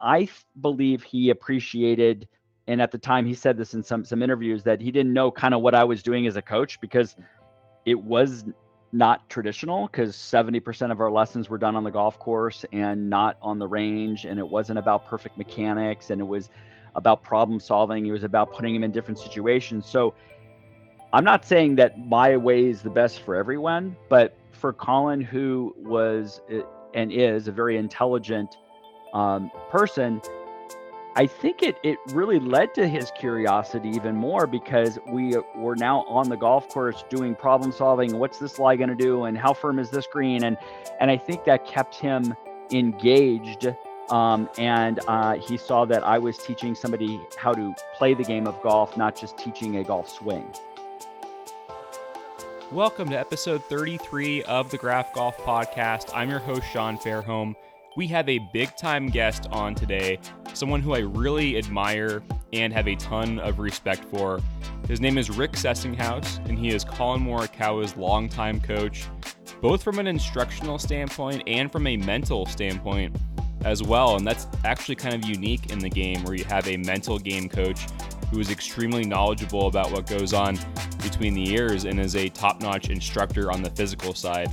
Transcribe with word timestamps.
I 0.00 0.28
believe 0.60 1.02
he 1.02 1.30
appreciated, 1.30 2.28
and 2.66 2.80
at 2.80 2.92
the 2.92 2.98
time 2.98 3.26
he 3.26 3.34
said 3.34 3.56
this 3.56 3.74
in 3.74 3.82
some 3.82 4.04
some 4.04 4.22
interviews 4.22 4.62
that 4.64 4.80
he 4.80 4.90
didn't 4.90 5.12
know 5.12 5.30
kind 5.30 5.54
of 5.54 5.62
what 5.62 5.74
I 5.74 5.84
was 5.84 6.02
doing 6.02 6.26
as 6.26 6.36
a 6.36 6.42
coach 6.42 6.80
because 6.80 7.16
it 7.84 7.98
was 7.98 8.44
not 8.92 9.28
traditional 9.28 9.86
because 9.86 10.16
70% 10.16 10.90
of 10.90 11.00
our 11.00 11.10
lessons 11.10 11.50
were 11.50 11.58
done 11.58 11.76
on 11.76 11.84
the 11.84 11.90
golf 11.90 12.18
course 12.18 12.64
and 12.72 13.10
not 13.10 13.36
on 13.42 13.58
the 13.58 13.66
range 13.66 14.24
and 14.24 14.38
it 14.38 14.48
wasn't 14.48 14.78
about 14.78 15.06
perfect 15.06 15.36
mechanics 15.36 16.08
and 16.08 16.20
it 16.20 16.24
was 16.24 16.48
about 16.94 17.22
problem 17.22 17.60
solving 17.60 18.06
it 18.06 18.10
was 18.10 18.24
about 18.24 18.52
putting 18.52 18.74
him 18.74 18.82
in 18.82 18.90
different 18.90 19.18
situations. 19.18 19.86
So 19.86 20.14
i'm 21.12 21.24
not 21.24 21.44
saying 21.44 21.76
that 21.76 21.98
my 21.98 22.36
way 22.36 22.66
is 22.66 22.82
the 22.82 22.90
best 22.90 23.20
for 23.20 23.34
everyone 23.34 23.96
but 24.08 24.36
for 24.52 24.72
Collin 24.72 25.20
who 25.20 25.74
was 25.78 26.40
eh, 26.50 26.60
and 26.94 27.12
is 27.12 27.48
a 27.48 27.52
very 27.52 27.76
intelligent 27.76 28.56
um, 29.12 29.50
person 29.70 30.20
I 31.18 31.26
think 31.26 31.64
it 31.64 31.80
it 31.82 31.98
really 32.12 32.38
led 32.38 32.74
to 32.74 32.86
his 32.86 33.10
curiosity 33.10 33.88
even 33.88 34.14
more 34.14 34.46
because 34.46 35.00
we 35.08 35.34
were 35.56 35.74
now 35.74 36.04
on 36.04 36.28
the 36.28 36.36
golf 36.36 36.68
course 36.68 37.02
doing 37.08 37.34
problem 37.34 37.72
solving. 37.72 38.20
What's 38.20 38.38
this 38.38 38.60
lie 38.60 38.76
going 38.76 38.90
to 38.90 38.94
do, 38.94 39.24
and 39.24 39.36
how 39.36 39.52
firm 39.52 39.80
is 39.80 39.90
this 39.90 40.06
green? 40.06 40.44
And 40.44 40.56
and 41.00 41.10
I 41.10 41.16
think 41.16 41.42
that 41.42 41.66
kept 41.66 41.96
him 41.96 42.36
engaged. 42.70 43.74
Um, 44.10 44.48
and 44.58 45.00
uh, 45.08 45.34
he 45.38 45.56
saw 45.56 45.84
that 45.86 46.04
I 46.04 46.18
was 46.18 46.38
teaching 46.38 46.76
somebody 46.76 47.20
how 47.36 47.52
to 47.52 47.74
play 47.94 48.14
the 48.14 48.22
game 48.22 48.46
of 48.46 48.62
golf, 48.62 48.96
not 48.96 49.16
just 49.16 49.36
teaching 49.36 49.78
a 49.78 49.82
golf 49.82 50.08
swing. 50.08 50.48
Welcome 52.70 53.10
to 53.10 53.18
episode 53.18 53.64
33 53.64 54.44
of 54.44 54.70
the 54.70 54.78
Graph 54.78 55.12
Golf 55.14 55.36
Podcast. 55.38 56.12
I'm 56.14 56.30
your 56.30 56.38
host, 56.38 56.62
Sean 56.70 56.96
Fairholm. 56.96 57.56
We 57.98 58.06
have 58.06 58.28
a 58.28 58.38
big 58.52 58.76
time 58.76 59.08
guest 59.08 59.48
on 59.50 59.74
today, 59.74 60.20
someone 60.54 60.80
who 60.80 60.94
I 60.94 61.00
really 61.00 61.58
admire 61.58 62.22
and 62.52 62.72
have 62.72 62.86
a 62.86 62.94
ton 62.94 63.40
of 63.40 63.58
respect 63.58 64.04
for. 64.04 64.40
His 64.86 65.00
name 65.00 65.18
is 65.18 65.30
Rick 65.30 65.54
Sessinghaus, 65.54 66.38
and 66.48 66.56
he 66.56 66.68
is 66.68 66.84
Collin 66.84 67.20
Morikawa's 67.20 67.96
longtime 67.96 68.60
coach, 68.60 69.06
both 69.60 69.82
from 69.82 69.98
an 69.98 70.06
instructional 70.06 70.78
standpoint 70.78 71.42
and 71.48 71.72
from 71.72 71.88
a 71.88 71.96
mental 71.96 72.46
standpoint 72.46 73.16
as 73.64 73.82
well. 73.82 74.14
And 74.14 74.24
that's 74.24 74.46
actually 74.64 74.94
kind 74.94 75.16
of 75.16 75.28
unique 75.28 75.72
in 75.72 75.80
the 75.80 75.90
game 75.90 76.22
where 76.22 76.36
you 76.36 76.44
have 76.44 76.68
a 76.68 76.76
mental 76.76 77.18
game 77.18 77.48
coach 77.48 77.88
who 78.30 78.38
is 78.38 78.52
extremely 78.52 79.06
knowledgeable 79.06 79.66
about 79.66 79.90
what 79.90 80.06
goes 80.06 80.32
on 80.32 80.56
between 81.02 81.34
the 81.34 81.52
ears 81.52 81.84
and 81.84 81.98
is 81.98 82.14
a 82.14 82.28
top 82.28 82.60
notch 82.60 82.90
instructor 82.90 83.50
on 83.50 83.60
the 83.60 83.70
physical 83.70 84.14
side 84.14 84.52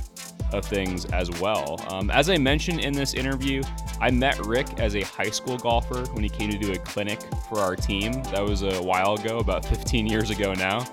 of 0.52 0.64
things 0.64 1.04
as 1.06 1.30
well. 1.40 1.80
Um, 1.88 2.10
as 2.10 2.30
I 2.30 2.38
mentioned 2.38 2.80
in 2.80 2.92
this 2.92 3.14
interview, 3.14 3.62
I 4.00 4.10
met 4.10 4.38
Rick 4.46 4.78
as 4.78 4.96
a 4.96 5.02
high 5.02 5.30
school 5.30 5.56
golfer 5.56 6.04
when 6.12 6.22
he 6.22 6.28
came 6.28 6.50
to 6.50 6.58
do 6.58 6.72
a 6.72 6.78
clinic 6.78 7.20
for 7.48 7.60
our 7.60 7.76
team. 7.76 8.12
That 8.24 8.42
was 8.42 8.62
a 8.62 8.82
while 8.82 9.14
ago, 9.14 9.38
about 9.38 9.64
15 9.66 10.06
years 10.06 10.30
ago 10.30 10.54
now. 10.54 10.84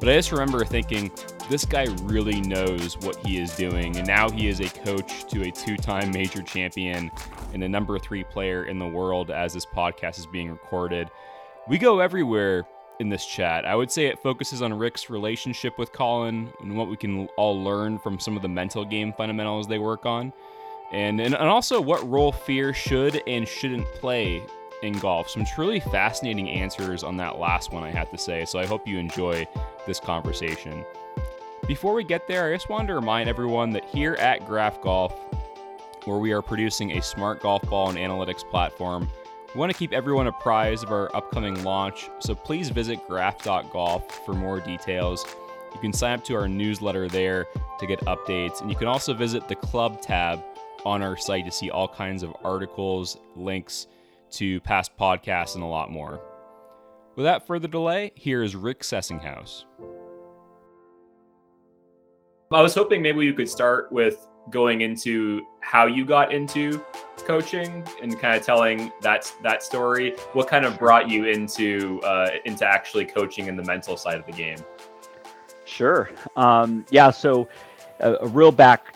But 0.00 0.08
I 0.08 0.14
just 0.14 0.32
remember 0.32 0.64
thinking, 0.64 1.10
this 1.50 1.64
guy 1.64 1.86
really 2.04 2.40
knows 2.40 2.96
what 2.98 3.16
he 3.16 3.38
is 3.38 3.54
doing. 3.54 3.96
And 3.96 4.06
now 4.06 4.30
he 4.30 4.48
is 4.48 4.60
a 4.60 4.68
coach 4.68 5.26
to 5.26 5.42
a 5.42 5.50
two 5.50 5.76
time 5.76 6.10
major 6.10 6.42
champion 6.42 7.10
and 7.52 7.62
a 7.62 7.68
number 7.68 7.98
three 7.98 8.24
player 8.24 8.64
in 8.64 8.78
the 8.78 8.86
world 8.86 9.30
as 9.30 9.52
this 9.52 9.66
podcast 9.66 10.18
is 10.18 10.26
being 10.26 10.50
recorded. 10.50 11.10
We 11.68 11.76
go 11.76 12.00
everywhere 12.00 12.66
in 13.00 13.08
this 13.08 13.24
chat. 13.24 13.64
I 13.64 13.74
would 13.74 13.90
say 13.90 14.06
it 14.06 14.22
focuses 14.22 14.60
on 14.60 14.74
Rick's 14.74 15.08
relationship 15.08 15.78
with 15.78 15.90
Collin 15.90 16.52
and 16.60 16.76
what 16.76 16.88
we 16.88 16.96
can 16.96 17.26
all 17.36 17.60
learn 17.60 17.98
from 17.98 18.20
some 18.20 18.36
of 18.36 18.42
the 18.42 18.48
mental 18.48 18.84
game 18.84 19.12
fundamentals 19.16 19.66
they 19.66 19.78
work 19.78 20.04
on. 20.04 20.32
And, 20.92 21.18
and, 21.20 21.34
and 21.34 21.48
also 21.48 21.80
what 21.80 22.08
role 22.08 22.30
fear 22.30 22.74
should 22.74 23.22
and 23.26 23.48
shouldn't 23.48 23.86
play 23.94 24.42
in 24.82 24.92
golf. 24.98 25.30
Some 25.30 25.44
truly 25.44 25.80
fascinating 25.80 26.50
answers 26.50 27.02
on 27.02 27.16
that 27.16 27.38
last 27.38 27.72
one, 27.72 27.84
I 27.84 27.90
have 27.90 28.10
to 28.10 28.18
say. 28.18 28.44
So 28.44 28.58
I 28.58 28.66
hope 28.66 28.86
you 28.86 28.98
enjoy 28.98 29.46
this 29.86 29.98
conversation. 29.98 30.84
Before 31.66 31.94
we 31.94 32.04
get 32.04 32.28
there, 32.28 32.48
I 32.48 32.54
just 32.54 32.68
wanted 32.68 32.88
to 32.88 32.94
remind 32.94 33.28
everyone 33.28 33.70
that 33.70 33.84
here 33.86 34.14
at 34.14 34.46
Graph 34.46 34.82
Golf, 34.82 35.14
where 36.04 36.18
we 36.18 36.32
are 36.32 36.42
producing 36.42 36.92
a 36.92 37.02
smart 37.02 37.40
golf 37.40 37.62
ball 37.62 37.88
and 37.88 37.98
analytics 37.98 38.44
platform, 38.48 39.08
we 39.54 39.58
want 39.58 39.72
to 39.72 39.78
keep 39.78 39.92
everyone 39.92 40.28
apprised 40.28 40.84
of 40.84 40.92
our 40.92 41.14
upcoming 41.14 41.64
launch, 41.64 42.08
so 42.20 42.34
please 42.34 42.68
visit 42.68 43.00
graph.golf 43.08 44.24
for 44.24 44.32
more 44.32 44.60
details. 44.60 45.24
You 45.74 45.80
can 45.80 45.92
sign 45.92 46.14
up 46.14 46.24
to 46.24 46.36
our 46.36 46.48
newsletter 46.48 47.08
there 47.08 47.46
to 47.78 47.86
get 47.86 48.00
updates, 48.02 48.60
and 48.60 48.70
you 48.70 48.76
can 48.76 48.86
also 48.86 49.12
visit 49.12 49.48
the 49.48 49.56
club 49.56 50.00
tab 50.00 50.42
on 50.84 51.02
our 51.02 51.16
site 51.16 51.44
to 51.46 51.50
see 51.50 51.68
all 51.70 51.88
kinds 51.88 52.22
of 52.22 52.34
articles, 52.44 53.16
links 53.34 53.88
to 54.32 54.60
past 54.60 54.96
podcasts, 54.96 55.54
and 55.54 55.64
a 55.64 55.66
lot 55.66 55.90
more. 55.90 56.20
Without 57.16 57.46
further 57.46 57.68
delay, 57.68 58.12
here 58.14 58.42
is 58.42 58.54
Rick 58.54 58.80
Sessinghaus. 58.80 59.64
I 62.52 62.62
was 62.62 62.74
hoping 62.74 63.02
maybe 63.02 63.24
you 63.24 63.34
could 63.34 63.48
start 63.48 63.90
with 63.90 64.26
going 64.50 64.80
into 64.80 65.44
how 65.60 65.86
you 65.86 66.04
got 66.04 66.32
into 66.32 66.84
coaching 67.18 67.86
and 68.02 68.18
kind 68.18 68.36
of 68.36 68.44
telling 68.44 68.90
that 69.02 69.32
that 69.42 69.62
story. 69.62 70.14
What 70.32 70.48
kind 70.48 70.64
of 70.64 70.78
brought 70.78 71.08
you 71.08 71.26
into 71.26 72.00
uh, 72.02 72.30
into 72.44 72.66
actually 72.66 73.06
coaching 73.06 73.46
in 73.46 73.56
the 73.56 73.64
mental 73.64 73.96
side 73.96 74.18
of 74.18 74.26
the 74.26 74.32
game? 74.32 74.58
Sure. 75.64 76.10
Um, 76.36 76.84
yeah 76.90 77.10
so 77.10 77.48
a, 78.00 78.14
a, 78.14 78.26
real 78.26 78.50
back 78.50 78.94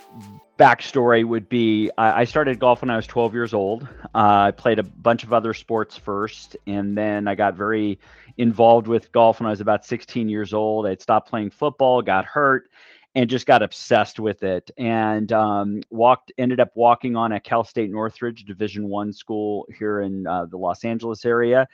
backstory 0.59 1.25
would 1.25 1.49
be 1.49 1.91
I, 1.99 2.21
I, 2.21 2.25
started 2.25 2.59
golf 2.59 2.83
when 2.83 2.91
i 2.91 2.97
was 2.97 3.07
12 3.07 3.35
years 3.35 3.55
old. 3.55 3.89
Uh, 4.15 4.47
i 4.47 4.51
played 4.51 4.79
a 4.79 4.83
bunch 4.83 5.25
of 5.25 5.33
other 5.33 5.55
sports 5.55 5.97
first 5.97 6.57
and 6.67 6.97
then 6.97 7.27
i 7.27 7.35
got 7.35 7.55
very 7.55 7.99
involved 8.39 8.87
with 8.87 9.11
golf 9.13 9.41
when 9.41 9.47
i 9.47 9.51
was 9.51 9.61
about 9.61 9.85
16 9.85 10.29
years 10.29 10.53
old. 10.53 10.87
I 10.87 10.95
stopped 10.97 11.29
playing 11.29 11.51
football 11.51 12.03
got 12.03 12.25
hurt 12.25 12.71
and 13.15 13.31
just 13.31 13.47
got 13.47 13.63
obsessed 13.63 14.19
with 14.19 14.43
it 14.43 14.71
and 14.77 15.33
um, 15.33 15.81
walked 15.91 16.33
ended 16.39 16.61
up 16.61 16.71
walking 16.75 17.17
on 17.17 17.33
at 17.33 17.45
cal 17.45 17.65
state 17.65 17.91
northridge 17.91 18.45
division 18.45 18.89
one 18.89 19.13
school 19.13 19.67
here 19.79 20.01
in 20.01 20.27
uh, 20.27 20.47
the 20.47 20.57
los 20.57 20.85
angeles 20.85 21.25
area. 21.25 21.67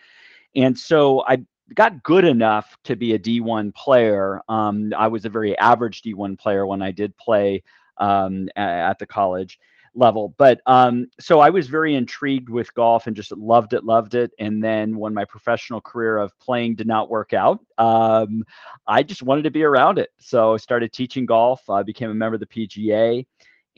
And 0.54 0.78
so 0.78 1.24
i 1.26 1.38
got 1.74 2.02
good 2.02 2.24
enough 2.24 2.76
to 2.84 2.96
be 2.96 3.14
a 3.14 3.18
d1 3.18 3.74
player. 3.74 4.40
Um, 4.48 4.92
i 4.96 5.08
was 5.08 5.24
a 5.24 5.30
very 5.30 5.56
average 5.58 6.02
d1 6.02 6.38
player 6.38 6.66
when 6.66 6.82
i 6.82 6.90
did 6.90 7.16
play 7.16 7.62
um, 7.96 8.48
at 8.56 8.98
the 8.98 9.06
college 9.06 9.58
level. 9.94 10.34
But 10.38 10.60
um, 10.66 11.06
so 11.18 11.40
I 11.40 11.50
was 11.50 11.68
very 11.68 11.94
intrigued 11.94 12.48
with 12.48 12.72
golf 12.74 13.06
and 13.06 13.16
just 13.16 13.32
loved 13.32 13.72
it, 13.72 13.84
loved 13.84 14.14
it. 14.14 14.30
And 14.38 14.62
then 14.62 14.96
when 14.96 15.14
my 15.14 15.24
professional 15.24 15.80
career 15.80 16.18
of 16.18 16.38
playing 16.38 16.76
did 16.76 16.86
not 16.86 17.10
work 17.10 17.32
out, 17.32 17.60
um, 17.78 18.44
I 18.86 19.02
just 19.02 19.22
wanted 19.22 19.42
to 19.42 19.50
be 19.50 19.64
around 19.64 19.98
it. 19.98 20.10
So 20.18 20.54
I 20.54 20.56
started 20.58 20.92
teaching 20.92 21.26
golf. 21.26 21.68
I 21.68 21.82
became 21.82 22.10
a 22.10 22.14
member 22.14 22.34
of 22.34 22.40
the 22.40 22.46
PGA 22.46 23.26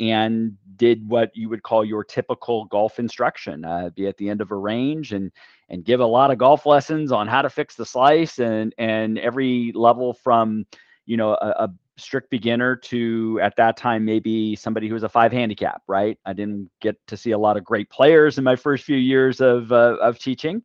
and 0.01 0.57
did 0.77 1.07
what 1.09 1.31
you 1.35 1.49
would 1.49 1.63
call 1.63 1.85
your 1.85 2.03
typical 2.03 2.65
golf 2.67 2.99
instruction 2.99 3.65
uh, 3.65 3.91
be 3.95 4.07
at 4.07 4.17
the 4.17 4.29
end 4.29 4.41
of 4.41 4.51
a 4.51 4.57
range 4.57 5.13
and 5.13 5.31
and 5.69 5.85
give 5.85 6.01
a 6.01 6.07
lot 6.07 6.31
of 6.31 6.39
golf 6.39 6.67
lessons 6.67 7.13
on 7.13 7.29
how 7.29 7.43
to 7.43 7.51
fix 7.51 7.75
the 7.75 7.85
slice 7.85 8.39
and 8.39 8.75
and 8.79 9.19
every 9.19 9.71
level 9.75 10.15
from 10.15 10.67
you 11.05 11.17
know 11.17 11.35
a, 11.35 11.65
a 11.65 11.75
strict 11.99 12.31
beginner 12.31 12.75
to 12.77 13.39
at 13.43 13.55
that 13.57 13.77
time 13.77 14.05
maybe 14.05 14.57
somebody 14.57 14.89
who 14.89 14.95
was 14.95 15.03
a 15.03 15.09
five 15.09 15.33
handicap 15.33 15.83
right? 15.87 16.19
I 16.25 16.33
didn't 16.33 16.71
get 16.81 16.97
to 17.09 17.17
see 17.17 17.33
a 17.33 17.39
lot 17.39 17.57
of 17.57 17.65
great 17.65 17.91
players 17.91 18.39
in 18.39 18.45
my 18.45 18.57
first 18.57 18.85
few 18.85 18.97
years 18.97 19.41
of 19.41 19.73
uh, 19.73 19.97
of 20.01 20.19
teaching. 20.19 20.63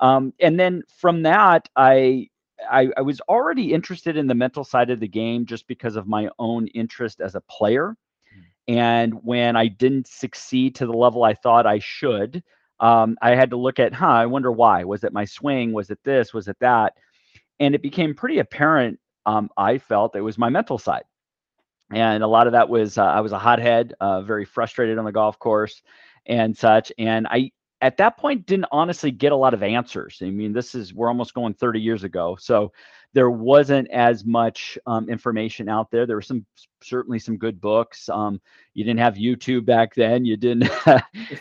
Um, 0.00 0.32
and 0.40 0.58
then 0.58 0.82
from 0.98 1.22
that 1.22 1.68
I, 1.76 2.28
I 2.70 2.88
i 2.96 3.02
was 3.02 3.20
already 3.22 3.72
interested 3.72 4.16
in 4.16 4.26
the 4.26 4.34
mental 4.34 4.64
side 4.64 4.90
of 4.90 5.00
the 5.00 5.08
game 5.08 5.46
just 5.46 5.66
because 5.68 5.96
of 5.96 6.06
my 6.06 6.28
own 6.38 6.66
interest 6.68 7.20
as 7.20 7.34
a 7.34 7.40
player. 7.42 7.96
Hmm. 8.34 8.74
and 8.74 9.14
when 9.22 9.56
i 9.56 9.68
didn't 9.68 10.06
succeed 10.06 10.74
to 10.76 10.86
the 10.86 10.92
level 10.92 11.24
i 11.24 11.34
thought 11.34 11.66
i 11.66 11.78
should 11.80 12.42
um, 12.80 13.16
i 13.20 13.34
had 13.34 13.50
to 13.50 13.56
look 13.56 13.78
at 13.78 13.92
huh 13.92 14.06
i 14.06 14.26
wonder 14.26 14.50
why. 14.50 14.84
Was 14.84 15.04
it 15.04 15.12
my 15.12 15.24
swing? 15.24 15.72
Was 15.72 15.90
it 15.90 15.98
this? 16.04 16.32
Was 16.32 16.48
it 16.48 16.56
that? 16.60 16.94
And 17.60 17.74
it 17.74 17.82
became 17.82 18.14
pretty 18.14 18.38
apparent 18.38 18.98
um, 19.26 19.50
I 19.56 19.78
felt 19.78 20.16
it 20.16 20.20
was 20.20 20.38
my 20.38 20.48
mental 20.48 20.78
side. 20.78 21.04
And 21.92 22.22
a 22.22 22.26
lot 22.26 22.46
of 22.46 22.54
that 22.54 22.68
was 22.68 22.96
uh, 22.96 23.04
I 23.04 23.20
was 23.20 23.32
a 23.32 23.38
hothead, 23.38 23.94
uh, 24.00 24.22
very 24.22 24.44
frustrated 24.44 24.98
on 24.98 25.04
the 25.04 25.12
golf 25.12 25.38
course 25.38 25.82
and 26.26 26.56
such. 26.56 26.90
And 26.98 27.26
I, 27.26 27.50
at 27.82 27.96
that 27.98 28.16
point, 28.16 28.46
didn't 28.46 28.66
honestly 28.72 29.10
get 29.10 29.32
a 29.32 29.36
lot 29.36 29.54
of 29.54 29.62
answers. 29.62 30.18
I 30.22 30.30
mean, 30.30 30.52
this 30.52 30.74
is, 30.74 30.94
we're 30.94 31.08
almost 31.08 31.34
going 31.34 31.52
30 31.54 31.80
years 31.80 32.04
ago. 32.04 32.36
So 32.40 32.72
there 33.12 33.30
wasn't 33.30 33.90
as 33.90 34.24
much 34.24 34.78
um, 34.86 35.10
information 35.10 35.68
out 35.68 35.90
there. 35.90 36.06
There 36.06 36.16
were 36.16 36.22
some, 36.22 36.46
certainly 36.82 37.18
some 37.18 37.36
good 37.36 37.60
books. 37.60 38.08
Um, 38.08 38.40
you 38.72 38.84
didn't 38.84 39.00
have 39.00 39.14
YouTube 39.14 39.66
back 39.66 39.94
then. 39.94 40.24
You 40.24 40.36
didn't 40.36 40.64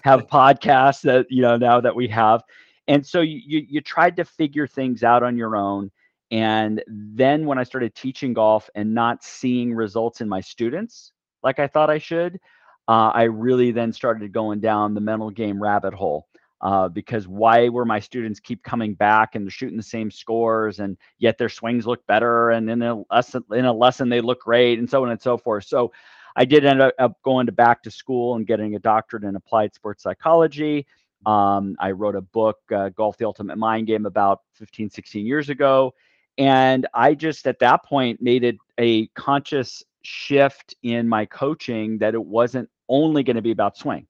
have 0.03 0.27
podcasts 0.27 1.01
that, 1.03 1.27
you 1.29 1.43
know, 1.43 1.57
now 1.57 1.79
that 1.79 1.95
we 1.95 2.07
have. 2.09 2.43
And 2.87 3.05
so 3.05 3.21
you, 3.21 3.39
you, 3.45 3.65
you 3.69 3.81
tried 3.81 4.17
to 4.17 4.25
figure 4.25 4.67
things 4.67 5.03
out 5.03 5.23
on 5.23 5.37
your 5.37 5.55
own 5.55 5.91
and 6.31 6.83
then 6.87 7.45
when 7.45 7.57
I 7.59 7.63
started 7.63 7.93
teaching 7.93 8.33
golf 8.33 8.69
and 8.75 8.93
not 8.93 9.23
seeing 9.23 9.73
results 9.73 10.21
in 10.21 10.29
my 10.29 10.41
students 10.41 11.11
like 11.43 11.59
I 11.59 11.67
thought 11.67 11.89
I 11.89 11.97
should, 11.97 12.39
uh, 12.87 13.11
I 13.13 13.23
really 13.23 13.71
then 13.71 13.91
started 13.93 14.31
going 14.31 14.59
down 14.59 14.93
the 14.93 15.01
mental 15.01 15.29
game 15.29 15.61
rabbit 15.61 15.93
hole. 15.93 16.27
uh, 16.61 16.87
because 16.87 17.27
why 17.27 17.69
were 17.69 17.85
my 17.85 17.99
students 17.99 18.39
keep 18.39 18.63
coming 18.63 18.93
back 18.93 19.35
and 19.35 19.45
they're 19.45 19.51
shooting 19.51 19.77
the 19.77 19.83
same 19.83 20.11
scores 20.11 20.79
and 20.79 20.97
yet 21.17 21.37
their 21.37 21.49
swings 21.49 21.87
look 21.87 22.05
better 22.05 22.51
and 22.51 22.69
in 22.69 22.81
a 22.83 23.03
lesson 23.09 23.43
in 23.51 23.65
a 23.65 23.73
lesson 23.73 24.09
they 24.09 24.21
look 24.21 24.41
great 24.41 24.77
and 24.79 24.89
so 24.89 25.03
on 25.03 25.09
and 25.11 25.21
so 25.21 25.37
forth. 25.37 25.65
So 25.65 25.91
I 26.35 26.45
did 26.45 26.63
end 26.63 26.81
up 26.81 27.21
going 27.23 27.47
to 27.47 27.51
back 27.51 27.83
to 27.83 27.91
school 27.91 28.35
and 28.35 28.47
getting 28.47 28.75
a 28.75 28.79
doctorate 28.79 29.23
in 29.23 29.35
applied 29.35 29.73
sports 29.73 30.03
psychology. 30.03 30.85
Um, 31.25 31.75
I 31.79 31.91
wrote 31.91 32.15
a 32.15 32.21
book, 32.21 32.57
uh, 32.73 32.89
Golf 32.89 33.17
the 33.17 33.25
Ultimate 33.25 33.57
Mind 33.57 33.87
Game, 33.87 34.05
about 34.05 34.41
15, 34.53 34.89
16 34.89 35.25
years 35.25 35.49
ago. 35.49 35.93
And 36.41 36.87
I 36.91 37.13
just 37.13 37.45
at 37.45 37.59
that 37.59 37.85
point 37.85 38.19
made 38.19 38.43
it 38.43 38.57
a 38.79 39.05
conscious 39.09 39.83
shift 40.01 40.73
in 40.81 41.07
my 41.07 41.23
coaching 41.23 41.99
that 41.99 42.15
it 42.15 42.25
wasn't 42.25 42.67
only 42.89 43.21
going 43.21 43.35
to 43.35 43.43
be 43.43 43.51
about 43.51 43.77
swing. 43.77 44.07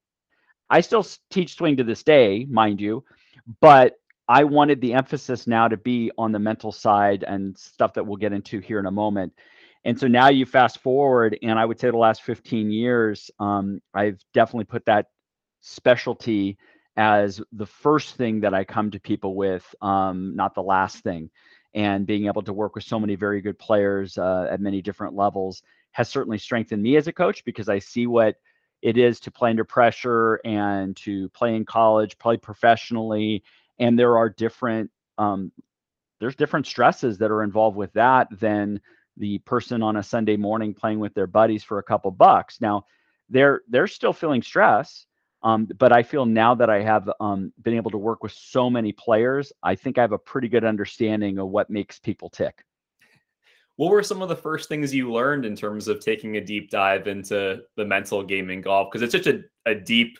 I 0.70 0.80
still 0.80 1.06
teach 1.30 1.56
swing 1.56 1.76
to 1.76 1.84
this 1.84 2.04
day, 2.04 2.48
mind 2.50 2.80
you, 2.80 3.04
but 3.60 3.96
I 4.30 4.46
wanted 4.46 4.80
the 4.80 4.94
emphasis 4.94 5.46
now 5.46 5.68
to 5.68 5.76
be 5.76 6.10
on 6.18 6.32
the 6.32 6.40
mental 6.40 6.72
side 6.72 7.26
and 7.28 7.58
stuff 7.58 7.96
that 7.96 8.08
we'll 8.08 8.16
get 8.16 8.32
into 8.32 8.60
here 8.60 8.80
in 8.80 8.86
a 8.86 8.92
moment. 8.92 9.34
And 9.84 10.00
so 10.00 10.08
now 10.08 10.30
you 10.30 10.46
fast 10.46 10.80
forward, 10.80 11.38
and 11.44 11.60
I 11.60 11.66
would 11.66 11.82
say 11.82 11.92
the 11.92 11.98
last 11.98 12.22
15 12.22 12.72
years, 12.72 13.30
um, 13.42 13.82
I've 13.94 14.24
definitely 14.34 14.66
put 14.66 14.86
that 14.86 15.08
specialty 15.60 16.58
as 16.96 17.42
the 17.52 17.66
first 17.66 18.16
thing 18.16 18.40
that 18.42 18.54
I 18.54 18.64
come 18.64 18.90
to 18.92 19.02
people 19.02 19.36
with, 19.36 19.66
um, 19.82 20.34
not 20.38 20.56
the 20.56 20.64
last 20.64 21.04
thing. 21.04 21.30
And 21.74 22.06
being 22.06 22.26
able 22.26 22.42
to 22.44 22.54
work 22.54 22.76
with 22.76 22.84
so 22.84 23.00
many 23.00 23.16
very 23.16 23.42
good 23.42 23.58
players 23.58 24.18
uh, 24.18 24.48
at 24.52 24.60
many 24.60 24.82
different 24.82 25.16
levels 25.16 25.64
has 25.92 26.10
certainly 26.10 26.38
strengthened 26.38 26.84
me 26.84 26.98
as 26.98 27.08
a 27.08 27.14
coach 27.14 27.46
because 27.46 27.70
I 27.70 27.80
see 27.80 28.08
what 28.08 28.36
it 28.82 28.98
is 28.98 29.20
to 29.22 29.32
play 29.32 29.52
under 29.52 29.64
pressure 29.64 30.42
and 30.44 30.96
to 30.98 31.30
play 31.30 31.56
in 31.56 31.66
college, 31.66 32.18
play 32.18 32.38
professionally, 32.38 33.44
and 33.80 33.98
there 33.98 34.18
are 34.18 34.30
different 34.30 34.92
um, 35.18 35.52
there's 36.20 36.36
different 36.36 36.68
stresses 36.68 37.18
that 37.18 37.32
are 37.32 37.44
involved 37.44 37.76
with 37.76 37.92
that 37.94 38.28
than 38.40 38.80
the 39.18 39.40
person 39.40 39.84
on 39.84 39.98
a 39.98 40.04
Sunday 40.04 40.38
morning 40.38 40.74
playing 40.74 41.00
with 41.00 41.14
their 41.14 41.28
buddies 41.28 41.64
for 41.64 41.80
a 41.80 41.84
couple 41.84 42.12
bucks. 42.12 42.62
Now, 42.62 42.86
they're 43.30 43.62
they're 43.70 43.88
still 43.88 44.14
feeling 44.14 44.42
stress, 44.42 45.06
um, 45.44 45.68
but 45.78 45.92
I 45.92 46.04
feel 46.04 46.26
now 46.26 46.56
that 46.56 46.70
I 46.70 46.82
have 46.82 47.10
um, 47.20 47.52
been 47.62 47.76
able 47.76 47.92
to 47.92 47.98
work 47.98 48.24
with 48.24 48.32
so 48.32 48.70
many 48.70 48.92
players, 48.92 49.52
I 49.64 49.76
think 49.76 49.98
I 49.98 50.02
have 50.02 50.12
a 50.12 50.18
pretty 50.18 50.48
good 50.48 50.64
understanding 50.64 51.40
of 51.40 51.48
what 51.48 51.70
makes 51.70 52.00
people 52.00 52.30
tick 52.30 52.64
what 53.82 53.90
were 53.90 54.04
some 54.04 54.22
of 54.22 54.30
the 54.30 54.36
first 54.36 54.70
things 54.70 54.94
you 54.94 55.12
learned 55.12 55.44
in 55.44 55.56
terms 55.56 55.88
of 55.88 56.00
taking 56.00 56.38
a 56.38 56.42
deep 56.42 56.70
dive 56.70 57.08
into 57.08 57.62
the 57.76 57.84
mental 57.84 58.22
game 58.22 58.52
in 58.52 58.62
golf? 58.62 58.90
Because 58.92 59.02
it's 59.02 59.12
such 59.12 59.34
a, 59.34 59.42
a 59.66 59.74
deep 59.74 60.20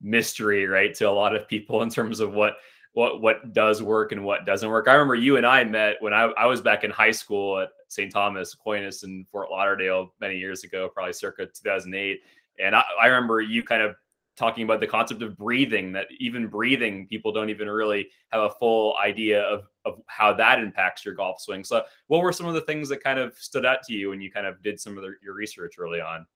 mystery, 0.00 0.66
right, 0.66 0.94
to 0.94 1.08
a 1.08 1.10
lot 1.10 1.36
of 1.36 1.46
people 1.46 1.82
in 1.82 1.90
terms 1.90 2.20
of 2.20 2.32
what 2.32 2.54
what 2.94 3.20
what 3.20 3.52
does 3.52 3.82
work 3.82 4.12
and 4.12 4.24
what 4.24 4.46
doesn't 4.46 4.70
work. 4.70 4.88
I 4.88 4.94
remember 4.94 5.14
you 5.14 5.36
and 5.36 5.46
I 5.46 5.62
met 5.64 5.96
when 6.00 6.14
I, 6.14 6.22
I 6.38 6.46
was 6.46 6.62
back 6.62 6.84
in 6.84 6.90
high 6.90 7.10
school 7.10 7.58
at 7.58 7.68
St. 7.88 8.10
Thomas 8.10 8.54
Aquinas 8.54 9.02
in 9.02 9.26
Fort 9.30 9.50
Lauderdale 9.50 10.14
many 10.18 10.38
years 10.38 10.64
ago, 10.64 10.88
probably 10.88 11.12
circa 11.12 11.44
2008. 11.44 12.20
And 12.60 12.74
I, 12.74 12.82
I 12.98 13.08
remember 13.08 13.42
you 13.42 13.62
kind 13.62 13.82
of 13.82 13.94
talking 14.36 14.64
about 14.64 14.80
the 14.80 14.86
concept 14.86 15.22
of 15.22 15.36
breathing 15.36 15.92
that 15.92 16.06
even 16.18 16.46
breathing 16.46 17.06
people 17.06 17.32
don't 17.32 17.50
even 17.50 17.68
really 17.68 18.08
have 18.30 18.42
a 18.42 18.50
full 18.50 18.96
idea 19.02 19.42
of, 19.42 19.64
of 19.84 20.00
how 20.06 20.32
that 20.32 20.58
impacts 20.58 21.04
your 21.04 21.14
golf 21.14 21.40
swing. 21.40 21.62
So 21.64 21.82
what 22.06 22.22
were 22.22 22.32
some 22.32 22.46
of 22.46 22.54
the 22.54 22.62
things 22.62 22.88
that 22.88 23.02
kind 23.02 23.18
of 23.18 23.34
stood 23.36 23.66
out 23.66 23.82
to 23.84 23.92
you 23.92 24.10
when 24.10 24.20
you 24.20 24.30
kind 24.30 24.46
of 24.46 24.62
did 24.62 24.80
some 24.80 24.96
of 24.96 25.02
the, 25.02 25.14
your 25.22 25.34
research 25.34 25.74
early 25.78 26.00
on? 26.00 26.26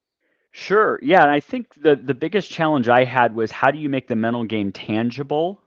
Sure 0.53 0.99
yeah 1.03 1.21
and 1.21 1.31
i 1.31 1.39
think 1.39 1.67
the 1.83 1.97
the 1.97 2.15
biggest 2.15 2.51
challenge 2.51 2.89
i 2.89 3.05
had 3.05 3.35
was 3.35 3.51
how 3.51 3.71
do 3.71 3.77
you 3.77 3.91
make 3.91 4.09
the 4.09 4.17
mental 4.17 4.43
game 4.43 4.73
tangible 4.73 5.61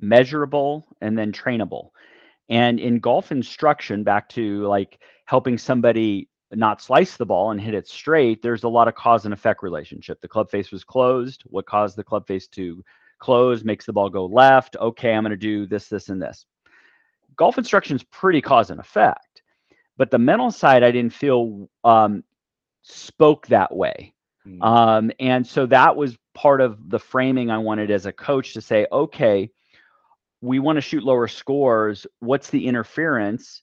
measurable 0.00 0.86
and 1.00 1.16
then 1.16 1.32
trainable? 1.32 1.90
And 2.48 2.78
in 2.78 2.98
golf 2.98 3.32
instruction 3.32 4.04
back 4.04 4.28
to 4.30 4.66
like 4.66 4.98
helping 5.26 5.56
somebody 5.56 6.28
not 6.56 6.82
slice 6.82 7.16
the 7.16 7.26
ball 7.26 7.50
and 7.50 7.60
hit 7.60 7.74
it 7.74 7.88
straight, 7.88 8.42
there's 8.42 8.64
a 8.64 8.68
lot 8.68 8.88
of 8.88 8.94
cause 8.94 9.24
and 9.24 9.34
effect 9.34 9.62
relationship. 9.62 10.20
The 10.20 10.28
club 10.28 10.50
face 10.50 10.70
was 10.70 10.84
closed. 10.84 11.42
What 11.46 11.66
caused 11.66 11.96
the 11.96 12.04
club 12.04 12.26
face 12.26 12.46
to 12.48 12.84
close 13.18 13.64
makes 13.64 13.86
the 13.86 13.92
ball 13.92 14.10
go 14.10 14.26
left. 14.26 14.76
Okay, 14.80 15.12
I'm 15.12 15.22
going 15.22 15.30
to 15.30 15.36
do 15.36 15.66
this, 15.66 15.88
this, 15.88 16.08
and 16.08 16.20
this. 16.20 16.46
Golf 17.36 17.58
instruction 17.58 17.96
is 17.96 18.04
pretty 18.04 18.40
cause 18.40 18.70
and 18.70 18.78
effect, 18.78 19.42
but 19.96 20.10
the 20.10 20.18
mental 20.18 20.50
side 20.50 20.82
I 20.82 20.90
didn't 20.90 21.12
feel 21.12 21.68
um, 21.82 22.22
spoke 22.82 23.46
that 23.48 23.74
way. 23.74 24.14
Mm. 24.46 24.62
Um, 24.62 25.10
and 25.18 25.46
so 25.46 25.66
that 25.66 25.96
was 25.96 26.16
part 26.34 26.60
of 26.60 26.90
the 26.90 26.98
framing 26.98 27.50
I 27.50 27.58
wanted 27.58 27.90
as 27.90 28.06
a 28.06 28.12
coach 28.12 28.52
to 28.54 28.60
say, 28.60 28.86
okay, 28.92 29.50
we 30.40 30.58
want 30.58 30.76
to 30.76 30.82
shoot 30.82 31.02
lower 31.02 31.26
scores. 31.26 32.06
What's 32.20 32.50
the 32.50 32.66
interference? 32.66 33.62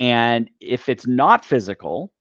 And 0.00 0.50
if 0.58 0.88
it's 0.88 1.06
not 1.06 1.44
physical, 1.44 2.12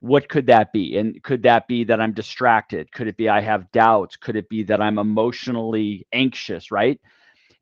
what 0.00 0.28
could 0.28 0.46
that 0.46 0.72
be? 0.72 0.96
And 0.96 1.22
could 1.22 1.42
that 1.42 1.66
be 1.66 1.84
that 1.84 2.00
I'm 2.00 2.12
distracted? 2.12 2.92
Could 2.92 3.08
it 3.08 3.16
be 3.16 3.28
I 3.28 3.40
have 3.40 3.70
doubts? 3.72 4.16
Could 4.16 4.36
it 4.36 4.48
be 4.48 4.62
that 4.64 4.80
I'm 4.80 4.98
emotionally 4.98 6.06
anxious? 6.12 6.70
Right. 6.70 7.00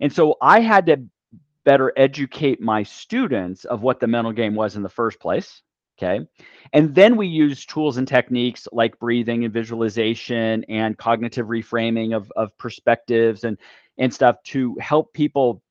And 0.01 0.13
so 0.13 0.37
I 0.43 0.61
had 0.61 0.87
to 0.87 1.03
better 1.65 1.93
educate 1.97 2.61
my 2.61 2.83
students 2.83 3.65
of 3.65 3.83
what 3.83 4.01
the 4.01 4.07
mental 4.07 4.33
game 4.33 4.55
was 4.55 4.77
in 4.77 4.83
the 4.83 4.89
first 4.89 5.19
place. 5.19 5.63
Okay. 5.99 6.27
And 6.75 6.95
then 6.95 7.17
we 7.17 7.27
use 7.27 7.65
tools 7.65 7.97
and 7.97 8.07
techniques 8.07 8.69
like 8.71 8.99
breathing 8.99 9.45
and 9.45 9.53
visualization 9.53 10.63
and 10.69 10.97
cognitive 10.99 11.47
reframing 11.47 12.15
of, 12.15 12.31
of 12.37 12.57
perspectives 12.59 13.45
and, 13.45 13.57
and 13.97 14.13
stuff 14.13 14.43
to 14.45 14.77
help 14.79 15.15
people 15.15 15.63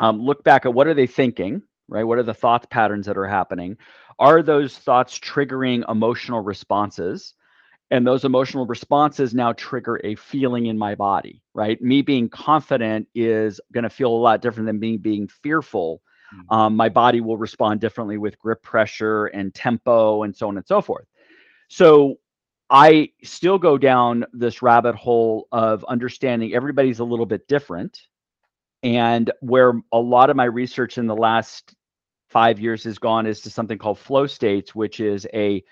um, 0.00 0.18
look 0.18 0.42
back 0.44 0.64
at 0.64 0.72
what 0.72 0.86
are 0.86 0.94
they 0.94 1.06
thinking, 1.06 1.62
right? 1.88 2.04
What 2.04 2.18
are 2.18 2.22
the 2.22 2.34
thought 2.34 2.70
patterns 2.70 3.06
that 3.06 3.18
are 3.18 3.26
happening? 3.26 3.76
are 4.18 4.42
those 4.42 4.76
thoughts 4.78 5.18
triggering 5.18 5.88
emotional 5.90 6.40
responses? 6.40 7.34
And 7.90 8.06
those 8.06 8.24
emotional 8.24 8.66
responses 8.66 9.34
now 9.34 9.52
trigger 9.52 10.00
a 10.02 10.14
feeling 10.14 10.66
in 10.66 10.78
my 10.78 10.94
body, 10.94 11.42
right? 11.52 11.80
Me 11.80 12.02
being 12.02 12.28
confident 12.28 13.06
is 13.14 13.60
going 13.72 13.84
to 13.84 13.90
feel 13.90 14.12
a 14.12 14.16
lot 14.16 14.40
different 14.40 14.66
than 14.66 14.80
me 14.80 14.96
being 14.96 15.28
fearful. 15.28 16.00
Mm-hmm. 16.34 16.54
Um, 16.54 16.76
my 16.76 16.88
body 16.88 17.20
will 17.20 17.36
respond 17.36 17.80
differently 17.80 18.16
with 18.18 18.38
grip 18.38 18.62
pressure 18.62 19.26
and 19.26 19.54
tempo 19.54 20.22
and 20.22 20.34
so 20.34 20.48
on 20.48 20.56
and 20.56 20.66
so 20.66 20.80
forth. 20.80 21.06
So 21.68 22.16
I 22.70 23.10
still 23.22 23.58
go 23.58 23.76
down 23.76 24.24
this 24.32 24.62
rabbit 24.62 24.94
hole 24.94 25.46
of 25.52 25.84
understanding 25.84 26.54
everybody's 26.54 27.00
a 27.00 27.04
little 27.04 27.26
bit 27.26 27.46
different. 27.46 28.00
And 28.84 29.30
where 29.40 29.72
a 29.92 29.98
lot 29.98 30.28
of 30.28 30.36
my 30.36 30.44
research 30.44 30.98
in 30.98 31.06
the 31.06 31.16
last 31.16 31.74
five 32.28 32.60
years 32.60 32.84
has 32.84 32.98
gone 32.98 33.26
is 33.26 33.40
to 33.40 33.50
something 33.50 33.78
called 33.78 33.98
flow 33.98 34.26
states, 34.26 34.74
which 34.74 35.00
is 35.00 35.26
a 35.32 35.64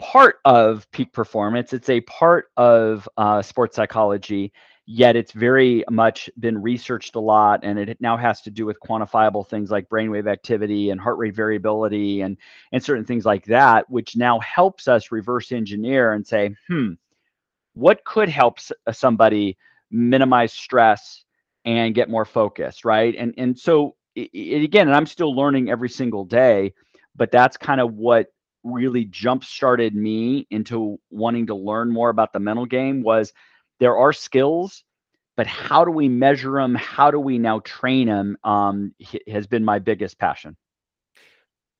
part 0.00 0.40
of 0.44 0.90
peak 0.90 1.12
performance. 1.12 1.72
It's 1.72 1.88
a 1.88 2.00
part 2.02 2.46
of 2.56 3.08
uh, 3.16 3.42
sports 3.42 3.76
psychology, 3.76 4.52
yet 4.86 5.14
it's 5.14 5.30
very 5.30 5.84
much 5.88 6.28
been 6.40 6.60
researched 6.60 7.14
a 7.14 7.20
lot, 7.20 7.60
and 7.62 7.78
it 7.78 8.00
now 8.00 8.16
has 8.16 8.40
to 8.42 8.50
do 8.50 8.66
with 8.66 8.80
quantifiable 8.80 9.48
things 9.48 9.70
like 9.70 9.88
brainwave 9.88 10.28
activity 10.28 10.90
and 10.90 11.00
heart 11.00 11.18
rate 11.18 11.36
variability 11.36 12.22
and 12.22 12.36
and 12.72 12.82
certain 12.82 13.04
things 13.04 13.24
like 13.24 13.44
that, 13.44 13.88
which 13.88 14.16
now 14.16 14.40
helps 14.40 14.88
us 14.88 15.12
reverse 15.12 15.52
engineer 15.52 16.14
and 16.14 16.26
say, 16.26 16.56
hmm, 16.66 16.94
what 17.74 18.04
could 18.04 18.28
help 18.28 18.58
somebody 18.90 19.56
minimize 19.92 20.52
stress 20.52 21.24
and 21.66 21.94
get 21.94 22.08
more 22.08 22.24
focused, 22.24 22.84
right? 22.84 23.14
And 23.18 23.34
and 23.36 23.58
so 23.58 23.96
it, 24.14 24.30
it, 24.32 24.62
again, 24.62 24.86
and 24.86 24.96
I'm 24.96 25.06
still 25.06 25.34
learning 25.34 25.68
every 25.68 25.90
single 25.90 26.24
day, 26.24 26.72
but 27.14 27.30
that's 27.30 27.56
kind 27.56 27.80
of 27.80 27.92
what 27.94 28.28
really 28.62 29.04
jump 29.04 29.44
started 29.44 29.94
me 29.94 30.46
into 30.50 30.98
wanting 31.10 31.46
to 31.46 31.54
learn 31.54 31.90
more 31.90 32.08
about 32.08 32.32
the 32.32 32.40
mental 32.40 32.66
game 32.66 33.02
was 33.02 33.32
there 33.78 33.96
are 33.96 34.12
skills 34.12 34.84
but 35.36 35.46
how 35.46 35.84
do 35.84 35.90
we 35.90 36.08
measure 36.08 36.52
them 36.52 36.74
how 36.74 37.10
do 37.10 37.20
we 37.20 37.38
now 37.38 37.60
train 37.60 38.08
them 38.08 38.36
um, 38.42 38.92
has 39.28 39.46
been 39.46 39.64
my 39.64 39.78
biggest 39.78 40.18
passion. 40.18 40.56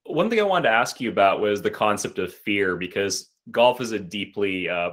One 0.04 0.30
thing 0.30 0.38
i 0.38 0.44
wanted 0.44 0.68
to 0.68 0.74
ask 0.74 1.00
you 1.00 1.10
about 1.10 1.40
was 1.40 1.60
the 1.60 1.70
concept 1.70 2.18
of 2.20 2.32
fear 2.32 2.76
because 2.76 3.30
golf 3.50 3.80
is 3.80 3.90
a 3.92 3.98
deeply 3.98 4.68
uh, 4.68 4.90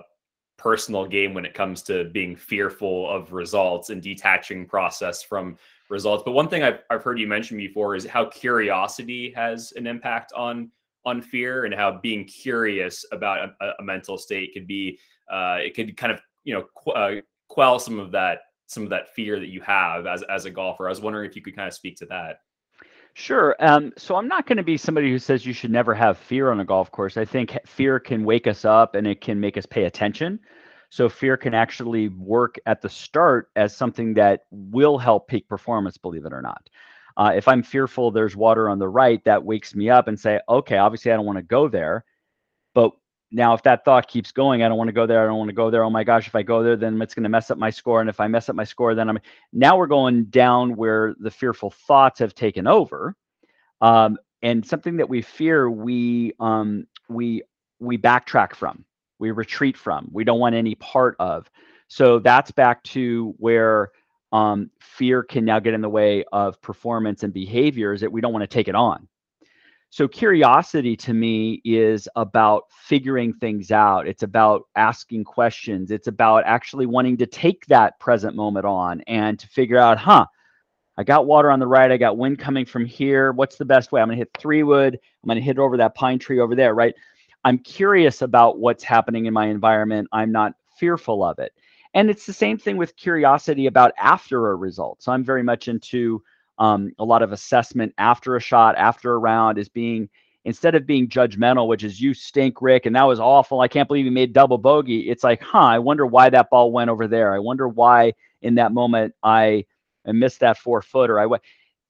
personal 0.57 1.05
game 1.05 1.33
when 1.33 1.45
it 1.45 1.53
comes 1.53 1.81
to 1.83 2.05
being 2.05 2.35
fearful 2.35 3.09
of 3.09 3.33
results 3.33 3.89
and 3.89 4.01
detaching 4.01 4.65
process 4.65 5.23
from 5.23 5.57
results. 5.89 6.23
But 6.25 6.31
one 6.31 6.47
thing 6.47 6.63
I've, 6.63 6.79
I've 6.89 7.03
heard 7.03 7.19
you 7.19 7.27
mention 7.27 7.57
before 7.57 7.95
is 7.95 8.05
how 8.05 8.25
curiosity 8.25 9.31
has 9.35 9.73
an 9.73 9.87
impact 9.87 10.33
on 10.33 10.71
on 11.05 11.21
fear 11.21 11.65
and 11.65 11.73
how 11.73 11.99
being 12.01 12.23
curious 12.23 13.05
about 13.11 13.49
a, 13.59 13.71
a 13.79 13.83
mental 13.83 14.17
state 14.17 14.53
could 14.53 14.65
be 14.65 14.97
uh, 15.29 15.57
it 15.59 15.75
could 15.75 15.97
kind 15.97 16.13
of 16.13 16.21
you 16.43 16.53
know 16.53 16.65
qu- 16.75 16.91
uh, 16.91 17.21
quell 17.49 17.79
some 17.79 17.99
of 17.99 18.11
that 18.11 18.39
some 18.67 18.83
of 18.83 18.89
that 18.89 19.13
fear 19.13 19.39
that 19.39 19.49
you 19.49 19.61
have 19.61 20.05
as 20.07 20.23
as 20.23 20.45
a 20.45 20.51
golfer. 20.51 20.87
I 20.87 20.89
was 20.89 21.01
wondering 21.01 21.29
if 21.29 21.35
you 21.35 21.41
could 21.41 21.55
kind 21.55 21.67
of 21.67 21.73
speak 21.73 21.97
to 21.97 22.05
that. 22.07 22.39
Sure. 23.15 23.55
Um, 23.59 23.93
so 23.97 24.15
I'm 24.15 24.27
not 24.27 24.47
going 24.47 24.57
to 24.57 24.63
be 24.63 24.77
somebody 24.77 25.11
who 25.11 25.19
says 25.19 25.45
you 25.45 25.53
should 25.53 25.71
never 25.71 25.93
have 25.93 26.17
fear 26.17 26.51
on 26.51 26.59
a 26.59 26.65
golf 26.65 26.91
course. 26.91 27.15
I 27.15 27.25
think 27.25 27.57
fear 27.65 27.99
can 27.99 28.23
wake 28.23 28.47
us 28.47 28.65
up 28.65 28.95
and 28.95 29.05
it 29.05 29.21
can 29.21 29.39
make 29.39 29.57
us 29.57 29.65
pay 29.67 29.83
attention. 29.85 30.39
So 30.89 31.09
fear 31.09 31.37
can 31.37 31.53
actually 31.53 32.09
work 32.09 32.55
at 32.65 32.81
the 32.81 32.89
start 32.89 33.49
as 33.55 33.75
something 33.75 34.15
that 34.15 34.41
will 34.51 34.97
help 34.97 35.27
peak 35.27 35.47
performance, 35.47 35.97
believe 35.97 36.25
it 36.25 36.33
or 36.33 36.41
not. 36.41 36.67
Uh, 37.15 37.33
if 37.35 37.47
I'm 37.47 37.61
fearful 37.61 38.09
there's 38.09 38.35
water 38.35 38.67
on 38.67 38.79
the 38.79 38.89
right, 38.89 39.23
that 39.25 39.43
wakes 39.43 39.75
me 39.75 39.89
up 39.89 40.07
and 40.07 40.19
say, 40.19 40.39
okay, 40.49 40.77
obviously 40.77 41.11
I 41.11 41.15
don't 41.15 41.25
want 41.25 41.37
to 41.37 41.43
go 41.43 41.67
there. 41.67 42.03
But 42.73 42.91
now, 43.33 43.55
if 43.55 43.63
that 43.63 43.83
thought 43.83 44.07
keeps 44.07 44.31
going, 44.31 44.61
I 44.61 44.69
don't 44.69 44.77
want 44.77 44.89
to 44.89 44.93
go 44.93 45.07
there. 45.07 45.23
I 45.23 45.25
don't 45.25 45.39
want 45.39 45.49
to 45.49 45.55
go 45.55 45.71
there. 45.71 45.83
Oh 45.83 45.89
my 45.89 46.03
gosh, 46.03 46.27
if 46.27 46.35
I 46.35 46.43
go 46.43 46.61
there, 46.61 46.75
then 46.75 47.01
it's 47.01 47.15
going 47.15 47.23
to 47.23 47.29
mess 47.29 47.49
up 47.49 47.57
my 47.57 47.71
score. 47.71 47.99
And 47.99 48.09
if 48.09 48.19
I 48.19 48.27
mess 48.27 48.47
up 48.47 48.55
my 48.55 48.63
score, 48.63 48.93
then 48.93 49.09
I'm 49.09 49.19
now 49.51 49.75
we're 49.75 49.87
going 49.87 50.25
down 50.25 50.75
where 50.75 51.15
the 51.19 51.31
fearful 51.31 51.71
thoughts 51.71 52.19
have 52.19 52.35
taken 52.35 52.67
over. 52.67 53.15
Um, 53.81 54.19
and 54.43 54.63
something 54.63 54.97
that 54.97 55.09
we 55.09 55.23
fear, 55.23 55.69
we 55.69 56.33
um, 56.39 56.85
we 57.09 57.41
we 57.79 57.97
backtrack 57.97 58.53
from, 58.53 58.85
we 59.17 59.31
retreat 59.31 59.77
from, 59.77 60.09
we 60.11 60.23
don't 60.23 60.39
want 60.39 60.53
any 60.53 60.75
part 60.75 61.15
of. 61.19 61.49
So 61.87 62.19
that's 62.19 62.51
back 62.51 62.83
to 62.83 63.33
where 63.39 63.91
um, 64.31 64.69
fear 64.79 65.23
can 65.23 65.43
now 65.43 65.59
get 65.59 65.73
in 65.73 65.81
the 65.81 65.89
way 65.89 66.23
of 66.31 66.61
performance 66.61 67.23
and 67.23 67.33
behaviors 67.33 68.01
that 68.01 68.11
we 68.11 68.21
don't 68.21 68.33
want 68.33 68.43
to 68.43 68.47
take 68.47 68.67
it 68.67 68.75
on. 68.75 69.07
So 69.93 70.07
curiosity 70.07 70.95
to 70.97 71.13
me 71.13 71.61
is 71.63 72.09
about 72.15 72.63
figuring 72.71 73.31
things 73.31 73.69
out. 73.69 74.07
It's 74.07 74.23
about 74.23 74.63
asking 74.75 75.23
questions. 75.23 75.91
It's 75.91 76.07
about 76.07 76.45
actually 76.47 76.87
wanting 76.87 77.15
to 77.17 77.27
take 77.27 77.63
that 77.67 77.99
present 77.99 78.35
moment 78.35 78.65
on 78.65 79.01
and 79.01 79.37
to 79.37 79.47
figure 79.49 79.77
out, 79.77 79.99
huh, 79.99 80.25
I 80.97 81.03
got 81.03 81.27
water 81.27 81.51
on 81.51 81.59
the 81.59 81.67
right. 81.67 81.91
I 81.91 81.97
got 81.97 82.17
wind 82.17 82.39
coming 82.39 82.65
from 82.65 82.87
here. 82.87 83.33
What's 83.33 83.57
the 83.57 83.65
best 83.65 83.91
way? 83.91 84.01
I'm 84.01 84.07
going 84.07 84.17
to 84.17 84.21
hit 84.21 84.31
three 84.35 84.63
wood. 84.63 84.95
I'm 84.95 85.27
going 85.27 85.37
to 85.37 85.45
hit 85.45 85.59
over 85.59 85.77
that 85.77 85.93
pine 85.93 86.17
tree 86.17 86.39
over 86.39 86.55
there, 86.55 86.73
right? 86.73 86.95
I'm 87.45 87.59
curious 87.59 88.23
about 88.23 88.57
what's 88.57 88.83
happening 88.83 89.27
in 89.27 89.33
my 89.35 89.45
environment. 89.45 90.07
I'm 90.11 90.31
not 90.31 90.53
fearful 90.75 91.23
of 91.23 91.37
it. 91.37 91.53
And 91.93 92.09
it's 92.09 92.25
the 92.25 92.33
same 92.33 92.57
thing 92.57 92.77
with 92.77 92.95
curiosity 92.95 93.67
about 93.67 93.91
after 93.99 94.49
a 94.49 94.55
result. 94.55 95.03
So 95.03 95.11
I'm 95.11 95.23
very 95.23 95.43
much 95.43 95.67
into 95.67 96.23
um, 96.57 96.91
a 96.99 97.03
lot 97.03 97.21
of 97.21 97.31
assessment 97.31 97.93
after 97.97 98.35
a 98.35 98.41
shot, 98.41 98.75
after 98.75 99.13
a 99.13 99.17
round 99.17 99.57
is 99.57 99.69
being 99.69 100.09
instead 100.45 100.75
of 100.75 100.85
being 100.85 101.07
judgmental, 101.07 101.67
which 101.67 101.83
is 101.83 102.01
you 102.01 102.13
stink, 102.13 102.61
Rick, 102.61 102.85
and 102.85 102.95
that 102.95 103.03
was 103.03 103.19
awful. 103.19 103.61
I 103.61 103.67
can't 103.67 103.87
believe 103.87 104.05
you 104.05 104.11
made 104.11 104.33
double 104.33 104.57
bogey. 104.57 105.09
It's 105.09 105.23
like, 105.23 105.41
huh, 105.41 105.59
I 105.59 105.79
wonder 105.79 106.05
why 106.05 106.29
that 106.29 106.49
ball 106.49 106.71
went 106.71 106.89
over 106.89 107.07
there. 107.07 107.33
I 107.33 107.39
wonder 107.39 107.67
why 107.67 108.13
in 108.41 108.55
that 108.55 108.73
moment 108.73 109.15
I, 109.23 109.65
I 110.05 110.11
missed 110.11 110.41
that 110.41 110.57
four 110.57 110.81
footer. 110.81 111.19
I 111.19 111.25
went 111.25 111.43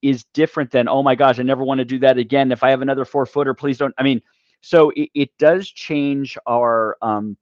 is 0.03 0.25
different 0.34 0.70
than, 0.70 0.89
oh 0.89 1.01
my 1.01 1.15
gosh, 1.15 1.39
I 1.39 1.43
never 1.43 1.63
want 1.63 1.79
to 1.79 1.86
do 1.86 1.98
that 2.00 2.17
again. 2.17 2.51
If 2.51 2.62
I 2.62 2.70
have 2.70 2.82
another 2.82 3.05
four 3.05 3.25
footer, 3.25 3.53
please 3.53 3.77
don't. 3.77 3.96
I 3.98 4.03
mean, 4.03 4.22
so 4.62 4.91
it, 4.91 5.10
it 5.15 5.38
does 5.39 5.67
change 5.67 6.38
our 6.46 6.98
um, 7.01 7.38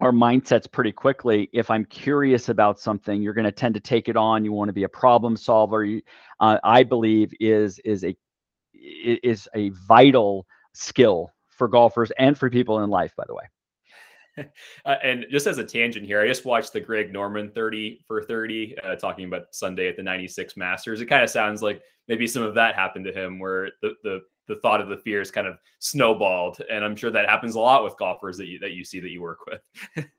our 0.00 0.12
mindsets 0.12 0.70
pretty 0.70 0.92
quickly. 0.92 1.48
If 1.52 1.70
I'm 1.70 1.84
curious 1.84 2.48
about 2.48 2.80
something, 2.80 3.22
you're 3.22 3.34
going 3.34 3.44
to 3.44 3.52
tend 3.52 3.74
to 3.74 3.80
take 3.80 4.08
it 4.08 4.16
on. 4.16 4.44
You 4.44 4.52
want 4.52 4.68
to 4.68 4.72
be 4.72 4.84
a 4.84 4.88
problem 4.88 5.36
solver. 5.36 5.84
You, 5.84 6.02
uh, 6.40 6.58
I 6.64 6.82
believe 6.82 7.32
is 7.40 7.78
is 7.80 8.04
a 8.04 8.16
is 8.74 9.48
a 9.54 9.70
vital 9.70 10.46
skill 10.72 11.30
for 11.48 11.68
golfers 11.68 12.10
and 12.18 12.36
for 12.36 12.50
people 12.50 12.82
in 12.82 12.90
life. 12.90 13.14
By 13.16 13.24
the 13.26 13.34
way. 13.34 13.44
Uh, 14.84 14.96
and 15.02 15.26
just 15.30 15.46
as 15.46 15.58
a 15.58 15.64
tangent 15.64 16.04
here, 16.04 16.20
I 16.20 16.26
just 16.26 16.44
watched 16.44 16.72
the 16.72 16.80
Greg 16.80 17.12
Norman 17.12 17.52
30 17.52 18.04
for 18.04 18.20
30 18.20 18.76
uh, 18.82 18.96
talking 18.96 19.26
about 19.26 19.54
Sunday 19.54 19.88
at 19.88 19.96
the 19.96 20.02
96 20.02 20.56
Masters. 20.56 21.00
It 21.00 21.06
kind 21.06 21.22
of 21.22 21.30
sounds 21.30 21.62
like 21.62 21.82
maybe 22.08 22.26
some 22.26 22.42
of 22.42 22.52
that 22.56 22.74
happened 22.74 23.04
to 23.04 23.12
him 23.12 23.38
where 23.38 23.70
the, 23.80 23.92
the 24.02 24.22
the 24.48 24.56
thought 24.56 24.80
of 24.80 24.88
the 24.88 24.96
fears 24.96 25.30
kind 25.30 25.46
of 25.46 25.58
snowballed 25.78 26.60
and 26.70 26.84
i'm 26.84 26.96
sure 26.96 27.10
that 27.10 27.28
happens 27.28 27.54
a 27.54 27.60
lot 27.60 27.84
with 27.84 27.96
golfers 27.98 28.36
that 28.36 28.46
you 28.46 28.58
that 28.58 28.72
you 28.72 28.84
see 28.84 29.00
that 29.00 29.10
you 29.10 29.20
work 29.20 29.40
with. 29.46 30.06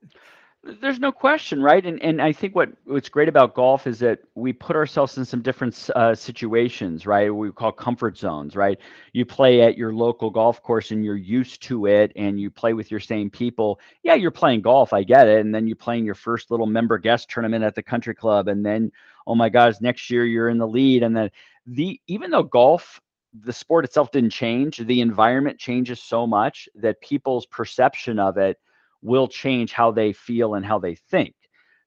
There's 0.80 0.98
no 0.98 1.12
question 1.12 1.62
right? 1.62 1.84
And 1.86 2.02
and 2.02 2.20
i 2.20 2.32
think 2.32 2.56
what 2.56 2.70
what's 2.86 3.08
great 3.08 3.28
about 3.28 3.54
golf 3.54 3.86
is 3.86 4.00
that 4.00 4.18
we 4.34 4.52
put 4.52 4.74
ourselves 4.74 5.16
in 5.16 5.24
some 5.24 5.40
different 5.40 5.88
uh, 5.94 6.12
situations 6.12 7.06
right? 7.06 7.32
We 7.32 7.52
call 7.52 7.70
comfort 7.70 8.18
zones 8.18 8.56
right? 8.56 8.76
You 9.12 9.24
play 9.24 9.62
at 9.62 9.78
your 9.78 9.92
local 9.92 10.28
golf 10.28 10.60
course 10.62 10.90
and 10.90 11.04
you're 11.04 11.14
used 11.14 11.62
to 11.64 11.86
it 11.86 12.10
and 12.16 12.40
you 12.40 12.50
play 12.50 12.72
with 12.72 12.90
your 12.90 12.98
same 12.98 13.30
people. 13.30 13.78
Yeah 14.02 14.14
you're 14.14 14.32
playing 14.32 14.62
golf 14.62 14.92
i 14.92 15.04
get 15.04 15.28
it 15.28 15.40
and 15.40 15.54
then 15.54 15.68
you're 15.68 15.76
playing 15.76 16.04
your 16.04 16.16
first 16.16 16.50
little 16.50 16.66
member 16.66 16.98
guest 16.98 17.30
tournament 17.30 17.62
at 17.62 17.76
the 17.76 17.82
country 17.82 18.14
club 18.14 18.48
and 18.48 18.66
then 18.66 18.90
oh 19.28 19.36
my 19.36 19.48
gosh 19.48 19.74
next 19.80 20.10
year 20.10 20.24
you're 20.24 20.48
in 20.48 20.58
the 20.58 20.66
lead 20.66 21.04
and 21.04 21.16
then 21.16 21.30
the 21.66 22.00
even 22.08 22.30
though 22.30 22.42
golf 22.42 23.00
the 23.44 23.52
sport 23.52 23.84
itself 23.84 24.10
didn't 24.10 24.30
change. 24.30 24.78
The 24.78 25.00
environment 25.00 25.58
changes 25.58 26.02
so 26.02 26.26
much 26.26 26.68
that 26.74 27.00
people's 27.00 27.46
perception 27.46 28.18
of 28.18 28.36
it 28.36 28.58
will 29.02 29.28
change 29.28 29.72
how 29.72 29.90
they 29.90 30.12
feel 30.12 30.54
and 30.54 30.64
how 30.64 30.78
they 30.78 30.94
think. 30.94 31.34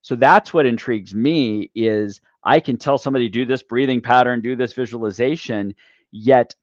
So 0.02 0.16
that's 0.16 0.54
what 0.54 0.66
intrigues 0.66 1.14
me 1.14 1.70
is 1.76 2.22
I 2.44 2.60
can 2.60 2.78
tell 2.78 2.98
somebody 2.98 3.28
do 3.28 3.46
this 3.46 3.64
breathing 3.64 4.02
pattern, 4.02 4.42
do 4.42 4.56
this 4.56 4.74
visualization, 4.74 5.76
yet 6.12 6.56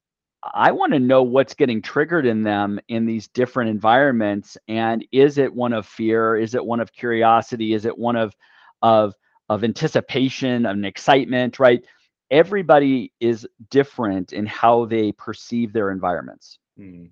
I 0.54 0.72
want 0.72 0.92
to 0.92 0.98
know 0.98 1.22
what's 1.22 1.54
getting 1.54 1.82
triggered 1.82 2.24
in 2.24 2.42
them 2.42 2.78
in 2.88 3.04
these 3.04 3.28
different 3.28 3.70
environments 3.70 4.56
and 4.68 5.04
is 5.12 5.38
it 5.38 5.52
one 5.52 5.72
of 5.72 5.86
fear, 5.86 6.36
is 6.36 6.54
it 6.54 6.64
one 6.64 6.80
of 6.80 6.92
curiosity, 6.92 7.74
is 7.74 7.84
it 7.84 7.96
one 7.96 8.16
of 8.16 8.34
of 8.82 9.14
of 9.48 9.62
anticipation, 9.64 10.66
of 10.66 10.76
an 10.76 10.84
excitement, 10.84 11.58
right? 11.58 11.84
Everybody 12.30 13.12
is 13.20 13.46
different 13.70 14.32
in 14.32 14.46
how 14.46 14.84
they 14.86 15.12
perceive 15.12 15.72
their 15.72 15.90
environments. 15.90 16.58
Mm. 16.78 17.10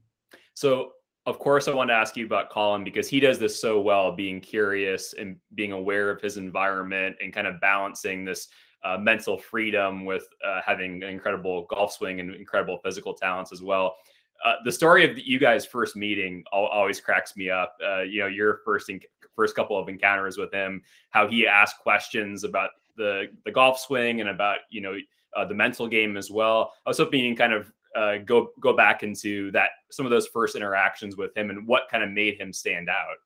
So, 0.54 0.92
of 1.26 1.38
course, 1.38 1.68
I 1.68 1.74
want 1.74 1.88
to 1.90 1.94
ask 1.94 2.16
you 2.16 2.26
about 2.26 2.50
Collin 2.50 2.84
because 2.84 3.08
he 3.08 3.18
does 3.18 3.38
this 3.38 3.58
so 3.58 3.80
well, 3.80 4.14
being 4.14 4.40
curious 4.40 5.14
and 5.14 5.36
being 5.54 5.72
aware 5.72 6.10
of 6.10 6.20
his 6.20 6.36
environment 6.36 7.16
and 7.22 7.32
kind 7.32 7.46
of 7.46 7.60
balancing 7.60 8.24
this 8.24 8.48
uh, 8.84 8.98
mental 8.98 9.38
freedom 9.38 10.04
with 10.04 10.28
uh, 10.46 10.60
having 10.64 11.02
an 11.02 11.08
incredible 11.08 11.66
golf 11.70 11.92
swing 11.92 12.20
and 12.20 12.34
incredible 12.34 12.78
physical 12.84 13.14
talents 13.14 13.52
as 13.52 13.62
well. 13.62 13.96
Uh, 14.44 14.56
the 14.64 14.72
story 14.72 15.10
of 15.10 15.18
you 15.18 15.38
guys' 15.38 15.64
first 15.64 15.96
meeting 15.96 16.44
always 16.52 17.00
cracks 17.00 17.34
me 17.36 17.48
up. 17.48 17.76
Uh, 17.82 18.02
you 18.02 18.20
know, 18.20 18.26
your 18.26 18.60
first 18.64 18.90
first 19.34 19.56
couple 19.56 19.78
of 19.78 19.88
encounters 19.88 20.36
with 20.36 20.52
him, 20.52 20.82
how 21.10 21.26
he 21.26 21.46
asked 21.46 21.78
questions 21.78 22.44
about 22.44 22.70
the 22.96 23.28
the 23.44 23.50
golf 23.50 23.78
swing 23.78 24.20
and 24.20 24.30
about 24.30 24.58
you 24.70 24.80
know 24.80 24.96
uh, 25.36 25.44
the 25.44 25.54
mental 25.54 25.88
game 25.88 26.16
as 26.16 26.30
well. 26.30 26.72
I 26.86 26.90
was 26.90 26.98
hoping 26.98 27.24
you 27.24 27.34
can 27.34 27.36
kind 27.36 27.52
of 27.52 27.72
uh, 27.96 28.18
go 28.24 28.50
go 28.60 28.76
back 28.76 29.02
into 29.02 29.50
that 29.52 29.70
some 29.90 30.06
of 30.06 30.10
those 30.10 30.26
first 30.26 30.56
interactions 30.56 31.16
with 31.16 31.36
him 31.36 31.50
and 31.50 31.66
what 31.66 31.84
kind 31.90 32.02
of 32.02 32.10
made 32.10 32.40
him 32.40 32.52
stand 32.52 32.88
out. 32.88 33.16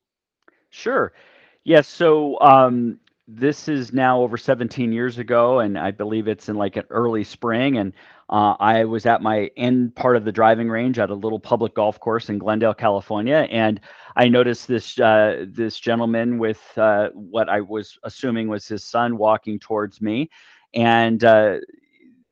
Sure. 0.70 1.12
Yes. 1.64 1.88
So 1.88 2.38
um, 2.40 2.98
this 3.26 3.68
is 3.68 3.92
now 3.92 4.20
over 4.20 4.36
17 4.36 4.92
years 4.92 5.18
ago, 5.18 5.60
and 5.60 5.78
I 5.78 5.90
believe 5.90 6.28
it's 6.28 6.48
in 6.48 6.56
like 6.56 6.76
an 6.76 6.84
early 6.90 7.24
spring. 7.24 7.78
And 7.78 7.92
uh, 8.30 8.54
I 8.60 8.84
was 8.84 9.06
at 9.06 9.22
my 9.22 9.50
end 9.56 9.94
part 9.94 10.16
of 10.16 10.24
the 10.24 10.32
driving 10.32 10.68
range 10.68 10.98
at 10.98 11.10
a 11.10 11.14
little 11.14 11.40
public 11.40 11.74
golf 11.74 11.98
course 11.98 12.28
in 12.28 12.38
Glendale, 12.38 12.74
California, 12.74 13.48
and 13.50 13.80
I 14.16 14.28
noticed 14.28 14.68
this 14.68 14.98
uh, 14.98 15.46
this 15.48 15.80
gentleman 15.80 16.38
with 16.38 16.60
uh, 16.76 17.08
what 17.14 17.48
I 17.48 17.60
was 17.62 17.98
assuming 18.02 18.48
was 18.48 18.68
his 18.68 18.84
son 18.84 19.16
walking 19.16 19.58
towards 19.58 20.02
me, 20.02 20.28
and 20.74 21.24
uh, 21.24 21.58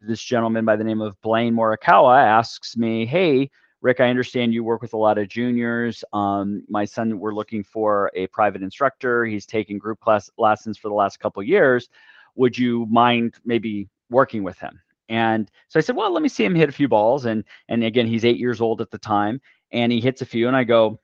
this 0.01 0.23
gentleman 0.23 0.67
by 0.67 0.77
the 0.77 0.85
name 0.85 1.01
of 1.01 1.21
Blaine 1.23 1.55
Morikawa 1.55 2.23
asks 2.23 2.77
me, 2.77 3.07
"Hey." 3.07 3.51
Rick, 3.83 4.01
I 4.01 4.09
understand 4.09 4.55
you 4.55 4.65
work 4.65 4.81
with 4.81 4.95
a 4.95 4.97
lot 4.97 5.19
of 5.19 5.29
juniors. 5.29 6.03
Um, 6.13 6.65
my 6.69 6.85
son, 6.85 7.21
we're 7.21 7.35
looking 7.35 7.63
for 7.63 8.11
a 8.15 8.27
private 8.29 8.63
instructor. 8.63 9.27
He's 9.27 9.47
taken 9.47 9.79
group 9.79 10.01
class 10.01 10.31
lessons 10.39 10.79
for 10.79 10.89
the 10.89 10.95
last 10.95 11.21
couple 11.21 11.43
years. 11.43 11.89
Would 12.35 12.59
you 12.59 12.87
mind 12.87 13.35
maybe 13.45 13.89
working 14.11 14.43
with 14.43 14.59
him? 14.59 14.81
And 15.09 15.51
so 15.69 15.79
I 15.79 15.83
said, 15.83 15.97
well, 15.97 16.13
let 16.13 16.23
me 16.23 16.29
see 16.29 16.45
him 16.45 16.55
hit 16.55 16.69
a 16.69 16.73
few 16.73 16.89
balls. 16.89 17.27
And 17.27 17.45
and 17.69 17.85
again, 17.85 18.07
he's 18.07 18.25
eight 18.25 18.39
years 18.39 18.61
old 18.61 18.81
at 18.81 18.91
the 18.91 18.99
time, 18.99 19.41
and 19.73 19.93
he 19.93 20.01
hits 20.01 20.23
a 20.23 20.27
few, 20.27 20.49
and 20.49 20.57
I 20.57 20.65
go, 20.65 21.01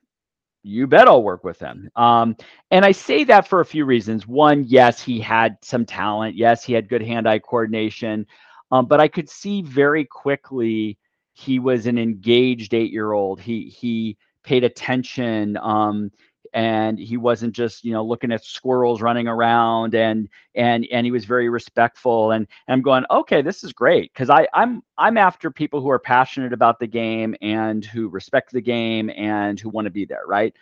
you 0.64 0.87
bet 0.87 1.09
I'll 1.09 1.23
work 1.23 1.42
with 1.42 1.59
him. 1.59 1.90
Um, 1.97 2.37
and 2.71 2.85
I 2.85 2.92
say 2.92 3.25
that 3.25 3.49
for 3.49 3.61
a 3.61 3.64
few 3.64 3.85
reasons. 3.85 4.28
One, 4.28 4.64
yes, 4.68 5.02
he 5.02 5.18
had 5.18 5.56
some 5.62 5.85
talent. 5.85 6.37
Yes, 6.37 6.62
he 6.64 6.73
had 6.73 6.88
good 6.88 7.02
hand-eye 7.02 7.40
coordination. 7.40 8.26
Um, 8.71 8.87
but 8.87 9.00
I 9.00 9.09
could 9.09 9.28
see 9.28 9.62
very 9.62 10.04
quickly 10.04 10.99
he 11.32 11.59
was 11.59 11.87
an 11.87 11.99
engaged 11.99 12.75
eight-year-old. 12.75 13.40
He 13.40 13.64
he 13.68 14.16
paid 14.44 14.64
attention. 14.64 15.56
Um, 15.56 16.11
and 16.52 16.99
he 16.99 17.16
wasn't 17.16 17.54
just 17.54 17.85
you 17.85 17.92
know 17.92 18.04
looking 18.04 18.32
at 18.32 18.44
squirrels 18.44 19.00
running 19.00 19.28
around 19.28 19.94
and 19.94 20.28
and 20.54 20.87
and 20.92 21.06
he 21.06 21.11
was 21.11 21.25
very 21.25 21.49
respectful. 21.49 22.32
And, 22.32 22.47
and 22.66 22.75
i'm 22.75 22.82
going 22.82 23.04
okay 23.11 23.42
this 23.42 23.64
is 23.64 23.73
great. 23.73 24.12
Because 24.12 24.30
i 24.30 24.47
i'm 24.54 24.82
i'm 24.99 25.16
after 25.16 25.50
people 25.50 25.80
who 25.80 25.90
are 25.90 25.99
passionate 25.99 26.52
about 26.52 26.78
the 26.78 26.87
game 26.87 27.35
and 27.40 27.85
who 27.85 28.09
respect 28.09 28.52
the 28.52 28.61
game 28.61 29.11
and 29.16 29.59
who 29.59 29.68
want 29.68 29.87
to 29.87 29.90
be 29.90 30.04
there 30.04 30.26
right? 30.26 30.54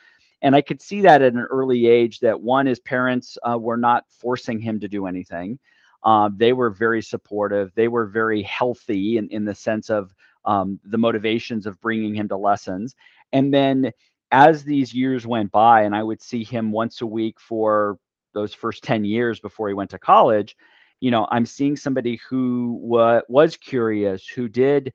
And 0.43 0.55
i 0.55 0.61
could 0.61 0.81
see 0.81 1.01
that 1.03 1.23
at 1.23 1.33
an 1.33 1.47
early 1.51 1.87
age 1.87 2.21
that 2.21 2.41
one 2.41 2.67
his 2.67 2.81
parents 2.81 3.37
uh, 3.43 3.59
were 3.59 3.77
not 3.77 4.05
forcing 4.11 4.61
him 4.61 4.81
to 4.81 4.89
do 4.89 5.07
anything. 5.07 5.59
Uh, 6.03 6.31
they 6.35 6.53
were 6.53 6.71
very 6.71 7.03
supportive. 7.03 7.73
They 7.75 7.89
were 7.89 8.07
very 8.07 8.43
healthy 8.43 9.19
in, 9.19 9.29
in 9.29 9.45
the 9.45 9.55
sense 9.55 9.91
of 9.91 10.15
um, 10.45 10.81
the 10.85 10.99
motivations 10.99 11.67
of 11.67 11.81
bringing 11.81 12.15
him 12.15 12.29
to 12.29 12.37
lessons. 12.37 12.95
And 13.33 13.53
then 13.53 13.93
as 14.33 14.65
these 14.65 14.95
years 14.95 15.27
went 15.27 15.51
by, 15.51 15.83
and 15.83 15.95
I 15.95 16.03
would 16.03 16.23
see 16.23 16.45
him 16.45 16.73
once 16.73 17.01
a 17.01 17.07
week 17.07 17.41
for 17.41 17.99
those 18.33 18.55
first 18.55 18.85
10 18.85 19.05
years 19.05 19.41
before 19.41 19.69
he 19.69 19.75
went 19.75 19.91
to 19.91 19.99
college, 19.99 20.57
you 21.01 21.11
know, 21.11 21.27
I'm 21.31 21.47
seeing 21.47 21.77
somebody 21.77 22.21
who 22.29 22.79
wa- 22.81 23.23
was 23.29 23.57
curious, 23.57 24.27
who 24.29 24.49
did 24.49 24.93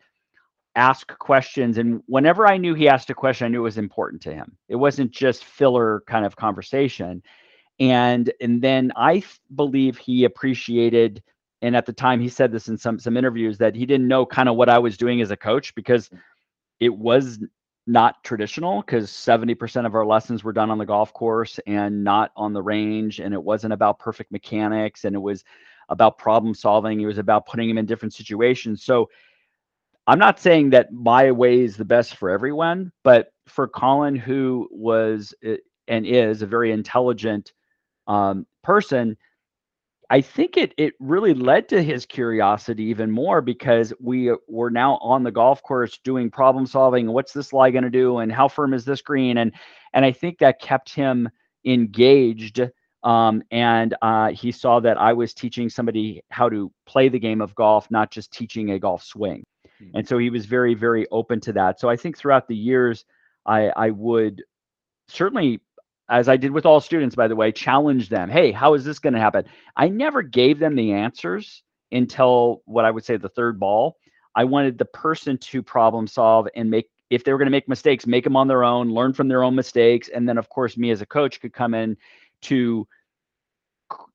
ask 0.76 1.18
questions. 1.18 1.78
And 1.78 2.02
whenever 2.06 2.48
I 2.48 2.58
knew 2.58 2.74
he 2.74 2.88
asked 2.88 3.10
a 3.10 3.16
question, 3.16 3.46
I 3.46 3.50
knew 3.50 3.62
it 3.62 3.64
was 3.64 3.78
important 3.78 4.22
to 4.24 4.34
him. 4.34 4.58
It 4.70 4.76
wasn't 4.76 5.12
just 5.12 5.46
filler 5.46 6.04
kind 6.08 6.26
of 6.26 6.36
conversation. 6.36 7.24
And 7.80 8.32
and 8.40 8.62
then 8.62 8.92
I 8.96 9.24
believe 9.54 9.98
he 9.98 10.24
appreciated 10.24 11.22
and 11.62 11.76
at 11.76 11.86
the 11.86 11.94
time 11.94 12.22
he 12.22 12.30
said 12.30 12.52
this 12.52 12.68
in 12.68 12.78
some 12.78 13.00
some 13.00 13.18
interviews 13.18 13.58
that 13.58 13.76
he 13.76 13.86
didn't 13.86 14.08
know 14.08 14.26
kind 14.26 14.48
of 14.48 14.56
what 14.56 14.70
I 14.70 14.80
was 14.80 14.98
doing 14.98 15.22
as 15.22 15.32
a 15.32 15.38
coach 15.38 15.76
because 15.76 16.10
it 16.80 16.94
was 16.96 17.40
not 17.88 18.24
traditional 18.24 18.82
because 18.82 19.12
70% 19.12 19.86
of 19.86 19.94
our 19.96 20.06
lessons 20.06 20.44
were 20.44 20.54
done 20.54 20.72
on 20.72 20.78
the 20.78 20.86
golf 20.86 21.14
course 21.14 21.60
and 21.68 22.04
not 22.04 22.32
on 22.36 22.54
the 22.54 22.62
range 22.62 23.20
and 23.20 23.34
it 23.34 23.44
wasn't 23.44 23.74
about 23.74 24.00
perfect 24.00 24.32
mechanics 24.32 25.06
and 25.06 25.16
it 25.16 25.20
was 25.20 25.44
about 25.90 26.18
problem 26.18 26.54
solving 26.54 27.00
it 27.00 27.06
was 27.06 27.20
about 27.20 27.46
putting 27.46 27.70
him 27.70 27.78
in 27.78 27.86
different 27.86 28.14
situations. 28.14 28.84
So 28.84 29.10
i'm 30.08 30.20
not 30.20 30.40
saying 30.40 30.70
that 30.70 30.92
my 30.92 31.32
way 31.32 31.62
is 31.62 31.78
the 31.78 31.86
best 31.86 32.16
for 32.16 32.30
everyone 32.30 32.92
but 33.04 33.32
for 33.48 33.68
Collin 33.68 34.16
who 34.16 34.68
was 34.72 35.34
eh, 35.44 35.58
and 35.88 36.06
is 36.06 36.42
a 36.42 36.48
very 36.48 36.72
intelligent 36.72 37.54
um, 38.08 38.46
person 38.64 39.18
I 40.10 40.22
think 40.22 40.58
it 40.58 40.74
it 40.78 40.94
really 41.00 41.34
led 41.34 41.70
to 41.70 41.82
his 41.82 42.06
curiosity 42.06 42.84
even 42.86 43.12
more 43.12 43.42
because 43.42 43.94
we 44.00 44.34
were 44.48 44.70
now 44.70 44.98
on 44.98 45.24
the 45.24 45.32
golf 45.32 45.64
course 45.64 45.98
doing 46.04 46.30
problem 46.30 46.66
solving. 46.66 47.12
What's 47.12 47.34
this 47.34 47.54
lie 47.54 47.72
going 47.72 47.84
to 47.84 47.90
do? 47.90 48.20
And 48.20 48.32
how 48.32 48.48
firm 48.48 48.74
is 48.74 48.86
this 48.86 49.02
green? 49.02 49.38
And 49.38 49.52
and 49.94 50.06
I 50.06 50.12
think 50.12 50.40
that 50.40 50.62
kept 50.62 50.94
him 50.94 51.30
engaged. 51.66 52.62
Um, 53.04 53.44
and 53.52 53.96
uh, 54.02 54.32
he 54.32 54.52
saw 54.52 54.80
that 54.80 54.98
I 54.98 55.14
was 55.14 55.34
teaching 55.34 55.70
somebody 55.70 56.24
how 56.32 56.50
to 56.50 56.72
play 56.88 57.08
the 57.08 57.20
game 57.20 57.42
of 57.42 57.54
golf, 57.54 57.90
not 57.92 58.10
just 58.12 58.32
teaching 58.32 58.72
a 58.72 58.80
golf 58.80 59.04
swing. 59.04 59.44
Mm-hmm. 59.82 59.98
And 59.98 60.08
so 60.08 60.18
he 60.18 60.30
was 60.30 60.46
very 60.46 60.74
very 60.74 61.08
open 61.12 61.40
to 61.42 61.54
that. 61.54 61.80
So 61.80 61.90
I 61.90 61.96
think 61.96 62.18
throughout 62.18 62.48
the 62.48 62.56
years, 62.56 63.06
I 63.46 63.70
I 63.70 63.90
would 63.92 64.44
certainly 65.08 65.62
as 66.10 66.30
I 66.30 66.38
did 66.38 66.52
with 66.52 66.66
all 66.66 66.80
students, 66.80 67.16
by 67.16 67.28
the 67.28 67.36
way, 67.36 67.52
challenge 67.52 68.10
them. 68.10 68.30
Hey, 68.30 68.52
how 68.52 68.74
is 68.74 68.86
this 68.86 69.00
going 69.00 69.14
to 69.14 69.20
happen? 69.20 69.46
I 69.76 69.90
never 69.90 70.22
gave 70.22 70.60
them 70.60 70.76
the 70.76 70.94
answers 70.94 71.64
until 71.92 72.62
what 72.66 72.86
I 72.86 72.92
would 72.92 73.06
say 73.06 73.18
the 73.18 73.30
third 73.30 73.60
ball. 73.60 73.98
I 74.36 74.44
wanted 74.44 74.78
the 74.78 74.86
person 74.86 75.38
to 75.38 75.64
problem 75.64 76.08
solve 76.08 76.48
and 76.56 76.70
make, 76.70 76.90
if 77.10 77.24
they 77.24 77.32
were 77.32 77.38
going 77.38 77.48
to 77.48 77.52
make 77.52 77.70
mistakes, 77.70 78.06
make 78.06 78.24
them 78.24 78.36
on 78.36 78.48
their 78.48 78.64
own, 78.64 78.90
learn 78.90 79.14
from 79.14 79.28
their 79.28 79.44
own 79.44 79.56
mistakes. 79.56 80.10
And 80.10 80.28
then, 80.28 80.38
of 80.38 80.50
course, 80.50 80.78
me 80.78 80.92
as 80.92 81.02
a 81.02 81.06
coach 81.06 81.40
could 81.40 81.54
come 81.54 81.74
in 81.74 81.98
to 82.42 82.88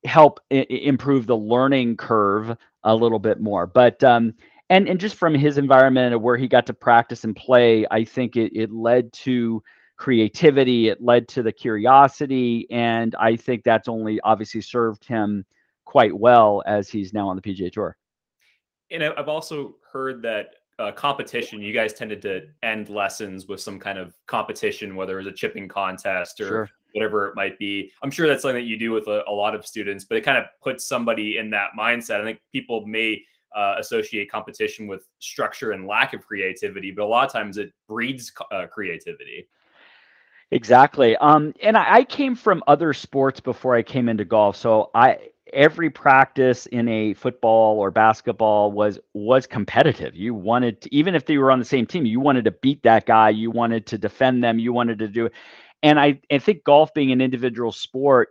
help 0.05 0.41
improve 0.51 1.27
the 1.27 1.37
learning 1.37 1.97
curve 1.97 2.57
a 2.85 2.95
little 2.95 3.19
bit 3.19 3.41
more. 3.41 3.67
But, 3.67 4.03
um, 4.05 4.35
and, 4.69 4.89
and 4.89 5.01
just 5.01 5.17
from 5.17 5.35
his 5.35 5.59
environment 5.59 6.21
where 6.21 6.37
he 6.37 6.47
got 6.47 6.67
to 6.67 6.75
practice 6.75 7.25
and 7.25 7.35
play, 7.35 7.87
I 7.91 8.05
think 8.05 8.37
it, 8.37 8.53
it 8.55 8.71
led 8.71 9.13
to, 9.15 9.63
creativity, 10.01 10.89
it 10.89 11.03
led 11.03 11.29
to 11.29 11.43
the 11.43 11.53
curiosity, 11.53 12.67
and 12.71 13.15
I 13.17 13.37
think 13.37 13.65
that's 13.65 13.87
only 13.87 14.19
obviously 14.23 14.63
served 14.63 15.05
him 15.05 15.45
quite 15.85 16.17
well 16.19 16.63
as 16.65 16.89
he's 16.89 17.13
now 17.13 17.29
on 17.29 17.37
the 17.37 17.43
PGA 17.43 17.71
Tour. 17.71 17.99
And 18.91 19.05
I've 19.05 19.29
also 19.29 19.77
heard 19.93 20.23
that 20.23 20.55
uh, 20.79 20.91
competition, 20.93 21.61
you 21.61 21.75
guys 21.75 21.93
tended 21.93 22.23
to 22.23 22.47
end 22.63 22.89
lessons 22.89 23.47
with 23.47 23.61
some 23.61 23.79
kind 23.79 23.99
of 23.99 24.17
competition, 24.27 24.97
whether 24.97 25.21
it 25.21 25.25
was 25.25 25.35
a 25.35 25.37
chipping 25.37 25.69
contest 25.69 26.41
or 26.41 26.49
sure. 26.49 26.71
whatever 26.95 27.29
it 27.29 27.37
might 27.37 27.59
be. 27.59 27.93
I'm 28.03 28.11
sure 28.11 28.27
that's 28.27 28.41
something 28.41 28.57
that 28.57 28.67
you 28.67 28.79
do 28.79 28.93
with 28.93 29.07
a, 29.07 29.23
a, 29.29 29.31
lot 29.31 29.55
of 29.55 29.67
students, 29.67 30.07
but 30.07 30.17
it 30.17 30.23
kind 30.23 30.39
of 30.39 30.47
puts 30.63 30.87
somebody 30.87 31.37
in 31.37 31.51
that 31.51 31.73
mindset. 31.79 32.23
I 32.23 32.25
think 32.25 32.41
people 32.53 32.87
may 32.87 33.23
uh, 33.55 33.75
associate 33.79 34.31
competition 34.31 34.87
with 34.87 35.07
structure 35.19 35.73
and 35.73 35.87
lack 35.87 36.15
of 36.15 36.27
creativity, 36.27 36.91
but 36.91 37.03
a 37.03 37.07
lot 37.07 37.27
of 37.27 37.33
times 37.33 37.59
it 37.59 37.71
breeds 37.87 38.33
uh, 38.51 38.67
creativity. 38.67 39.47
Exactly. 40.53 41.17
Um, 41.17 41.55
and 41.63 41.77
I, 41.77 41.99
I, 41.99 42.05
came 42.05 42.35
from 42.35 42.63
other 42.67 42.93
sports 42.93 43.39
before 43.39 43.77
I 43.77 43.83
came 43.83 44.09
into 44.09 44.25
golf. 44.25 44.57
So 44.57 44.91
I 44.95 45.19
every 45.53 45.91
practice 45.91 46.67
in 46.67 46.89
a 46.89 47.15
football 47.15 47.79
or 47.79 47.91
basketball 47.91 48.73
was 48.73 48.99
was 49.15 49.47
competitive. 49.47 50.15
You 50.17 50.35
wanted 50.35 50.81
to, 50.83 50.95
even 50.95 51.15
if 51.15 51.27
they 51.27 51.39
were 51.39 51.51
on 51.51 51.59
the 51.59 51.65
same 51.65 51.87
team, 51.87 52.05
you 52.05 52.21
wanted 52.21 52.45
to 52.47 52.51
beat 52.51 52.83
that 52.83 53.07
guy, 53.07 53.31
you 53.31 53.51
wanted 53.51 53.87
to 53.87 53.99
defend 53.99 54.43
them, 54.43 54.59
you 54.59 54.73
wanted 54.73 54.99
to 55.01 55.09
do 55.09 55.27
it. 55.27 55.33
And 55.83 55.99
I, 55.99 56.21
I 56.31 56.39
think 56.39 56.65
golf 56.65 56.93
being 56.95 57.13
an 57.13 57.21
individual 57.21 57.73
sport, 57.73 58.31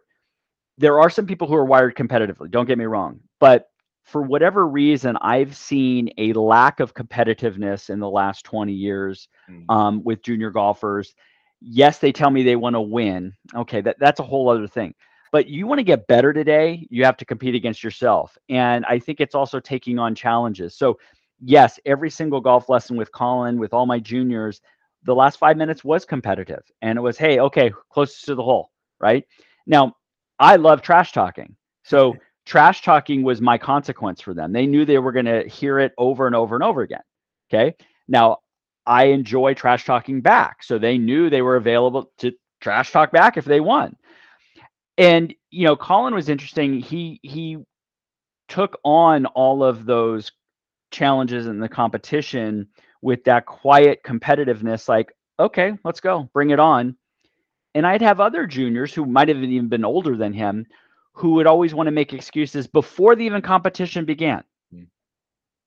there 0.78 1.00
are 1.00 1.10
some 1.10 1.26
people 1.26 1.48
who 1.48 1.56
are 1.56 1.66
wired 1.66 1.96
competitively, 1.96 2.52
don't 2.52 2.68
get 2.68 2.78
me 2.78 2.86
wrong. 2.86 3.22
But 3.40 3.70
for 4.04 4.22
whatever 4.22 4.68
reason, 4.68 5.18
I've 5.22 5.56
seen 5.56 6.12
a 6.18 6.34
lack 6.34 6.80
of 6.80 6.94
competitiveness 6.94 7.90
in 7.90 8.00
the 8.00 8.10
last 8.10 8.44
20 8.44 8.74
years 8.74 9.28
mm. 9.50 9.66
um, 9.70 10.04
with 10.04 10.24
junior 10.24 10.52
golfers 10.52 11.14
yes, 11.62 12.00
they 12.00 12.12
tell 12.12 12.30
me 12.30 12.44
they 12.44 12.56
want 12.56 12.76
to 12.76 12.82
win. 12.82 13.34
Okay, 13.56 13.82
that, 13.82 13.98
that's 14.00 14.20
a 14.20 14.24
whole 14.24 14.50
other 14.50 14.68
thing. 14.68 14.94
But 15.32 15.48
you 15.48 15.68
want 15.68 15.80
to 15.80 15.84
get 15.84 16.08
better 16.08 16.34
today, 16.34 16.88
you 16.90 17.06
have 17.06 17.18
to 17.18 17.26
compete 17.26 17.56
against 17.56 17.84
yourself. 17.84 18.38
And 18.50 18.86
I 18.86 18.98
think 19.00 19.20
it's 19.20 19.36
also 19.36 19.60
taking 19.60 20.00
on 20.00 20.16
challenges. 20.16 20.76
So, 20.76 20.98
yes, 21.40 21.80
every 21.86 22.10
single 22.10 22.42
golf 22.42 22.68
lesson 22.70 22.98
with 22.98 23.12
Collin, 23.12 23.60
with 23.60 23.74
all 23.74 23.86
my 23.86 24.00
juniors, 24.00 24.62
the 25.04 25.14
last 25.14 25.38
five 25.38 25.56
minutes 25.56 25.84
was 25.84 26.04
competitive. 26.06 26.64
And 26.82 26.98
it 26.98 27.02
was, 27.02 27.18
hey, 27.18 27.40
okay, 27.40 27.72
closest 27.92 28.26
to 28.26 28.36
the 28.36 28.44
hole, 28.44 28.72
right? 29.00 29.24
Now, 29.68 29.94
I 30.40 30.56
love 30.56 30.82
trash 30.82 31.12
talking. 31.12 31.56
So, 31.84 32.16
trash 32.46 32.82
talking 32.82 33.22
was 33.22 33.42
my 33.42 33.60
consequence 33.60 34.22
for 34.22 34.34
them. 34.34 34.52
They 34.52 34.66
knew 34.66 34.84
they 34.84 34.98
were 34.98 35.12
going 35.12 35.26
to 35.26 35.48
hear 35.48 35.78
it 35.78 35.94
over 36.00 36.26
and 36.26 36.36
over 36.36 36.56
and 36.56 36.64
over 36.64 36.82
again. 36.82 37.04
Okay. 37.54 37.76
Now, 38.08 38.40
I 38.90 39.06
enjoy 39.06 39.54
trash 39.54 39.86
talking 39.86 40.20
back. 40.20 40.64
So 40.64 40.80
they 40.80 40.98
knew 40.98 41.30
they 41.30 41.44
were 41.44 41.58
available 41.58 42.12
to 42.18 42.34
trash 42.60 42.92
talk 42.92 43.12
back 43.12 43.38
if 43.38 43.46
they 43.46 43.60
won. 43.62 43.96
And 44.98 45.34
you 45.52 45.66
know, 45.66 45.76
Collin 45.76 46.16
was 46.16 46.28
interesting. 46.28 46.80
He 46.80 47.20
he 47.22 47.60
took 48.48 48.80
on 48.84 49.28
all 49.28 49.64
of 49.64 49.86
those 49.86 50.32
challenges 50.92 51.46
in 51.46 51.60
the 51.60 51.70
competition 51.70 52.68
with 53.04 53.24
that 53.26 53.46
quiet 53.46 54.02
competitiveness 54.04 54.90
like, 54.90 55.14
okay, 55.40 55.74
let's 55.86 56.00
go, 56.02 56.28
bring 56.34 56.50
it 56.50 56.60
on. 56.60 56.98
And 57.76 57.86
I'd 57.86 58.02
have 58.02 58.20
other 58.20 58.48
juniors 58.48 58.92
who 58.92 59.06
might 59.06 59.28
have 59.30 59.38
even 59.38 59.70
been 59.70 59.86
older 59.86 60.18
than 60.18 60.34
him 60.34 60.66
who 61.14 61.34
would 61.34 61.48
always 61.48 61.76
want 61.76 61.86
to 61.88 61.92
make 61.92 62.14
excuses 62.14 62.66
before 62.66 63.16
the 63.16 63.26
even 63.26 63.42
competition 63.42 64.04
began. 64.04 64.44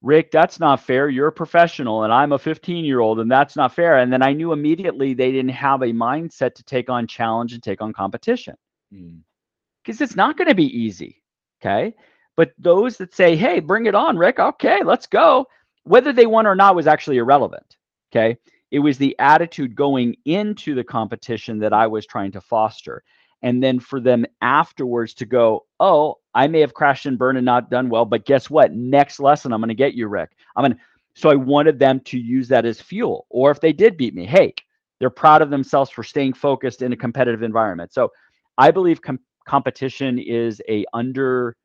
Rick, 0.03 0.33
that's 0.33 0.59
not 0.59 0.81
fair. 0.81 1.09
You're 1.09 1.29
a 1.29 1.33
professional 1.33 2.03
and 2.03 2.13
I'm 2.13 2.33
a 2.33 2.39
15 2.39 2.85
year 2.85 3.01
old, 3.01 3.21
and 3.21 3.31
that's 3.31 3.55
not 3.57 3.75
fair. 3.75 3.99
And 3.99 4.13
then 4.13 4.23
I 4.23 4.33
knew 4.33 4.53
immediately 4.53 5.15
they 5.15 5.31
didn't 5.31 5.53
have 5.53 5.83
a 5.83 5.87
mindset 5.87 6.55
to 6.57 6.65
take 6.65 6.91
on 6.91 7.07
challenge 7.07 7.53
and 7.53 7.63
take 7.63 7.81
on 7.81 7.93
competition 7.93 8.57
because 8.91 9.99
mm. 9.99 10.01
it's 10.01 10.17
not 10.17 10.37
going 10.37 10.49
to 10.49 10.55
be 10.55 10.77
easy. 10.77 11.23
Okay. 11.61 11.95
But 12.37 12.53
those 12.59 12.97
that 12.97 13.15
say, 13.15 13.37
hey, 13.37 13.61
bring 13.61 13.87
it 13.87 13.95
on, 13.95 14.19
Rick, 14.19 14.41
okay, 14.41 14.83
let's 14.83 15.07
go, 15.07 15.47
whether 15.85 16.13
they 16.13 16.27
won 16.27 16.47
or 16.47 16.57
not 16.57 16.75
was 16.75 16.87
actually 16.87 17.19
irrelevant. 17.19 17.77
Okay. 18.11 18.37
It 18.73 18.81
was 18.81 18.99
the 18.99 19.15
attitude 19.19 19.77
going 19.77 20.17
into 20.25 20.75
the 20.75 20.83
competition 20.83 21.59
that 21.61 21.75
I 21.75 21.87
was 21.87 22.07
trying 22.07 22.33
to 22.33 22.41
foster 22.41 23.05
and 23.43 23.63
then 23.63 23.81
for 23.81 24.01
them 24.01 24.25
afterwards 24.41 25.15
to 25.15 25.27
go, 25.27 25.67
oh, 25.81 26.17
I 26.35 26.47
may 26.47 26.61
have 26.61 26.75
crashed 26.75 27.07
and 27.07 27.19
burned 27.19 27.39
and 27.39 27.45
not 27.45 27.71
done 27.71 27.89
well, 27.89 28.05
but 28.05 28.25
guess 28.25 28.49
what? 28.49 28.73
Next 28.73 29.21
lesson, 29.21 29.53
I'm 29.53 29.61
going 29.61 29.69
to 29.69 29.75
get 29.75 29.95
you, 29.95 30.09
Rick. 30.09 30.31
I'm 30.57 30.65
going. 30.65 30.79
So 31.15 31.31
I 31.31 31.35
wanted 31.35 31.79
them 31.79 32.01
to 32.01 32.19
use 32.19 32.49
that 32.49 32.65
as 32.65 32.81
fuel. 32.81 33.27
Or 33.29 33.51
if 33.51 33.61
they 33.61 33.73
did 33.73 33.99
beat 33.99 34.15
me, 34.15 34.25
hey, 34.25 34.55
they're 34.99 35.11
proud 35.11 35.43
of 35.43 35.51
themselves 35.51 35.91
for 35.91 36.03
staying 36.03 36.33
focused 36.33 36.81
in 36.81 36.93
a 36.93 36.97
competitive 36.97 37.43
environment. 37.43 37.93
So 37.93 38.11
I 38.57 38.71
believe 38.71 39.03
com- 39.03 39.21
competition 39.47 40.19
is 40.19 40.63
a 40.69 40.87
under 40.95 41.57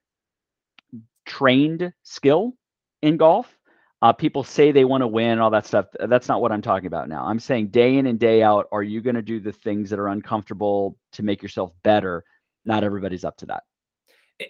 trained 1.25 1.93
skill 2.03 2.53
in 3.01 3.15
golf 3.15 3.56
uh, 4.01 4.13
people 4.13 4.43
say 4.43 4.71
they 4.71 4.85
want 4.85 5.01
to 5.01 5.07
win, 5.07 5.39
all 5.39 5.49
that 5.49 5.65
stuff. 5.65 5.87
That's 5.99 6.27
not 6.27 6.41
what 6.41 6.51
I'm 6.51 6.61
talking 6.61 6.87
about 6.87 7.09
now. 7.09 7.25
I'm 7.25 7.39
saying 7.39 7.69
day 7.69 7.97
in 7.97 8.07
and 8.07 8.19
day 8.19 8.43
out, 8.43 8.67
are 8.71 8.83
you 8.83 9.01
going 9.01 9.15
to 9.15 9.21
do 9.21 9.39
the 9.39 9.51
things 9.51 9.89
that 9.89 9.99
are 9.99 10.09
uncomfortable 10.09 10.97
to 11.13 11.23
make 11.23 11.41
yourself 11.41 11.71
better? 11.83 12.23
Not 12.65 12.83
everybody's 12.83 13.23
up 13.23 13.37
to 13.37 13.47
that. 13.47 13.63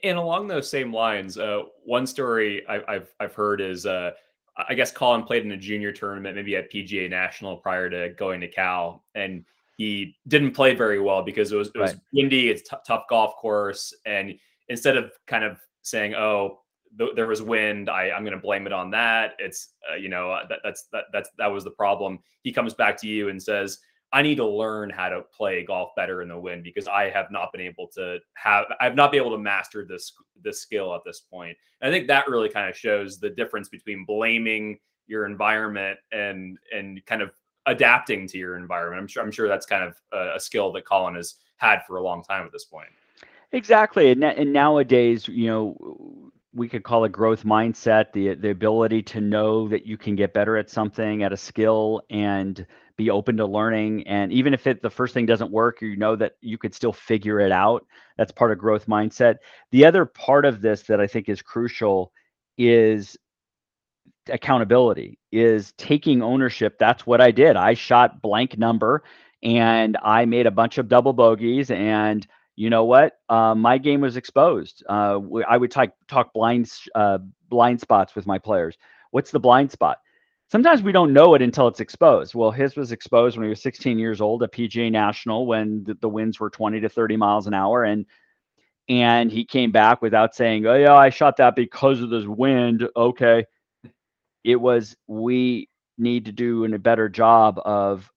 And 0.04 0.18
along 0.18 0.48
those 0.48 0.70
same 0.70 0.94
lines, 0.94 1.38
uh, 1.38 1.62
one 1.86 2.06
story 2.06 2.68
I, 2.68 2.94
have 2.94 3.08
I've 3.22 3.34
heard 3.34 3.62
is 3.62 3.86
uh, 3.86 4.12
I 4.58 4.74
guess 4.74 4.92
Collin 4.92 5.24
played 5.24 5.46
in 5.46 5.52
a 5.52 5.58
junior 5.58 5.94
tournament, 5.94 6.36
maybe 6.36 6.58
at 6.58 6.72
PGA 6.72 7.10
National 7.10 7.56
prior 7.56 7.90
to 7.90 8.10
going 8.10 8.42
to 8.42 8.50
Cal, 8.50 9.06
and 9.16 9.46
he 9.78 10.18
didn't 10.28 10.52
play 10.52 10.76
very 10.76 11.00
well 11.00 11.22
because 11.22 11.54
it 11.54 11.56
was 11.56 11.70
it 11.70 11.78
was 11.78 11.94
right. 11.94 12.02
windy, 12.12 12.50
it's 12.50 12.68
t- 12.68 12.76
tough 12.86 13.04
golf 13.10 13.38
course, 13.38 13.94
and 14.06 14.34
instead 14.68 14.98
of 14.98 15.12
kind 15.26 15.46
of 15.46 15.58
saying, 15.84 16.16
"Oh, 16.16 16.60
th- 16.98 17.12
there 17.16 17.28
was 17.28 17.42
wind. 17.42 17.90
I, 17.90 18.12
I'm 18.12 18.24
going 18.24 18.36
to 18.36 18.42
blame 18.42 18.68
it 18.68 18.74
on 18.74 18.92
that. 18.92 19.34
It's, 19.40 19.70
uh, 19.92 19.96
you 19.96 20.10
know, 20.10 20.32
uh, 20.32 20.48
that, 20.48 20.60
that's, 20.64 20.88
that, 20.92 21.06
that's, 21.14 21.30
that 21.38 21.48
was 21.48 21.64
the 21.64 21.72
problem. 21.72 22.20
He 22.44 22.52
comes 22.52 22.74
back 22.74 23.00
to 23.02 23.08
you 23.08 23.30
and 23.30 23.42
says, 23.42 23.80
I 24.14 24.22
need 24.22 24.36
to 24.36 24.48
learn 24.48 24.90
how 24.90 25.10
to 25.10 25.22
play 25.36 25.66
golf 25.66 25.90
better 25.96 26.22
in 26.22 26.30
the 26.30 26.40
wind 26.40 26.64
because 26.64 26.88
I 26.88 27.10
have 27.10 27.30
not 27.30 27.52
been 27.52 27.62
able 27.62 27.88
to 27.96 28.20
have 28.36 28.66
I've 28.80 28.96
not 28.96 29.12
been 29.12 29.20
able 29.20 29.32
to 29.32 29.38
master 29.38 29.86
this 29.86 30.14
this 30.42 30.62
skill 30.62 30.96
at 30.96 31.02
this 31.06 31.20
point. 31.20 31.58
And 31.82 31.90
I 31.90 31.94
think 31.94 32.08
that 32.08 32.28
really 32.30 32.50
kind 32.50 32.70
of 32.70 32.78
shows 32.78 33.20
the 33.20 33.30
difference 33.30 33.68
between 33.68 34.06
blaming 34.06 34.80
your 35.08 35.26
environment 35.26 36.00
and 36.14 36.58
and 36.74 37.06
kind 37.06 37.22
of 37.22 37.32
adapting 37.66 38.28
to 38.30 38.38
your 38.38 38.56
environment. 38.56 39.02
I'm 39.02 39.08
sure 39.08 39.24
I'm 39.24 39.32
sure 39.32 39.50
that's 39.50 39.66
kind 39.66 39.84
of 39.84 39.96
a, 40.14 40.36
a 40.36 40.40
skill 40.40 40.72
that 40.72 40.86
Collin 40.86 41.16
has 41.16 41.36
had 41.58 41.82
for 41.86 41.98
a 41.98 42.02
long 42.02 42.24
time 42.24 42.46
at 42.46 42.54
this 42.54 42.64
point. 42.64 42.90
Exactly, 43.52 44.12
and, 44.12 44.24
and 44.24 44.54
nowadays, 44.54 45.28
you 45.28 45.48
know, 45.48 46.32
we 46.54 46.68
could 46.68 46.84
call 46.84 47.06
it 47.06 47.12
growth 47.12 47.44
mindset, 47.44 48.12
the 48.14 48.36
the 48.36 48.50
ability 48.50 49.04
to 49.04 49.22
know 49.22 49.68
that 49.68 49.86
you 49.86 49.98
can 49.98 50.16
get 50.16 50.34
better 50.34 50.58
at 50.58 50.70
something, 50.70 51.24
at 51.24 51.34
a 51.34 51.38
skill, 51.38 52.02
and 52.10 52.66
be 52.98 53.10
open 53.10 53.38
to 53.38 53.46
learning. 53.46 54.08
And 54.08 54.32
even 54.32 54.54
if 54.54 54.66
it 54.66 54.82
the 54.82 54.90
first 54.90 55.14
thing 55.14 55.26
doesn't 55.26 55.52
work, 55.52 55.82
you 55.82 55.96
know 55.98 56.16
that 56.16 56.34
you 56.42 56.58
could 56.58 56.74
still 56.74 56.94
figure 56.94 57.40
it 57.40 57.52
out. 57.52 57.86
That's 58.18 58.32
part 58.32 58.52
of 58.52 58.58
growth 58.58 58.88
mindset. 58.88 59.36
The 59.72 59.86
other 59.86 60.06
part 60.06 60.46
of 60.46 60.62
this 60.62 60.84
that 60.84 61.00
I 61.00 61.08
think 61.08 61.30
is 61.30 61.42
crucial 61.42 62.12
is 62.58 63.18
accountability 64.30 65.20
is 65.32 65.74
taking 65.78 66.22
ownership 66.22 66.78
that's 66.80 67.06
what 67.06 67.22
i 67.22 67.32
did 67.32 67.56
i 67.56 67.74
shot 67.74 68.22
blank 68.22 68.58
number 68.58 69.04
and 69.44 69.98
i 70.04 70.26
made 70.26 70.46
a 70.46 70.52
bunch 70.52 70.78
of 70.78 70.90
double 70.90 71.14
bogeys 71.14 71.72
and 71.72 72.28
you 72.58 72.72
know 72.72 72.84
what? 72.84 73.20
Uh, 73.30 73.54
my 73.56 73.78
game 73.78 74.02
was 74.02 74.17
exposed. 74.17 74.84
Uh, 74.89 75.20
i 75.48 75.56
would 75.56 75.72
talk 75.72 75.91
talk 76.08 76.34
blind 76.34 76.70
uh, 76.96 77.20
blind 77.50 77.80
spots 77.80 78.15
with 78.15 78.26
my 78.26 78.39
players. 78.39 78.78
What's 79.12 79.32
the 79.32 79.39
blind 79.39 79.72
spot? 79.72 80.00
Sometimes 80.50 80.82
we 80.82 80.91
don't 80.91 81.13
know 81.13 81.36
it 81.36 81.41
until 81.41 81.67
it's 81.67 81.80
exposed. 81.80 82.34
Well 82.34 82.50
his 82.52 82.76
was 82.76 82.91
exposed 82.91 83.38
when 83.38 83.43
he 83.43 83.50
was 83.50 83.62
16 83.62 84.00
years 84.00 84.20
old 84.22 84.41
at 84.43 84.52
pga 84.52 84.91
national 84.91 85.46
when 85.46 85.84
the, 85.84 85.93
the 86.02 86.10
winds 86.10 86.39
were 86.39 86.50
20 86.50 86.80
to 86.82 86.89
30 86.89 87.15
miles 87.15 87.46
an 87.48 87.54
hour 87.54 87.84
and 87.84 88.06
and 88.89 89.32
he 89.32 89.46
came 89.46 89.72
back 89.72 90.02
without 90.02 90.34
saying 90.34 90.65
oh 90.65 90.76
yeah 90.76 90.96
i 90.96 91.10
shot 91.10 91.38
that 91.38 91.56
because 91.56 92.02
of 92.02 92.10
this 92.10 92.26
wind. 92.26 92.88
Okay. 92.96 93.46
It 94.43 94.56
was 94.56 94.96
we 95.08 95.70
need 96.00 96.26
to 96.26 96.32
do 96.32 96.65
a 96.74 96.80
better 96.80 97.08
job 97.08 97.60
of 97.65 98.10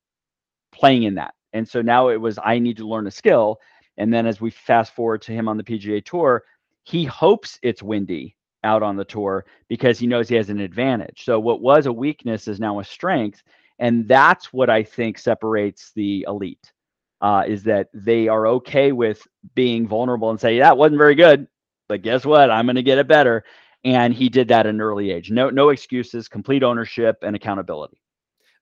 playing 0.73 1.03
in 1.03 1.17
that. 1.17 1.35
And 1.53 1.69
so 1.69 1.83
now 1.83 2.09
it 2.09 2.17
was 2.21 2.39
I 2.43 2.59
need 2.59 2.79
to 2.79 2.89
learn 2.89 3.07
a 3.07 3.11
skill. 3.11 3.59
And 4.01 4.13
then 4.13 4.27
as 4.27 4.41
we 4.41 4.51
fast 4.51 4.95
forward 4.95 5.23
to 5.23 5.33
him 5.33 5.49
on 5.49 5.57
the 5.57 5.63
PGA 5.63 6.05
Tour, 6.05 6.43
he 6.85 7.05
hopes 7.05 7.59
it's 7.63 7.83
windy 7.83 8.37
out 8.65 8.83
on 8.83 8.97
the 8.97 9.05
tour 9.05 9.45
because 9.69 9.99
he 9.99 10.07
knows 10.07 10.29
he 10.29 10.35
has 10.35 10.51
an 10.51 10.61
advantage. 10.61 11.25
So 11.25 11.39
what 11.39 11.61
was 11.61 11.87
a 11.87 11.93
weakness 11.93 12.49
is 12.49 12.59
now 12.59 12.81
a 12.81 12.85
strength, 12.85 13.43
and 13.79 14.09
that's 14.09 14.53
what 14.53 14.71
I 14.71 14.83
think 14.83 15.19
separates 15.19 15.93
the 15.95 16.25
elite. 16.29 16.73
Uh, 17.21 17.45
is 17.47 17.63
that 17.65 17.89
they 17.93 18.29
are 18.29 18.47
okay 18.47 18.93
with 18.93 19.27
being 19.55 19.87
vulnerable 19.87 20.31
and 20.31 20.41
say 20.41 20.59
that 20.59 20.79
wasn't 20.79 20.97
very 20.97 21.15
good, 21.15 21.47
but 21.87 22.01
guess 22.01 22.25
what? 22.25 22.51
I'm 22.51 22.65
going 22.65 22.77
to 22.77 22.83
get 22.83 22.97
it 22.97 23.07
better 23.07 23.45
and 23.85 24.13
he 24.13 24.29
did 24.29 24.49
that 24.49 24.67
at 24.67 24.75
an 24.75 24.81
early 24.81 25.11
age. 25.11 25.31
No, 25.31 25.51
no 25.51 25.71
excuses, 25.71 26.29
complete 26.29 26.63
ownership 26.63 27.19
and 27.23 27.35
accountability. 27.35 28.01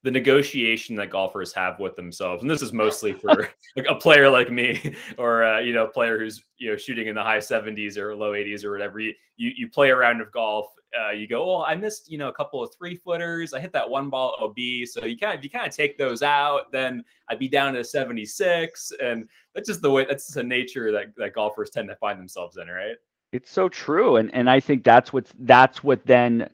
The 0.05 0.11
negotiation 0.13 0.95
that 0.97 1.11
golfers 1.11 1.53
have 1.55 1.81
with 1.81 1.97
themselves, 1.97 2.43
and 2.43 2.51
this 2.51 2.63
is 2.63 2.73
mostly 2.73 3.13
for 3.13 3.49
like 3.77 3.87
a 3.89 3.97
player 3.97 4.31
like 4.31 4.51
me, 4.51 4.95
or 5.19 5.45
uh, 5.45 5.59
you 5.59 5.73
know, 5.73 5.87
a 5.87 5.91
player 5.91 6.19
who's 6.19 6.43
you 6.57 6.71
know 6.71 6.77
shooting 6.77 7.09
in 7.09 7.15
the 7.15 7.23
high 7.23 7.39
70s 7.39 7.97
or 7.97 8.15
low 8.15 8.33
80s 8.33 8.65
or 8.65 8.71
whatever. 8.71 9.01
You 9.01 9.13
you, 9.37 9.53
you 9.57 9.69
play 9.69 9.91
a 9.91 9.97
round 9.97 10.21
of 10.21 10.31
golf, 10.31 10.67
uh, 10.99 11.11
you 11.11 11.27
go, 11.27 11.57
oh, 11.57 11.63
I 11.63 11.75
missed 11.75 12.11
you 12.11 12.19
know 12.19 12.29
a 12.29 12.33
couple 12.33 12.63
of 12.63 12.73
three 12.77 12.97
footers. 12.97 13.53
I 13.53 13.61
hit 13.61 13.73
that 13.73 13.89
one 13.89 14.09
ball 14.09 14.37
OB, 14.41 14.87
so 14.87 15.05
you 15.05 15.19
kind 15.19 15.37
of 15.37 15.45
you 15.45 15.51
kind 15.51 15.67
of 15.67 15.75
take 15.75 15.99
those 15.99 16.23
out, 16.23 16.73
then 16.73 17.05
I'd 17.29 17.39
be 17.39 17.49
down 17.49 17.75
to 17.75 17.85
76, 17.85 18.93
and 19.03 19.29
that's 19.55 19.69
just 19.69 19.83
the 19.83 19.91
way. 19.91 20.07
That's 20.09 20.27
just 20.27 20.37
a 20.37 20.43
nature 20.43 20.91
that 20.93 21.15
that 21.17 21.35
golfers 21.35 21.71
tend 21.71 21.89
to 21.89 21.97
find 21.97 22.19
themselves 22.19 22.57
in, 22.57 22.69
right? 22.69 22.97
It's 23.33 23.51
so 23.51 23.69
true, 23.69 24.17
and 24.17 24.33
and 24.35 24.49
I 24.49 24.61
think 24.61 24.85
that's 24.85 25.13
what 25.13 25.27
that's 25.41 25.85
what 25.85 26.05
then 26.07 26.49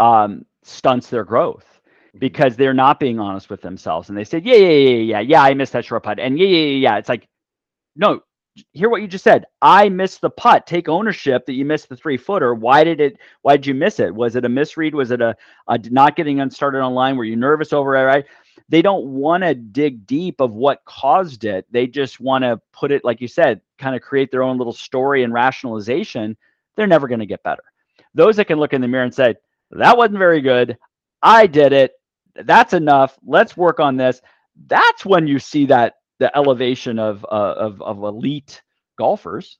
um, 0.00 0.46
stunts 0.62 1.10
their 1.10 1.24
growth. 1.24 1.73
Because 2.18 2.56
they're 2.56 2.74
not 2.74 3.00
being 3.00 3.18
honest 3.18 3.50
with 3.50 3.60
themselves, 3.60 4.08
and 4.08 4.18
they 4.18 4.24
say, 4.24 4.40
yeah, 4.44 4.54
yeah, 4.54 4.68
yeah, 4.68 4.96
yeah, 4.98 5.20
yeah, 5.20 5.42
I 5.42 5.54
missed 5.54 5.72
that 5.72 5.84
short 5.84 6.02
putt, 6.02 6.18
and 6.18 6.38
yeah, 6.38 6.46
yeah, 6.46 6.66
yeah, 6.66 6.76
yeah. 6.90 6.98
It's 6.98 7.08
like, 7.08 7.28
no, 7.96 8.20
hear 8.72 8.88
what 8.88 9.02
you 9.02 9.08
just 9.08 9.24
said. 9.24 9.46
I 9.62 9.88
missed 9.88 10.20
the 10.20 10.30
putt. 10.30 10.66
Take 10.66 10.88
ownership 10.88 11.46
that 11.46 11.54
you 11.54 11.64
missed 11.64 11.88
the 11.88 11.96
three 11.96 12.16
footer. 12.16 12.54
Why 12.54 12.84
did 12.84 13.00
it? 13.00 13.18
Why 13.42 13.56
did 13.56 13.66
you 13.66 13.74
miss 13.74 14.00
it? 14.00 14.14
Was 14.14 14.36
it 14.36 14.44
a 14.44 14.48
misread? 14.48 14.94
Was 14.94 15.10
it 15.10 15.20
a, 15.20 15.36
a 15.68 15.78
not 15.90 16.16
getting 16.16 16.40
unstarted 16.40 16.84
on 16.84 16.94
line? 16.94 17.16
Were 17.16 17.24
you 17.24 17.36
nervous 17.36 17.72
over 17.72 17.96
it? 17.96 18.02
Right? 18.02 18.24
they 18.68 18.82
don't 18.82 19.06
want 19.06 19.42
to 19.42 19.54
dig 19.54 20.06
deep 20.06 20.40
of 20.40 20.52
what 20.52 20.84
caused 20.84 21.44
it. 21.44 21.66
They 21.70 21.86
just 21.86 22.20
want 22.20 22.44
to 22.44 22.60
put 22.72 22.92
it, 22.92 23.04
like 23.04 23.20
you 23.20 23.28
said, 23.28 23.60
kind 23.78 23.94
of 23.94 24.02
create 24.02 24.30
their 24.30 24.42
own 24.42 24.58
little 24.58 24.72
story 24.72 25.22
and 25.22 25.32
rationalization. 25.32 26.36
They're 26.76 26.86
never 26.86 27.08
going 27.08 27.20
to 27.20 27.26
get 27.26 27.42
better. 27.42 27.62
Those 28.14 28.36
that 28.36 28.46
can 28.46 28.58
look 28.58 28.72
in 28.72 28.80
the 28.80 28.88
mirror 28.88 29.04
and 29.04 29.14
say, 29.14 29.34
that 29.70 29.96
wasn't 29.96 30.18
very 30.18 30.40
good. 30.40 30.78
I 31.22 31.46
did 31.46 31.72
it. 31.72 31.92
That's 32.36 32.72
enough. 32.72 33.18
Let's 33.24 33.56
work 33.56 33.80
on 33.80 33.96
this. 33.96 34.20
That's 34.66 35.04
when 35.04 35.26
you 35.26 35.38
see 35.38 35.66
that 35.66 35.94
the 36.18 36.36
elevation 36.36 36.98
of 36.98 37.24
uh, 37.30 37.54
of, 37.56 37.82
of 37.82 38.02
elite 38.02 38.62
golfers. 38.98 39.58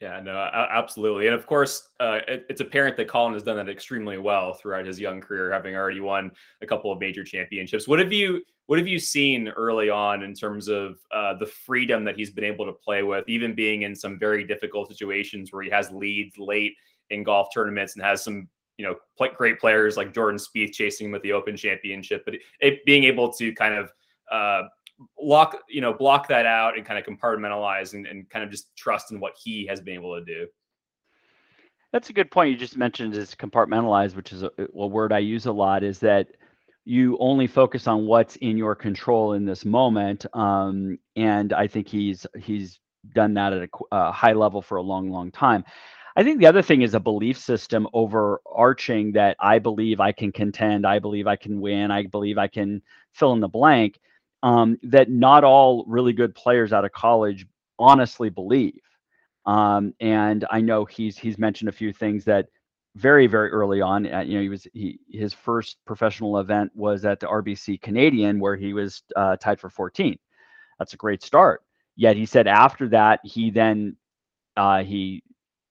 Yeah, 0.00 0.20
no, 0.20 0.36
absolutely. 0.36 1.28
And 1.28 1.34
of 1.34 1.46
course, 1.46 1.88
uh, 1.98 2.18
it, 2.28 2.44
it's 2.50 2.60
apparent 2.60 2.96
that 2.98 3.08
Collin 3.08 3.32
has 3.32 3.42
done 3.42 3.56
that 3.56 3.70
extremely 3.70 4.18
well 4.18 4.52
throughout 4.52 4.84
his 4.84 5.00
young 5.00 5.20
career, 5.20 5.50
having 5.50 5.76
already 5.76 6.00
won 6.00 6.30
a 6.60 6.66
couple 6.66 6.92
of 6.92 6.98
major 6.98 7.24
championships. 7.24 7.88
What 7.88 8.00
have 8.00 8.12
you 8.12 8.42
what 8.66 8.78
have 8.78 8.88
you 8.88 8.98
seen 8.98 9.48
early 9.50 9.90
on 9.90 10.22
in 10.22 10.34
terms 10.34 10.68
of 10.68 10.96
uh, 11.12 11.34
the 11.38 11.46
freedom 11.46 12.04
that 12.04 12.16
he's 12.16 12.30
been 12.30 12.44
able 12.44 12.66
to 12.66 12.72
play 12.72 13.02
with, 13.02 13.24
even 13.28 13.54
being 13.54 13.82
in 13.82 13.94
some 13.94 14.18
very 14.18 14.44
difficult 14.44 14.88
situations 14.88 15.52
where 15.52 15.62
he 15.62 15.70
has 15.70 15.90
leads 15.90 16.36
late 16.38 16.74
in 17.10 17.22
golf 17.22 17.48
tournaments 17.54 17.94
and 17.94 18.04
has 18.04 18.24
some 18.24 18.48
you 18.76 18.84
know 18.84 18.96
great 19.36 19.58
players 19.58 19.96
like 19.96 20.12
Jordan 20.12 20.38
Spieth 20.38 20.72
chasing 20.72 21.08
him 21.08 21.14
at 21.14 21.22
the 21.22 21.32
Open 21.32 21.56
Championship, 21.56 22.24
but 22.24 22.34
it, 22.60 22.84
being 22.84 23.04
able 23.04 23.32
to 23.34 23.52
kind 23.54 23.74
of 23.74 23.90
uh, 24.30 24.62
lock 25.20 25.58
you 25.68 25.80
know 25.80 25.92
block 25.92 26.28
that 26.28 26.46
out 26.46 26.76
and 26.76 26.86
kind 26.86 26.98
of 26.98 27.04
compartmentalize 27.04 27.94
and, 27.94 28.06
and 28.06 28.28
kind 28.30 28.44
of 28.44 28.50
just 28.50 28.74
trust 28.76 29.12
in 29.12 29.20
what 29.20 29.34
he 29.42 29.66
has 29.66 29.80
been 29.80 29.94
able 29.94 30.18
to 30.18 30.24
do. 30.24 30.46
That's 31.92 32.10
a 32.10 32.12
good 32.12 32.30
point 32.30 32.50
you 32.50 32.56
just 32.56 32.76
mentioned 32.76 33.14
is 33.14 33.36
compartmentalize 33.36 34.16
which 34.16 34.32
is 34.32 34.42
a, 34.42 34.50
a 34.58 34.86
word 34.86 35.12
i 35.12 35.20
use 35.20 35.46
a 35.46 35.52
lot 35.52 35.84
is 35.84 36.00
that 36.00 36.26
you 36.84 37.16
only 37.20 37.46
focus 37.46 37.86
on 37.86 38.06
what's 38.06 38.34
in 38.36 38.56
your 38.56 38.74
control 38.74 39.34
in 39.34 39.44
this 39.44 39.64
moment 39.64 40.26
um, 40.34 40.98
and 41.14 41.52
i 41.52 41.68
think 41.68 41.86
he's 41.86 42.26
he's 42.36 42.80
done 43.14 43.32
that 43.34 43.52
at 43.52 43.62
a, 43.62 43.68
a 43.92 44.10
high 44.10 44.32
level 44.32 44.60
for 44.60 44.78
a 44.78 44.82
long 44.82 45.08
long 45.08 45.30
time 45.30 45.62
I 46.16 46.22
think 46.22 46.38
the 46.38 46.46
other 46.46 46.62
thing 46.62 46.82
is 46.82 46.94
a 46.94 47.00
belief 47.00 47.38
system 47.38 47.88
overarching 47.92 49.12
that 49.12 49.36
I 49.40 49.58
believe 49.58 49.98
I 50.00 50.12
can 50.12 50.30
contend, 50.30 50.86
I 50.86 51.00
believe 51.00 51.26
I 51.26 51.36
can 51.36 51.60
win, 51.60 51.90
I 51.90 52.06
believe 52.06 52.38
I 52.38 52.46
can 52.46 52.82
fill 53.12 53.32
in 53.32 53.40
the 53.40 53.48
blank 53.48 53.98
um, 54.42 54.78
that 54.84 55.10
not 55.10 55.42
all 55.42 55.84
really 55.88 56.12
good 56.12 56.34
players 56.34 56.72
out 56.72 56.84
of 56.84 56.92
college 56.92 57.46
honestly 57.78 58.28
believe. 58.30 58.80
Um, 59.46 59.92
and 60.00 60.44
I 60.50 60.60
know 60.60 60.84
he's 60.84 61.18
he's 61.18 61.38
mentioned 61.38 61.68
a 61.68 61.72
few 61.72 61.92
things 61.92 62.24
that 62.24 62.46
very 62.96 63.26
very 63.26 63.50
early 63.50 63.80
on. 63.80 64.10
Uh, 64.10 64.20
you 64.20 64.34
know, 64.36 64.42
he 64.42 64.48
was 64.48 64.66
he 64.72 65.00
his 65.10 65.34
first 65.34 65.78
professional 65.84 66.38
event 66.38 66.70
was 66.74 67.04
at 67.04 67.20
the 67.20 67.26
RBC 67.26 67.80
Canadian 67.82 68.38
where 68.38 68.56
he 68.56 68.72
was 68.72 69.02
uh, 69.16 69.36
tied 69.36 69.60
for 69.60 69.68
14. 69.68 70.16
That's 70.78 70.94
a 70.94 70.98
great 70.98 71.22
start. 71.22 71.62
Yet 71.96 72.16
he 72.16 72.26
said 72.26 72.46
after 72.46 72.88
that 72.90 73.20
he 73.24 73.50
then 73.50 73.96
uh, 74.56 74.84
he 74.84 75.22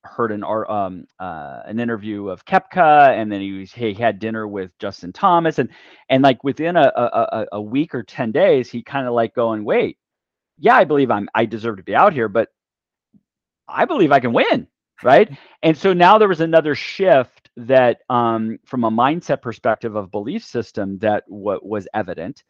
heard 0.03 0.31
an 0.31 0.43
um 0.43 1.05
uh, 1.19 1.61
an 1.65 1.79
interview 1.79 2.29
of 2.29 2.45
Koepka, 2.45 3.09
and 3.17 3.31
then 3.31 3.41
he 3.41 3.51
was 3.53 3.71
he 3.71 3.93
had 3.93 4.19
dinner 4.19 4.47
with 4.47 4.77
Justin 4.79 5.13
Thomas, 5.13 5.59
and 5.59 5.69
and 6.09 6.23
like 6.23 6.43
within 6.43 6.75
a 6.75 6.91
a, 6.95 7.45
a 7.53 7.61
week 7.61 7.95
or 7.95 8.03
ten 8.03 8.31
days, 8.31 8.69
he 8.69 8.83
kind 8.83 9.07
of 9.07 9.13
like 9.13 9.33
going, 9.35 9.63
wait, 9.65 9.97
yeah, 10.59 10.75
I 10.75 10.85
believe 10.85 11.11
I'm 11.11 11.29
I 11.35 11.45
deserve 11.45 11.77
to 11.77 11.83
be 11.83 11.95
out 11.95 12.13
here, 12.13 12.29
but 12.29 12.49
I 13.67 13.85
believe 13.85 14.11
I 14.11 14.19
can 14.19 14.33
win, 14.33 14.67
right? 15.03 15.29
and 15.63 15.77
so 15.77 15.93
now 15.93 16.17
there 16.17 16.27
was 16.27 16.41
another 16.41 16.75
shift 16.75 17.49
that, 17.57 17.99
um, 18.09 18.59
from 18.65 18.83
a 18.83 18.91
mindset 18.91 19.41
perspective 19.41 19.95
of 19.95 20.11
belief 20.11 20.43
system, 20.43 20.97
that 20.99 21.23
what 21.27 21.65
was 21.65 21.87
evident, 21.93 22.43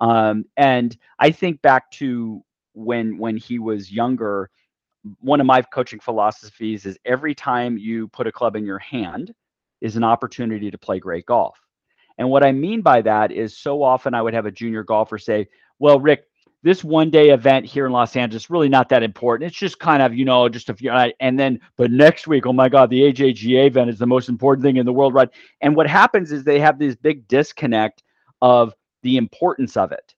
um, 0.00 0.44
and 0.56 0.96
I 1.18 1.30
think 1.30 1.62
back 1.62 1.90
to 1.92 2.42
when 2.74 3.18
when 3.18 3.36
he 3.36 3.58
was 3.58 3.92
younger 3.92 4.50
one 5.20 5.40
of 5.40 5.46
my 5.46 5.62
coaching 5.62 6.00
philosophies 6.00 6.86
is 6.86 6.98
every 7.04 7.34
time 7.34 7.78
you 7.78 8.08
put 8.08 8.26
a 8.26 8.32
club 8.32 8.56
in 8.56 8.64
your 8.64 8.78
hand 8.78 9.34
is 9.80 9.96
an 9.96 10.04
opportunity 10.04 10.70
to 10.70 10.78
play 10.78 10.98
great 10.98 11.26
golf. 11.26 11.58
And 12.18 12.28
what 12.28 12.44
I 12.44 12.52
mean 12.52 12.82
by 12.82 13.00
that 13.02 13.32
is 13.32 13.56
so 13.56 13.82
often 13.82 14.14
I 14.14 14.20
would 14.20 14.34
have 14.34 14.46
a 14.46 14.50
junior 14.50 14.82
golfer 14.82 15.16
say, 15.16 15.48
Well, 15.78 15.98
Rick, 15.98 16.24
this 16.62 16.84
one 16.84 17.10
day 17.10 17.30
event 17.30 17.64
here 17.64 17.86
in 17.86 17.92
Los 17.92 18.14
Angeles 18.16 18.50
really 18.50 18.68
not 18.68 18.90
that 18.90 19.02
important. 19.02 19.48
It's 19.48 19.58
just 19.58 19.78
kind 19.78 20.02
of, 20.02 20.14
you 20.14 20.26
know, 20.26 20.48
just 20.48 20.68
a 20.68 20.74
few. 20.74 20.90
And 20.90 21.38
then, 21.38 21.60
but 21.76 21.90
next 21.90 22.26
week, 22.26 22.44
oh 22.46 22.52
my 22.52 22.68
God, 22.68 22.90
the 22.90 23.00
AJGA 23.00 23.68
event 23.68 23.88
is 23.88 23.98
the 23.98 24.06
most 24.06 24.28
important 24.28 24.62
thing 24.62 24.76
in 24.76 24.84
the 24.84 24.92
world, 24.92 25.14
right? 25.14 25.30
And 25.62 25.74
what 25.74 25.86
happens 25.86 26.32
is 26.32 26.44
they 26.44 26.60
have 26.60 26.78
this 26.78 26.94
big 26.94 27.26
disconnect 27.28 28.02
of 28.42 28.74
the 29.02 29.16
importance 29.16 29.78
of 29.78 29.92
it. 29.92 30.14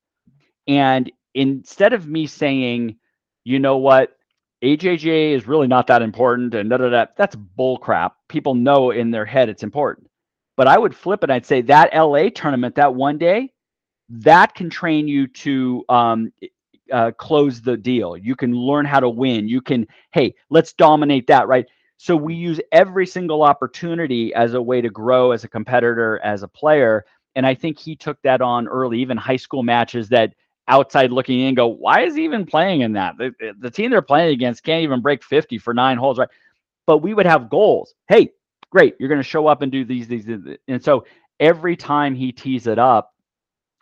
And 0.67 1.11
instead 1.35 1.93
of 1.93 2.09
me 2.09 2.27
saying, 2.27 2.97
you 3.45 3.61
know 3.61 3.77
what, 3.77 4.17
AJGA 4.63 5.33
is 5.33 5.47
really 5.47 5.67
not 5.67 5.87
that 5.89 6.03
important 6.03 6.55
and 6.55 6.71
da 6.71 6.77
da 6.77 6.89
da, 6.89 7.07
that's 7.17 7.35
bull 7.35 7.79
crap. 7.79 8.17
People 8.29 8.55
know 8.55 8.91
in 8.91 9.11
their 9.11 9.25
head 9.25 9.49
it's 9.49 9.63
important. 9.63 10.09
But 10.57 10.69
I 10.69 10.79
would 10.79 10.95
flip 10.95 11.25
it. 11.25 11.31
I'd 11.31 11.47
say 11.47 11.63
that 11.63 11.95
LA 11.95 12.29
tournament, 12.29 12.75
that 12.77 12.95
one 12.95 13.19
day, 13.19 13.51
that 14.11 14.55
can 14.55 14.71
train 14.71 15.09
you 15.09 15.27
to 15.27 15.85
um, 15.89 16.33
uh, 16.93 17.11
close 17.13 17.61
the 17.61 17.77
deal. 17.77 18.17
You 18.17 18.37
can 18.37 18.55
learn 18.55 18.85
how 18.85 19.01
to 19.01 19.09
win. 19.09 19.49
You 19.49 19.61
can, 19.61 19.87
hey, 20.13 20.35
let's 20.51 20.75
dominate 20.75 21.27
that, 21.29 21.49
right? 21.49 21.67
So 21.97 22.15
we 22.17 22.35
use 22.35 22.61
every 22.71 23.07
single 23.07 23.43
opportunity 23.43 24.35
as 24.35 24.55
a 24.55 24.63
way 24.63 24.81
to 24.81 24.91
grow 24.91 25.31
as 25.31 25.45
a 25.45 25.49
competitor, 25.49 26.21
as 26.23 26.43
a 26.43 26.49
player. 26.49 27.05
And 27.35 27.47
I 27.47 27.55
think 27.55 27.79
he 27.79 27.97
took 27.97 28.21
that 28.23 28.43
on 28.43 28.69
early, 28.69 29.01
even 29.01 29.17
high 29.17 29.37
school 29.37 29.63
matches 29.63 30.09
that 30.11 30.35
outside 30.69 31.11
looking 31.11 31.41
in 31.41 31.55
go, 31.55 31.67
why 31.67 32.03
is 32.03 32.15
he 32.15 32.25
even 32.25 32.47
playing 32.47 32.83
in 32.83 32.93
that? 32.93 33.17
The, 33.19 33.33
the 33.59 33.71
team 33.71 33.91
they're 33.91 34.03
playing 34.03 34.33
against 34.33 34.63
can't 34.63 34.83
even 34.83 35.01
break 35.01 35.25
50 35.25 35.59
for 35.59 35.75
nine 35.75 35.99
holes, 35.99 36.19
right? 36.19 36.29
But 36.87 36.99
we 36.99 37.15
would 37.15 37.27
have 37.27 37.51
goals. 37.51 37.95
Hey, 38.09 38.31
great, 38.71 38.97
you're 38.99 39.09
going 39.09 39.21
to 39.21 39.29
show 39.29 39.47
up 39.47 39.63
and 39.63 39.71
do 39.73 39.85
these, 39.85 40.09
these, 40.09 40.25
these. 40.25 40.57
And 40.69 40.83
so 40.83 41.05
every 41.41 41.77
time 41.77 42.15
he 42.15 42.33
tees 42.33 42.67
it 42.67 42.79
up 42.79 43.15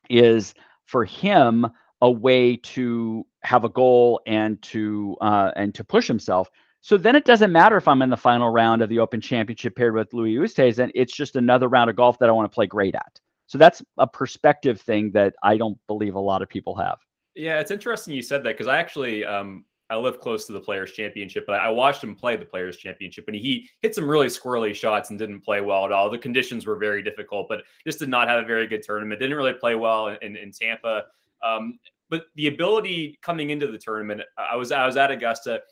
is 0.09 0.55
for 0.87 1.05
him 1.05 1.66
a 2.03 2.11
way 2.11 2.57
to 2.57 3.27
have 3.43 3.64
a 3.64 3.69
goal 3.69 4.21
and 4.27 4.61
to 4.62 5.16
uh, 5.21 5.53
and 5.57 5.75
to 5.75 5.85
push 5.85 6.07
himself. 6.07 6.51
So 6.83 6.97
then 6.97 7.14
it 7.14 7.27
doesn't 7.27 7.53
matter 7.53 7.77
if 7.77 7.87
I'm 7.87 8.01
in 8.01 8.09
the 8.09 8.16
final 8.16 8.49
round 8.49 8.81
of 8.81 8.88
the 8.88 8.99
Open 8.99 9.21
Championship 9.21 9.77
paired 9.77 9.95
with 9.95 10.12
Louis 10.14 10.37
Oosthuizen. 10.37 10.90
It's 10.95 11.14
just 11.14 11.37
another 11.37 11.69
round 11.69 11.90
of 11.90 11.97
golf 11.97 12.19
that 12.19 12.29
I 12.29 12.33
want 12.33 12.51
to 12.51 12.55
play 12.55 12.66
great 12.66 12.95
at. 12.95 13.21
So 13.51 13.59
that's 13.59 13.83
a 13.99 14.07
perspective 14.07 14.81
thing 14.81 15.11
that 15.11 15.35
I 15.43 15.57
don't 15.57 15.77
believe 15.89 16.15
a 16.15 16.21
lot 16.21 16.41
of 16.41 16.49
people 16.49 16.77
have. 16.77 16.99
Yeah, 17.35 17.59
it's 17.59 17.73
interesting 17.73 18.15
you 18.15 18.23
said 18.23 18.45
that 18.45 18.57
because 18.57 18.69
I 18.69 18.79
actually 18.79 19.25
um, 19.25 19.65
I 19.91 19.97
live 19.97 20.21
close 20.21 20.47
to 20.47 20.53
the 20.53 20.61
Players 20.61 20.93
Championship, 20.93 21.47
but 21.49 21.59
I 21.59 21.69
watched 21.69 22.05
him 22.05 22.15
play 22.15 22.37
the 22.37 22.45
Players 22.45 22.77
Championship, 22.77 23.25
and 23.27 23.35
he 23.35 23.69
hit 23.83 23.93
some 23.97 24.09
really 24.09 24.29
squirrely 24.29 24.73
shots 24.73 25.11
and 25.11 25.19
didn't 25.19 25.41
play 25.41 25.61
well 25.61 25.85
at 25.85 25.91
all. 25.91 26.09
The 26.09 26.17
conditions 26.17 26.65
were 26.65 26.77
very 26.77 27.03
difficult, 27.03 27.49
but 27.49 27.65
just 27.85 27.99
did 27.99 28.09
not 28.09 28.29
have 28.29 28.41
a 28.41 28.47
very 28.47 28.69
good 28.69 28.85
tournament. 28.85 29.21
Didn't 29.21 29.37
really 29.37 29.55
play 29.55 29.75
well 29.75 30.17
in, 30.23 30.37
in, 30.37 30.53
Tampa. 30.53 31.07
Um, 31.43 31.81
but 32.09 32.27
the 32.37 32.47
ability 32.47 33.19
coming 33.21 33.51
into 33.51 33.67
the 33.67 33.79
tournament, 33.79 34.21
I 34.39 34.55
was 34.55 34.71
I 34.71 34.87
was 34.87 34.97
at 34.97 35.11
Augusta, 35.11 35.63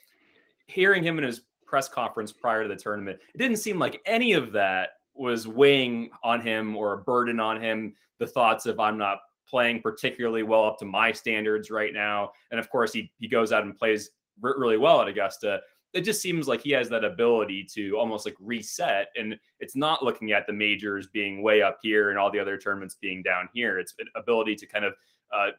hearing 0.67 1.05
him 1.05 1.17
in 1.19 1.23
his 1.23 1.43
press 1.64 1.88
conference 1.88 2.33
prior 2.33 2.64
to 2.64 2.69
the 2.69 2.75
tournament. 2.75 3.21
It 3.37 3.38
didn't 3.38 3.59
seem 3.59 3.79
like 3.79 4.01
any 4.05 4.33
of 4.33 4.51
that 4.51 4.95
was 5.18 5.48
weighing 5.48 6.11
on 6.22 6.40
him 6.40 6.76
or 6.76 6.94
a 6.94 6.98
burden 6.98 7.40
on 7.40 7.61
him. 7.61 7.94
The 8.18 8.26
thoughts 8.26 8.66
of 8.66 8.81
I'm 8.81 8.98
not 8.98 9.18
playing 9.48 9.81
particularly 9.83 10.42
well 10.42 10.64
up 10.64 10.78
to 10.78 10.85
my 10.85 11.12
standards 11.12 11.70
right 11.70 11.92
now, 11.92 12.33
and 12.50 12.61
of 12.61 12.70
course 12.70 12.92
he 12.92 13.11
he 13.18 13.28
goes 13.28 13.52
out 13.52 13.64
and 13.64 13.76
plays 13.76 14.11
really 14.40 14.78
well 14.78 15.00
at 15.00 15.09
Augusta. 15.09 15.61
It 15.94 16.02
just 16.02 16.20
seems 16.20 16.46
like 16.46 16.61
he 16.61 16.70
has 16.72 16.88
that 16.90 17.04
ability 17.04 17.66
to 17.74 17.96
almost 17.98 18.26
like 18.26 18.37
reset, 18.40 19.09
and 19.16 19.38
it's 19.61 19.74
not 19.74 20.04
looking 20.04 20.33
at 20.33 20.46
the 20.46 20.52
majors 20.52 21.07
being 21.07 21.42
way 21.42 21.62
up 21.62 21.78
here 21.83 22.11
and 22.11 22.18
all 22.18 22.31
the 22.31 22.38
other 22.38 22.59
tournaments 22.59 22.96
being 23.00 23.22
down 23.22 23.48
here. 23.54 23.78
It's 23.78 23.94
an 23.98 24.09
ability 24.14 24.57
to 24.57 24.66
kind 24.66 24.85
of 24.85 24.94
uh, 25.33 25.50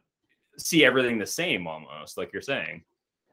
see 0.56 0.84
everything 0.84 1.18
the 1.18 1.26
same 1.26 1.66
almost 1.66 2.16
like 2.16 2.32
you're 2.32 2.42
saying 2.42 2.82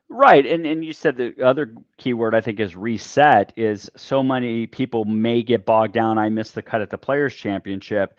right 0.10 0.46
and 0.46 0.66
and 0.66 0.86
you 0.86 0.94
said 0.94 1.18
the 1.18 1.34
other 1.44 1.74
keyword 1.98 2.34
i 2.34 2.42
think 2.42 2.60
is 2.60 2.76
reset 2.76 3.52
is 3.58 3.90
so 3.96 4.24
many 4.24 4.66
people 4.66 5.04
may 5.06 5.44
get 5.44 5.66
bogged 5.66 5.94
down 5.94 6.18
i 6.18 6.30
missed 6.30 6.56
the 6.56 6.62
cut 6.62 6.82
at 6.82 6.90
the 6.90 6.98
players 6.98 7.36
championship 7.36 8.18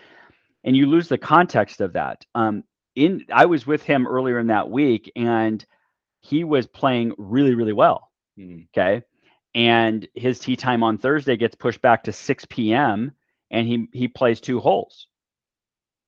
and 0.65 0.77
you 0.77 0.87
lose 0.87 1.09
the 1.09 1.17
context 1.17 1.81
of 1.81 1.93
that. 1.93 2.27
Um 2.35 2.65
in 2.95 3.25
i 3.33 3.47
was 3.47 3.67
with 3.67 3.83
him 3.83 4.07
earlier 4.07 4.39
in 4.39 4.49
that 4.49 4.69
week 4.69 5.11
and 5.17 5.65
he 6.21 6.45
was 6.45 6.67
playing 6.67 7.13
really 7.17 7.55
really 7.55 7.73
well 7.73 8.11
mm. 8.39 8.67
okay? 8.77 9.03
And 9.55 10.07
his 10.15 10.39
tee 10.39 10.57
time 10.57 10.83
on 10.83 10.99
thursday 10.99 11.37
gets 11.37 11.55
pushed 11.55 11.81
back 11.81 12.05
to 12.05 12.13
6 12.13 12.47
p.m 12.51 13.13
and 13.51 13.67
he 13.67 13.89
he 13.93 14.09
plays 14.09 14.41
two 14.41 14.61
holes. 14.61 15.07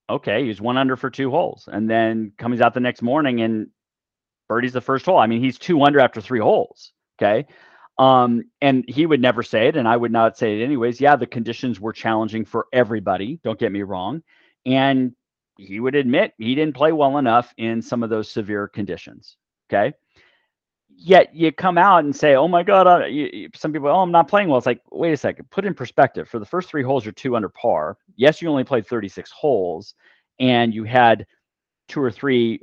Okay, 0.09 0.45
he's 0.45 0.61
one 0.61 0.77
under 0.77 0.97
for 0.97 1.11
two 1.11 1.31
holes, 1.31 1.69
and 1.71 1.89
then 1.89 2.33
comes 2.37 2.61
out 2.61 2.75
the 2.75 2.81
next 2.81 3.03
morning 3.03 3.43
and 3.43 3.69
birdies 4.51 4.73
the 4.73 4.81
first 4.81 5.07
hole. 5.07 5.17
I 5.17 5.29
mean, 5.29 5.41
he's 5.41 5.59
two 5.59 5.81
under 5.85 6.01
after 6.01 6.21
three 6.21 6.41
holes. 6.41 6.93
Okay. 7.17 7.47
Um, 7.99 8.43
and 8.61 8.85
he 8.89 9.07
would 9.07 9.21
never 9.21 9.45
say 9.45 9.69
it, 9.69 9.77
and 9.77 9.87
I 9.87 9.97
would 9.97 10.11
not 10.11 10.37
say 10.37 10.59
it 10.59 10.65
anyways. 10.65 11.01
Yeah, 11.01 11.15
the 11.15 11.27
conditions 11.27 11.79
were 11.79 11.93
challenging 11.93 12.45
for 12.45 12.67
everybody. 12.73 13.39
Don't 13.45 13.61
get 13.61 13.71
me 13.71 13.83
wrong. 13.83 14.25
And 14.67 15.15
he 15.57 15.79
would 15.79 15.95
admit 15.95 16.33
he 16.37 16.57
didn't 16.57 16.75
play 16.75 16.91
well 16.91 17.19
enough 17.19 17.55
in 17.59 17.81
some 17.81 18.03
of 18.03 18.11
those 18.11 18.29
severe 18.29 18.67
conditions. 18.67 19.37
Okay. 19.69 19.95
Yet 20.97 21.33
you 21.33 21.53
come 21.53 21.79
out 21.79 22.03
and 22.03 22.15
say, 22.15 22.35
"Oh 22.35 22.49
my 22.49 22.65
God!" 22.65 23.05
You, 23.05 23.49
some 23.55 23.73
people, 23.73 23.89
"Oh, 23.89 24.01
I'm 24.01 24.11
not 24.11 24.27
playing 24.27 24.49
well." 24.49 24.59
It's 24.59 24.67
like, 24.67 24.83
wait 24.91 25.13
a 25.13 25.17
second. 25.17 25.49
Put 25.51 25.65
in 25.65 25.75
perspective. 25.75 26.29
For 26.29 26.41
the 26.41 26.45
first 26.45 26.69
three 26.69 26.83
holes, 26.83 27.05
you're 27.05 27.13
two 27.13 27.37
under 27.37 27.49
par. 27.49 27.97
Yes, 28.17 28.43
you 28.43 28.49
only 28.49 28.65
played 28.65 28.87
36 28.87 29.31
holes, 29.31 29.95
and 30.41 30.75
you 30.75 30.83
had 30.83 31.25
two 31.89 32.03
or 32.03 32.11
three 32.11 32.61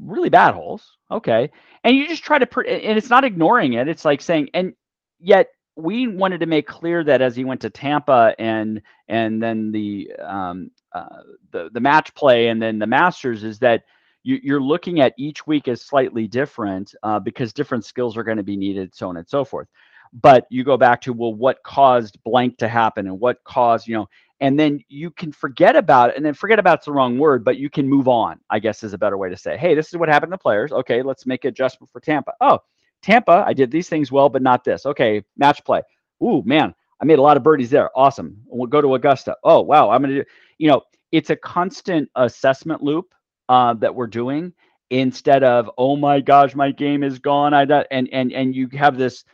really 0.00 0.28
bad 0.28 0.54
holes. 0.54 0.96
Okay. 1.10 1.50
And 1.84 1.96
you 1.96 2.08
just 2.08 2.24
try 2.24 2.38
to, 2.38 2.46
put, 2.46 2.66
and 2.66 2.98
it's 2.98 3.10
not 3.10 3.24
ignoring 3.24 3.74
it. 3.74 3.88
It's 3.88 4.04
like 4.04 4.20
saying, 4.22 4.50
and 4.54 4.74
yet 5.20 5.48
we 5.76 6.06
wanted 6.06 6.40
to 6.40 6.46
make 6.46 6.66
clear 6.66 7.04
that 7.04 7.20
as 7.20 7.36
he 7.36 7.44
went 7.44 7.60
to 7.62 7.70
Tampa 7.70 8.34
and, 8.38 8.80
and 9.08 9.42
then 9.42 9.72
the, 9.72 10.10
um, 10.22 10.70
uh, 10.92 11.22
the, 11.50 11.70
the 11.72 11.80
match 11.80 12.14
play 12.14 12.48
and 12.48 12.60
then 12.60 12.78
the 12.78 12.86
Masters 12.86 13.44
is 13.44 13.58
that 13.60 13.84
you, 14.24 14.56
are 14.56 14.62
looking 14.62 15.00
at 15.00 15.14
each 15.18 15.46
week 15.46 15.68
as 15.68 15.82
slightly 15.82 16.26
different 16.26 16.94
uh, 17.02 17.18
because 17.18 17.52
different 17.52 17.84
skills 17.84 18.16
are 18.16 18.24
going 18.24 18.38
to 18.38 18.42
be 18.42 18.56
needed, 18.56 18.94
so 18.94 19.08
on 19.08 19.18
and 19.18 19.28
so 19.28 19.44
forth. 19.44 19.68
But 20.14 20.46
you 20.48 20.64
go 20.64 20.76
back 20.76 21.00
to, 21.02 21.12
well, 21.12 21.34
what 21.34 21.62
caused 21.62 22.22
blank 22.24 22.56
to 22.58 22.68
happen 22.68 23.06
and 23.06 23.20
what 23.20 23.42
caused, 23.44 23.86
you 23.86 23.94
know, 23.94 24.08
and 24.40 24.58
then 24.58 24.80
you 24.88 25.10
can 25.10 25.32
forget 25.32 25.76
about 25.76 26.10
it 26.10 26.16
and 26.16 26.24
then 26.24 26.34
forget 26.34 26.58
about 26.58 26.78
it's 26.78 26.86
the 26.86 26.92
wrong 26.92 27.18
word 27.18 27.44
but 27.44 27.56
you 27.56 27.70
can 27.70 27.88
move 27.88 28.08
on 28.08 28.38
i 28.50 28.58
guess 28.58 28.82
is 28.82 28.92
a 28.92 28.98
better 28.98 29.16
way 29.16 29.28
to 29.28 29.36
say 29.36 29.56
hey 29.56 29.74
this 29.74 29.88
is 29.88 29.96
what 29.96 30.08
happened 30.08 30.32
to 30.32 30.38
players. 30.38 30.72
Okay 30.72 31.02
let's 31.02 31.26
make 31.26 31.44
adjustment 31.44 31.90
for 31.90 32.00
tampa. 32.00 32.32
Oh 32.40 32.58
tampa 33.02 33.44
i 33.46 33.52
did 33.52 33.70
these 33.70 33.88
things 33.88 34.10
well 34.10 34.28
but 34.28 34.42
not 34.42 34.64
this. 34.64 34.86
Okay 34.86 35.22
match 35.36 35.64
play. 35.64 35.82
Ooh 36.22 36.42
man 36.44 36.74
i 37.00 37.04
made 37.04 37.18
a 37.18 37.22
lot 37.22 37.36
of 37.36 37.42
birdies 37.42 37.70
there. 37.70 37.90
Awesome. 37.96 38.36
We'll 38.46 38.66
go 38.66 38.80
to 38.80 38.94
augusta. 38.94 39.36
Oh 39.44 39.60
wow 39.60 39.90
i'm 39.90 40.02
gonna 40.02 40.22
do 40.22 40.24
you 40.58 40.68
know 40.68 40.82
it's 41.12 41.30
a 41.30 41.36
constant 41.36 42.10
assessment 42.16 42.82
loop 42.82 43.14
uh, 43.48 43.74
that 43.74 43.94
we're 43.94 44.06
doing 44.06 44.52
instead 44.90 45.44
of 45.44 45.70
oh 45.78 45.96
my 45.96 46.20
gosh 46.20 46.54
my 46.54 46.70
game 46.70 47.02
is 47.02 47.18
gone. 47.18 47.54
I 47.54 47.62
and 47.90 48.08
and 48.12 48.32
and 48.32 48.54
you 48.54 48.68
have 48.72 48.96
this 48.96 49.24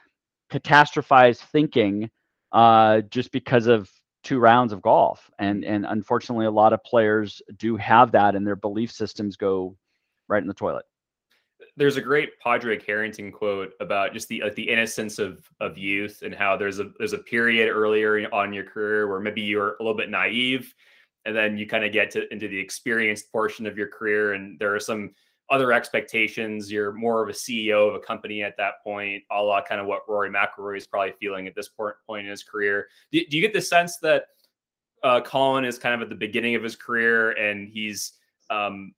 catastrophized 0.52 1.38
thinking 1.38 2.10
uh, 2.52 3.02
just 3.02 3.30
because 3.32 3.66
of 3.66 3.90
two 4.22 4.38
rounds 4.38 4.72
of 4.72 4.83
golf. 4.83 5.30
And 5.38 5.64
and 5.64 5.87
unfortunately 5.87 6.46
a 6.46 6.50
lot 6.50 6.72
of 6.72 6.83
players 6.85 7.40
do 7.56 7.76
have 7.76 8.12
that 8.12 8.35
and 8.35 8.46
their 8.46 8.56
belief 8.56 8.92
systems 8.92 9.37
go 9.37 9.76
right 10.28 10.42
in 10.42 10.48
the 10.48 10.54
toilet. 10.54 10.85
There's 11.76 11.96
a 11.96 12.02
great 12.02 12.38
Padraig 12.40 12.85
Harrington 12.85 13.30
quote 13.33 13.72
about 13.80 14.12
just 14.12 14.28
the 14.28 14.42
like 14.42 14.54
the 14.54 14.68
innocence 14.68 15.18
of 15.18 15.42
of 15.61 15.78
youth 15.78 16.22
and 16.22 16.35
how 16.35 16.56
there's 16.56 16.80
a 16.80 16.90
there's 16.98 17.12
a 17.12 17.18
period 17.18 17.68
earlier 17.68 18.28
on 18.33 18.52
your 18.52 18.64
career 18.64 19.09
where 19.09 19.20
maybe 19.20 19.42
you're 19.42 19.76
a 19.76 19.83
little 19.83 19.96
bit 19.96 20.11
naive 20.11 20.74
and 21.24 21.37
then 21.37 21.59
you 21.59 21.66
kind 21.66 21.85
of 21.85 21.92
get 21.92 22.11
to 22.11 22.33
into 22.33 22.48
the 22.48 22.59
experienced 22.59 23.30
portion 23.30 23.66
of 23.66 23.76
your 23.76 23.88
career 23.88 24.33
and 24.33 24.59
there 24.59 24.74
are 24.74 24.80
some 24.80 25.11
other 25.50 25.72
expectations. 25.72 26.70
You're 26.70 26.92
more 26.92 27.22
of 27.22 27.28
a 27.28 27.32
CEO 27.32 27.88
of 27.88 27.94
a 27.94 28.00
company 28.00 28.42
at 28.42 28.56
that 28.56 28.74
point, 28.84 29.24
a 29.30 29.42
la 29.42 29.62
kind 29.62 29.80
of 29.80 29.86
what 29.86 30.08
Rory 30.08 30.30
McIlroy 30.30 30.76
is 30.76 30.86
probably 30.86 31.12
feeling 31.20 31.46
at 31.46 31.54
this 31.54 31.68
point 31.68 32.24
in 32.24 32.26
his 32.26 32.42
career. 32.42 32.88
Do, 33.10 33.20
do 33.28 33.36
you 33.36 33.42
get 33.42 33.52
the 33.52 33.60
sense 33.60 33.98
that 33.98 34.26
uh, 35.02 35.20
Collin 35.20 35.64
is 35.64 35.78
kind 35.78 35.94
of 35.94 36.02
at 36.02 36.08
the 36.08 36.14
beginning 36.14 36.54
of 36.54 36.62
his 36.62 36.76
career 36.76 37.32
and 37.32 37.68
he's 37.68 38.12
um, 38.50 38.94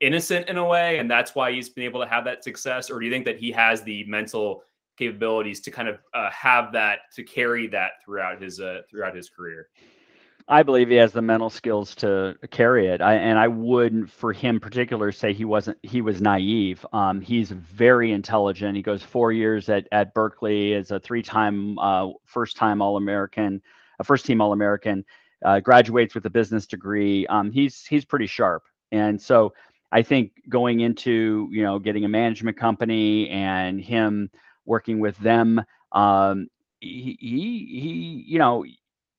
innocent 0.00 0.48
in 0.48 0.56
a 0.56 0.64
way, 0.64 0.98
and 0.98 1.10
that's 1.10 1.34
why 1.34 1.52
he's 1.52 1.68
been 1.68 1.84
able 1.84 2.00
to 2.00 2.08
have 2.08 2.24
that 2.24 2.44
success? 2.44 2.90
Or 2.90 2.98
do 2.98 3.06
you 3.06 3.12
think 3.12 3.24
that 3.26 3.38
he 3.38 3.50
has 3.52 3.82
the 3.82 4.04
mental 4.04 4.62
capabilities 4.96 5.60
to 5.60 5.70
kind 5.70 5.88
of 5.88 5.98
uh, 6.14 6.30
have 6.30 6.72
that 6.72 7.00
to 7.16 7.22
carry 7.22 7.66
that 7.68 7.92
throughout 8.04 8.40
his 8.40 8.60
uh, 8.60 8.82
throughout 8.90 9.14
his 9.14 9.28
career? 9.28 9.68
I 10.48 10.62
believe 10.62 10.88
he 10.88 10.96
has 10.96 11.12
the 11.12 11.22
mental 11.22 11.50
skills 11.50 11.94
to 11.96 12.36
carry 12.50 12.88
it. 12.88 13.00
I, 13.00 13.14
and 13.14 13.38
I 13.38 13.48
wouldn't, 13.48 14.10
for 14.10 14.32
him 14.32 14.60
particular, 14.60 15.12
say 15.12 15.32
he 15.32 15.44
wasn't. 15.44 15.78
He 15.82 16.00
was 16.02 16.20
naive. 16.20 16.84
Um, 16.92 17.20
he's 17.20 17.50
very 17.50 18.12
intelligent. 18.12 18.76
He 18.76 18.82
goes 18.82 19.02
four 19.02 19.32
years 19.32 19.68
at 19.68 19.86
at 19.92 20.12
Berkeley 20.14 20.74
as 20.74 20.90
a 20.90 21.00
three-time, 21.00 21.78
uh, 21.78 22.08
first-time 22.24 22.82
All-American, 22.82 23.62
a 23.98 24.04
first-team 24.04 24.40
All-American. 24.40 25.04
Uh, 25.42 25.58
graduates 25.58 26.14
with 26.14 26.26
a 26.26 26.30
business 26.30 26.66
degree. 26.66 27.26
Um, 27.28 27.50
he's 27.50 27.86
he's 27.86 28.04
pretty 28.04 28.26
sharp. 28.26 28.62
And 28.92 29.20
so 29.20 29.54
I 29.90 30.02
think 30.02 30.32
going 30.48 30.80
into 30.80 31.48
you 31.50 31.62
know 31.62 31.78
getting 31.78 32.04
a 32.04 32.08
management 32.08 32.58
company 32.58 33.28
and 33.30 33.80
him 33.80 34.30
working 34.66 35.00
with 35.00 35.16
them, 35.18 35.62
um, 35.92 36.48
he, 36.80 37.16
he 37.20 37.80
he 37.80 38.24
you 38.26 38.38
know 38.38 38.64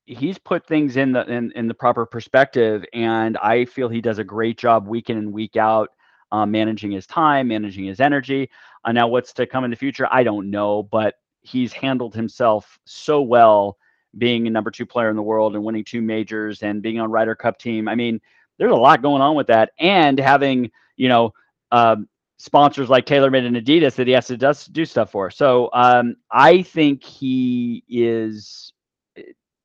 he's 0.06 0.38
put 0.38 0.66
things 0.66 0.96
in 0.96 1.12
the 1.12 1.24
in, 1.30 1.52
in 1.52 1.68
the 1.68 1.74
proper 1.74 2.06
perspective, 2.06 2.84
and 2.92 3.36
I 3.38 3.64
feel 3.64 3.88
he 3.88 4.00
does 4.00 4.18
a 4.18 4.24
great 4.24 4.58
job 4.58 4.86
week 4.86 5.10
in 5.10 5.16
and 5.16 5.32
week 5.32 5.56
out, 5.56 5.90
uh, 6.30 6.46
managing 6.46 6.90
his 6.90 7.06
time, 7.06 7.48
managing 7.48 7.84
his 7.84 8.00
energy. 8.00 8.50
Uh, 8.84 8.92
now, 8.92 9.08
what's 9.08 9.32
to 9.34 9.46
come 9.46 9.64
in 9.64 9.70
the 9.70 9.76
future, 9.76 10.08
I 10.10 10.24
don't 10.24 10.50
know, 10.50 10.82
but 10.82 11.14
he's 11.40 11.72
handled 11.72 12.14
himself 12.14 12.78
so 12.84 13.22
well, 13.22 13.76
being 14.18 14.46
a 14.46 14.50
number 14.50 14.70
two 14.70 14.86
player 14.86 15.10
in 15.10 15.16
the 15.16 15.22
world 15.22 15.54
and 15.54 15.64
winning 15.64 15.84
two 15.84 16.02
majors 16.02 16.62
and 16.62 16.82
being 16.82 17.00
on 17.00 17.10
Ryder 17.10 17.34
Cup 17.34 17.58
team. 17.58 17.88
I 17.88 17.94
mean, 17.94 18.20
there's 18.58 18.72
a 18.72 18.76
lot 18.76 19.02
going 19.02 19.22
on 19.22 19.34
with 19.36 19.46
that, 19.48 19.72
and 19.78 20.18
having 20.18 20.70
you 20.96 21.08
know. 21.08 21.32
Um, 21.70 22.08
sponsors 22.42 22.90
like 22.90 23.06
TaylorMade 23.06 23.46
and 23.46 23.56
Adidas 23.56 23.94
that 23.94 24.08
he 24.08 24.12
has 24.14 24.26
to 24.26 24.36
does, 24.36 24.66
do 24.66 24.84
stuff 24.84 25.12
for. 25.12 25.30
So 25.30 25.70
um, 25.72 26.16
I 26.32 26.62
think 26.62 27.04
he 27.04 27.84
is, 27.88 28.72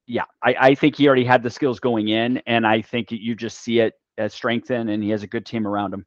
yeah, 0.08 0.24
I, 0.41 0.56
I, 0.60 0.76
think 0.76 0.96
he 0.96 1.06
already 1.06 1.26
had 1.26 1.43
the 1.43 1.50
skills 1.50 1.80
going 1.80 2.08
in, 2.08 2.38
and 2.48 2.65
I 2.65 2.82
think 2.82 3.12
you 3.12 3.36
just 3.36 3.60
see 3.60 3.80
it 3.80 3.93
as 4.17 4.34
strengthen, 4.34 4.89
and 4.89 5.04
he 5.04 5.10
has 5.10 5.22
a 5.22 5.28
good 5.28 5.46
team 5.46 5.67
around 5.67 5.93
him. 5.93 6.06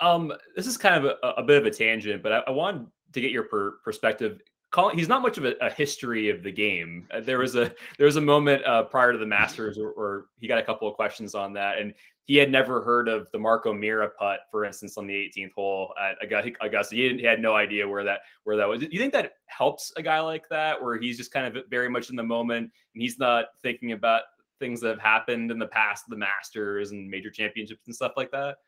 Um, 0.00 0.32
this 0.56 0.66
is 0.66 0.76
kind 0.76 1.04
of 1.04 1.16
a, 1.22 1.28
a 1.40 1.42
bit 1.42 1.58
of 1.58 1.66
a 1.66 1.70
tangent, 1.70 2.22
but 2.22 2.32
I, 2.32 2.38
I 2.48 2.50
wanted 2.50 2.86
to 3.12 3.20
get 3.20 3.30
your 3.30 3.44
per- 3.44 3.78
perspective. 3.84 4.40
Collin, 4.72 4.98
he's 4.98 5.08
not 5.08 5.22
much 5.22 5.38
of 5.38 5.44
a, 5.44 5.54
a, 5.60 5.70
history 5.70 6.30
of 6.30 6.42
the 6.42 6.50
game. 6.50 7.06
Uh, 7.12 7.20
there 7.20 7.38
was 7.38 7.54
a 7.54 7.72
there 7.98 8.06
was 8.06 8.16
a 8.16 8.20
moment 8.20 8.64
uh, 8.64 8.84
prior 8.84 9.12
to 9.12 9.18
the 9.18 9.26
Masters 9.26 9.78
where, 9.78 9.90
where, 9.90 10.24
he 10.38 10.48
got 10.48 10.58
a 10.58 10.62
couple 10.62 10.88
of 10.88 10.94
questions 10.94 11.34
on 11.34 11.52
that, 11.52 11.78
and 11.78 11.94
he 12.30 12.36
had 12.36 12.52
never 12.52 12.80
heard 12.80 13.08
of 13.08 13.26
the 13.32 13.38
Mark 13.40 13.66
O'Meara 13.66 14.08
putt, 14.08 14.42
for 14.52 14.64
instance, 14.64 14.96
on 14.96 15.08
the 15.08 15.12
18th 15.14 15.52
hole 15.52 15.92
at 16.00 16.16
Augusta. 16.22 16.94
He, 16.94 17.16
he 17.16 17.24
had 17.24 17.40
no 17.40 17.56
idea 17.56 17.88
where 17.88 18.04
that 18.04 18.20
where 18.44 18.56
that 18.56 18.68
was. 18.68 18.78
Do 18.78 18.88
you 18.88 19.00
think 19.00 19.12
that 19.14 19.32
helps 19.46 19.92
a 19.96 20.02
guy 20.02 20.20
like 20.20 20.44
that, 20.48 20.80
where 20.80 20.96
he's 20.96 21.16
just 21.16 21.32
kind 21.32 21.56
of 21.56 21.64
very 21.70 21.90
much 21.90 22.08
in 22.08 22.14
the 22.14 22.22
moment 22.22 22.70
and 22.94 23.02
he's 23.02 23.18
not 23.18 23.46
thinking 23.64 23.90
about 23.90 24.22
things 24.60 24.80
that 24.80 24.90
have 24.90 25.00
happened 25.00 25.50
in 25.50 25.58
the 25.58 25.66
past, 25.66 26.04
the 26.08 26.14
Masters 26.14 26.92
and 26.92 27.10
major 27.10 27.30
championships 27.30 27.88
and 27.88 27.96
stuff 27.96 28.12
like 28.16 28.30
that? 28.30 28.58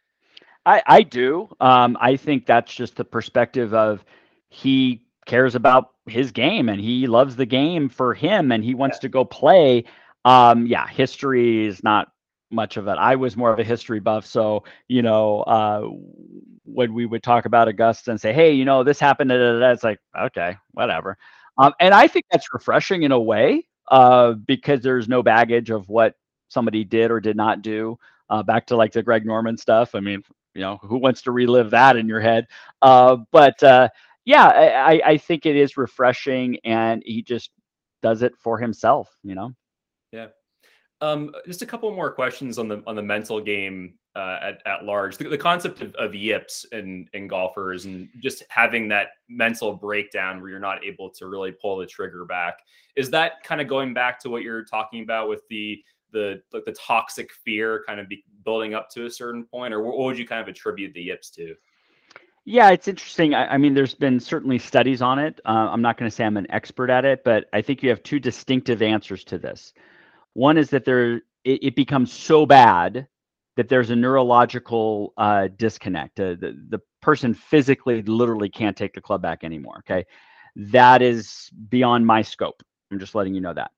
I, 0.66 0.82
I 0.84 1.02
do. 1.04 1.48
Um, 1.60 1.96
I 2.00 2.16
think 2.16 2.46
that's 2.46 2.74
just 2.74 2.96
the 2.96 3.04
perspective 3.04 3.74
of 3.74 4.04
he 4.48 5.04
cares 5.24 5.54
about 5.54 5.90
his 6.06 6.32
game 6.32 6.68
and 6.68 6.80
he 6.80 7.06
loves 7.06 7.36
the 7.36 7.46
game 7.46 7.88
for 7.88 8.12
him 8.12 8.50
and 8.50 8.64
he 8.64 8.74
wants 8.74 8.96
yeah. 8.96 9.02
to 9.02 9.08
go 9.08 9.24
play. 9.24 9.84
Um, 10.24 10.66
yeah, 10.66 10.88
history 10.88 11.64
is 11.64 11.84
not 11.84 12.11
much 12.52 12.76
of 12.76 12.88
it. 12.88 12.92
I 12.98 13.16
was 13.16 13.36
more 13.36 13.52
of 13.52 13.58
a 13.58 13.64
history 13.64 14.00
buff, 14.00 14.26
so 14.26 14.64
you 14.88 15.02
know, 15.02 15.40
uh, 15.42 15.88
when 16.64 16.94
we 16.94 17.06
would 17.06 17.22
talk 17.22 17.44
about 17.46 17.68
Augusta 17.68 18.10
and 18.10 18.20
say, 18.20 18.32
"Hey, 18.32 18.52
you 18.52 18.64
know, 18.64 18.84
this 18.84 19.00
happened," 19.00 19.30
da, 19.30 19.36
da, 19.36 19.58
da, 19.58 19.70
it's 19.70 19.84
like, 19.84 20.00
okay, 20.18 20.56
whatever. 20.72 21.16
Um, 21.58 21.72
and 21.80 21.94
I 21.94 22.06
think 22.08 22.26
that's 22.30 22.52
refreshing 22.52 23.02
in 23.02 23.12
a 23.12 23.20
way 23.20 23.66
uh, 23.90 24.32
because 24.32 24.80
there's 24.82 25.08
no 25.08 25.22
baggage 25.22 25.70
of 25.70 25.88
what 25.88 26.14
somebody 26.48 26.84
did 26.84 27.10
or 27.10 27.20
did 27.20 27.36
not 27.36 27.62
do. 27.62 27.98
Uh, 28.30 28.42
back 28.42 28.66
to 28.66 28.76
like 28.76 28.92
the 28.92 29.02
Greg 29.02 29.26
Norman 29.26 29.56
stuff. 29.56 29.94
I 29.94 30.00
mean, 30.00 30.22
you 30.54 30.62
know, 30.62 30.78
who 30.82 30.96
wants 30.98 31.22
to 31.22 31.32
relive 31.32 31.70
that 31.70 31.96
in 31.96 32.08
your 32.08 32.20
head? 32.20 32.46
Uh, 32.80 33.18
but 33.30 33.62
uh, 33.62 33.88
yeah, 34.24 34.46
I, 34.46 35.02
I 35.04 35.18
think 35.18 35.46
it 35.46 35.56
is 35.56 35.76
refreshing, 35.76 36.58
and 36.64 37.02
he 37.04 37.22
just 37.22 37.50
does 38.02 38.22
it 38.22 38.32
for 38.38 38.58
himself. 38.58 39.14
You 39.22 39.34
know. 39.34 39.52
Yeah. 40.12 40.28
Um, 41.02 41.34
just 41.46 41.62
a 41.62 41.66
couple 41.66 41.92
more 41.94 42.12
questions 42.12 42.58
on 42.58 42.68
the 42.68 42.80
on 42.86 42.94
the 42.94 43.02
mental 43.02 43.40
game 43.40 43.94
uh, 44.14 44.38
at, 44.40 44.62
at 44.66 44.84
large. 44.84 45.16
The, 45.16 45.28
the 45.28 45.36
concept 45.36 45.82
of, 45.82 45.94
of 45.96 46.14
yips 46.14 46.64
and 46.70 47.08
and 47.12 47.28
golfers 47.28 47.86
and 47.86 48.08
just 48.22 48.44
having 48.48 48.86
that 48.88 49.08
mental 49.28 49.74
breakdown 49.74 50.40
where 50.40 50.50
you're 50.50 50.60
not 50.60 50.84
able 50.84 51.10
to 51.10 51.26
really 51.26 51.50
pull 51.50 51.76
the 51.76 51.86
trigger 51.86 52.24
back. 52.24 52.60
Is 52.94 53.10
that 53.10 53.42
kind 53.42 53.60
of 53.60 53.66
going 53.66 53.92
back 53.92 54.20
to 54.20 54.30
what 54.30 54.42
you're 54.42 54.64
talking 54.64 55.02
about 55.02 55.28
with 55.28 55.42
the 55.50 55.82
the 56.12 56.40
like 56.52 56.64
the 56.66 56.72
toxic 56.72 57.32
fear 57.44 57.82
kind 57.84 57.98
of 57.98 58.06
building 58.44 58.72
up 58.72 58.88
to 58.90 59.06
a 59.06 59.10
certain 59.10 59.44
point, 59.44 59.74
or 59.74 59.82
what 59.82 59.98
would 59.98 60.16
you 60.16 60.26
kind 60.26 60.40
of 60.40 60.46
attribute 60.46 60.94
the 60.94 61.02
yips 61.02 61.30
to? 61.30 61.56
Yeah, 62.44 62.70
it's 62.70 62.88
interesting. 62.88 63.34
I, 63.34 63.54
I 63.54 63.58
mean, 63.58 63.74
there's 63.74 63.94
been 63.94 64.18
certainly 64.20 64.58
studies 64.58 65.00
on 65.00 65.18
it. 65.18 65.40
Uh, 65.44 65.68
I'm 65.70 65.82
not 65.82 65.96
going 65.96 66.10
to 66.10 66.14
say 66.14 66.24
I'm 66.24 66.36
an 66.36 66.50
expert 66.50 66.90
at 66.90 67.04
it, 67.04 67.24
but 67.24 67.46
I 67.52 67.62
think 67.62 67.82
you 67.82 67.88
have 67.88 68.02
two 68.02 68.18
distinctive 68.18 68.82
answers 68.82 69.24
to 69.24 69.38
this. 69.38 69.72
One 70.34 70.56
is 70.58 70.70
that 70.70 70.84
there 70.84 71.16
it, 71.44 71.62
it 71.62 71.76
becomes 71.76 72.12
so 72.12 72.46
bad 72.46 73.06
that 73.56 73.68
there's 73.68 73.90
a 73.90 73.96
neurological 73.96 75.12
uh, 75.16 75.48
disconnect. 75.56 76.18
Uh, 76.18 76.34
the, 76.40 76.56
the 76.68 76.80
person 77.00 77.34
physically, 77.34 78.02
literally 78.02 78.48
can't 78.48 78.76
take 78.76 78.94
the 78.94 79.00
club 79.00 79.20
back 79.20 79.44
anymore. 79.44 79.78
Okay. 79.80 80.06
That 80.56 81.02
is 81.02 81.50
beyond 81.68 82.06
my 82.06 82.22
scope. 82.22 82.62
I'm 82.90 82.98
just 82.98 83.14
letting 83.14 83.34
you 83.34 83.40
know 83.40 83.54
that. 83.54 83.70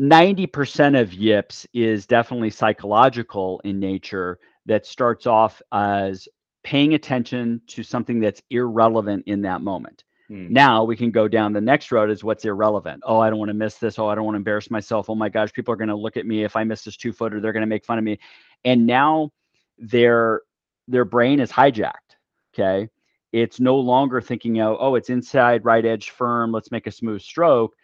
90% 0.00 1.00
of 1.00 1.12
yips 1.12 1.66
is 1.74 2.06
definitely 2.06 2.50
psychological 2.50 3.60
in 3.64 3.80
nature 3.80 4.38
that 4.66 4.86
starts 4.86 5.26
off 5.26 5.60
as 5.72 6.28
paying 6.62 6.94
attention 6.94 7.60
to 7.66 7.82
something 7.82 8.20
that's 8.20 8.42
irrelevant 8.50 9.24
in 9.26 9.42
that 9.42 9.60
moment. 9.60 10.04
Hmm. 10.28 10.52
Now 10.52 10.84
we 10.84 10.96
can 10.96 11.10
go 11.10 11.26
down 11.26 11.52
the 11.52 11.60
next 11.60 11.90
road 11.90 12.10
is 12.10 12.22
what's 12.22 12.44
irrelevant. 12.44 13.02
Oh, 13.06 13.18
I 13.18 13.30
don't 13.30 13.38
want 13.38 13.48
to 13.48 13.54
miss 13.54 13.76
this. 13.76 13.98
Oh, 13.98 14.08
I 14.08 14.14
don't 14.14 14.24
want 14.24 14.34
to 14.34 14.38
embarrass 14.38 14.70
myself. 14.70 15.08
Oh 15.08 15.14
my 15.14 15.28
gosh, 15.28 15.52
people 15.52 15.72
are 15.72 15.76
going 15.78 15.88
to 15.88 15.96
look 15.96 16.16
at 16.16 16.26
me 16.26 16.44
if 16.44 16.54
I 16.54 16.64
miss 16.64 16.84
this 16.84 16.96
two 16.96 17.12
footer. 17.12 17.40
They're 17.40 17.52
going 17.52 17.62
to 17.62 17.66
make 17.66 17.84
fun 17.84 17.98
of 17.98 18.04
me. 18.04 18.18
And 18.64 18.86
now 18.86 19.32
their 19.78 20.42
their 20.86 21.04
brain 21.04 21.40
is 21.40 21.50
hijacked. 21.50 22.16
Okay. 22.54 22.88
It's 23.32 23.60
no 23.60 23.76
longer 23.76 24.20
thinking 24.20 24.58
out, 24.58 24.78
oh, 24.80 24.94
it's 24.94 25.10
inside 25.10 25.64
right 25.64 25.84
edge 25.84 26.10
firm. 26.10 26.50
Let's 26.50 26.70
make 26.70 26.86
a 26.86 26.92
smooth 26.92 27.20
stroke. 27.20 27.74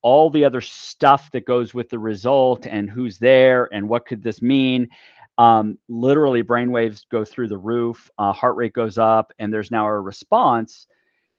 All 0.00 0.30
the 0.30 0.44
other 0.44 0.60
stuff 0.60 1.30
that 1.32 1.46
goes 1.46 1.74
with 1.74 1.90
the 1.90 1.98
result 1.98 2.66
and 2.66 2.90
who's 2.90 3.18
there 3.18 3.68
and 3.72 3.88
what 3.88 4.06
could 4.06 4.22
this 4.22 4.42
mean. 4.42 4.88
Um, 5.36 5.78
literally, 5.88 6.42
brainwaves 6.42 7.02
go 7.10 7.24
through 7.24 7.48
the 7.48 7.58
roof, 7.58 8.10
uh, 8.18 8.32
heart 8.32 8.56
rate 8.56 8.72
goes 8.72 8.98
up, 8.98 9.32
and 9.38 9.52
there's 9.52 9.70
now 9.70 9.86
a 9.86 10.00
response 10.00 10.86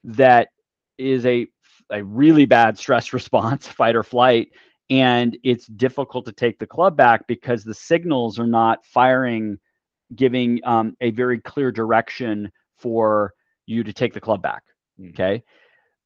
that 0.03 0.49
is 0.97 1.25
a 1.25 1.47
a 1.91 2.03
really 2.03 2.45
bad 2.45 2.77
stress 2.77 3.13
response, 3.13 3.67
fight 3.67 3.95
or 3.95 4.03
flight, 4.03 4.49
and 4.89 5.37
it's 5.43 5.67
difficult 5.67 6.25
to 6.25 6.31
take 6.31 6.59
the 6.59 6.67
club 6.67 6.95
back 6.95 7.27
because 7.27 7.63
the 7.63 7.73
signals 7.73 8.39
are 8.39 8.47
not 8.47 8.85
firing, 8.85 9.57
giving 10.15 10.59
um, 10.63 10.95
a 11.01 11.11
very 11.11 11.39
clear 11.39 11.71
direction 11.71 12.51
for 12.77 13.33
you 13.65 13.83
to 13.83 13.93
take 13.93 14.13
the 14.13 14.21
club 14.21 14.41
back. 14.41 14.63
Mm-hmm. 14.99 15.09
Okay. 15.09 15.43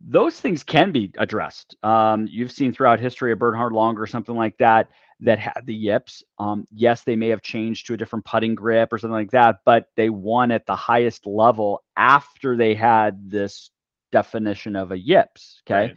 Those 0.02 0.40
things 0.40 0.64
can 0.64 0.94
be 0.94 1.12
addressed. 1.18 1.76
Um, 1.84 2.26
you've 2.32 2.54
seen 2.54 2.72
throughout 2.72 3.02
history 3.02 3.34
a 3.34 3.36
Bernhard 3.36 3.74
Langer 3.74 4.00
or 4.00 4.08
something 4.08 4.36
like 4.36 4.58
that 4.58 4.88
that 5.20 5.40
had 5.40 5.66
the 5.66 5.76
yips. 5.76 6.24
Um, 6.38 6.66
yes, 6.72 7.04
they 7.04 7.18
may 7.18 7.28
have 7.28 7.42
changed 7.42 7.88
to 7.88 7.96
a 7.96 7.98
different 7.98 8.24
putting 8.24 8.56
grip 8.56 8.94
or 8.94 8.98
something 8.98 9.14
like 9.14 9.32
that, 9.32 9.58
but 9.66 9.88
they 9.98 10.10
won 10.10 10.52
at 10.52 10.66
the 10.66 10.76
highest 10.76 11.26
level 11.26 11.84
after 11.98 12.56
they 12.56 12.76
had 12.76 13.30
this 13.30 13.72
definition 14.12 14.76
of 14.76 14.92
a 14.92 15.00
yips. 15.00 15.62
Okay. 15.68 15.88
Right. 15.88 15.96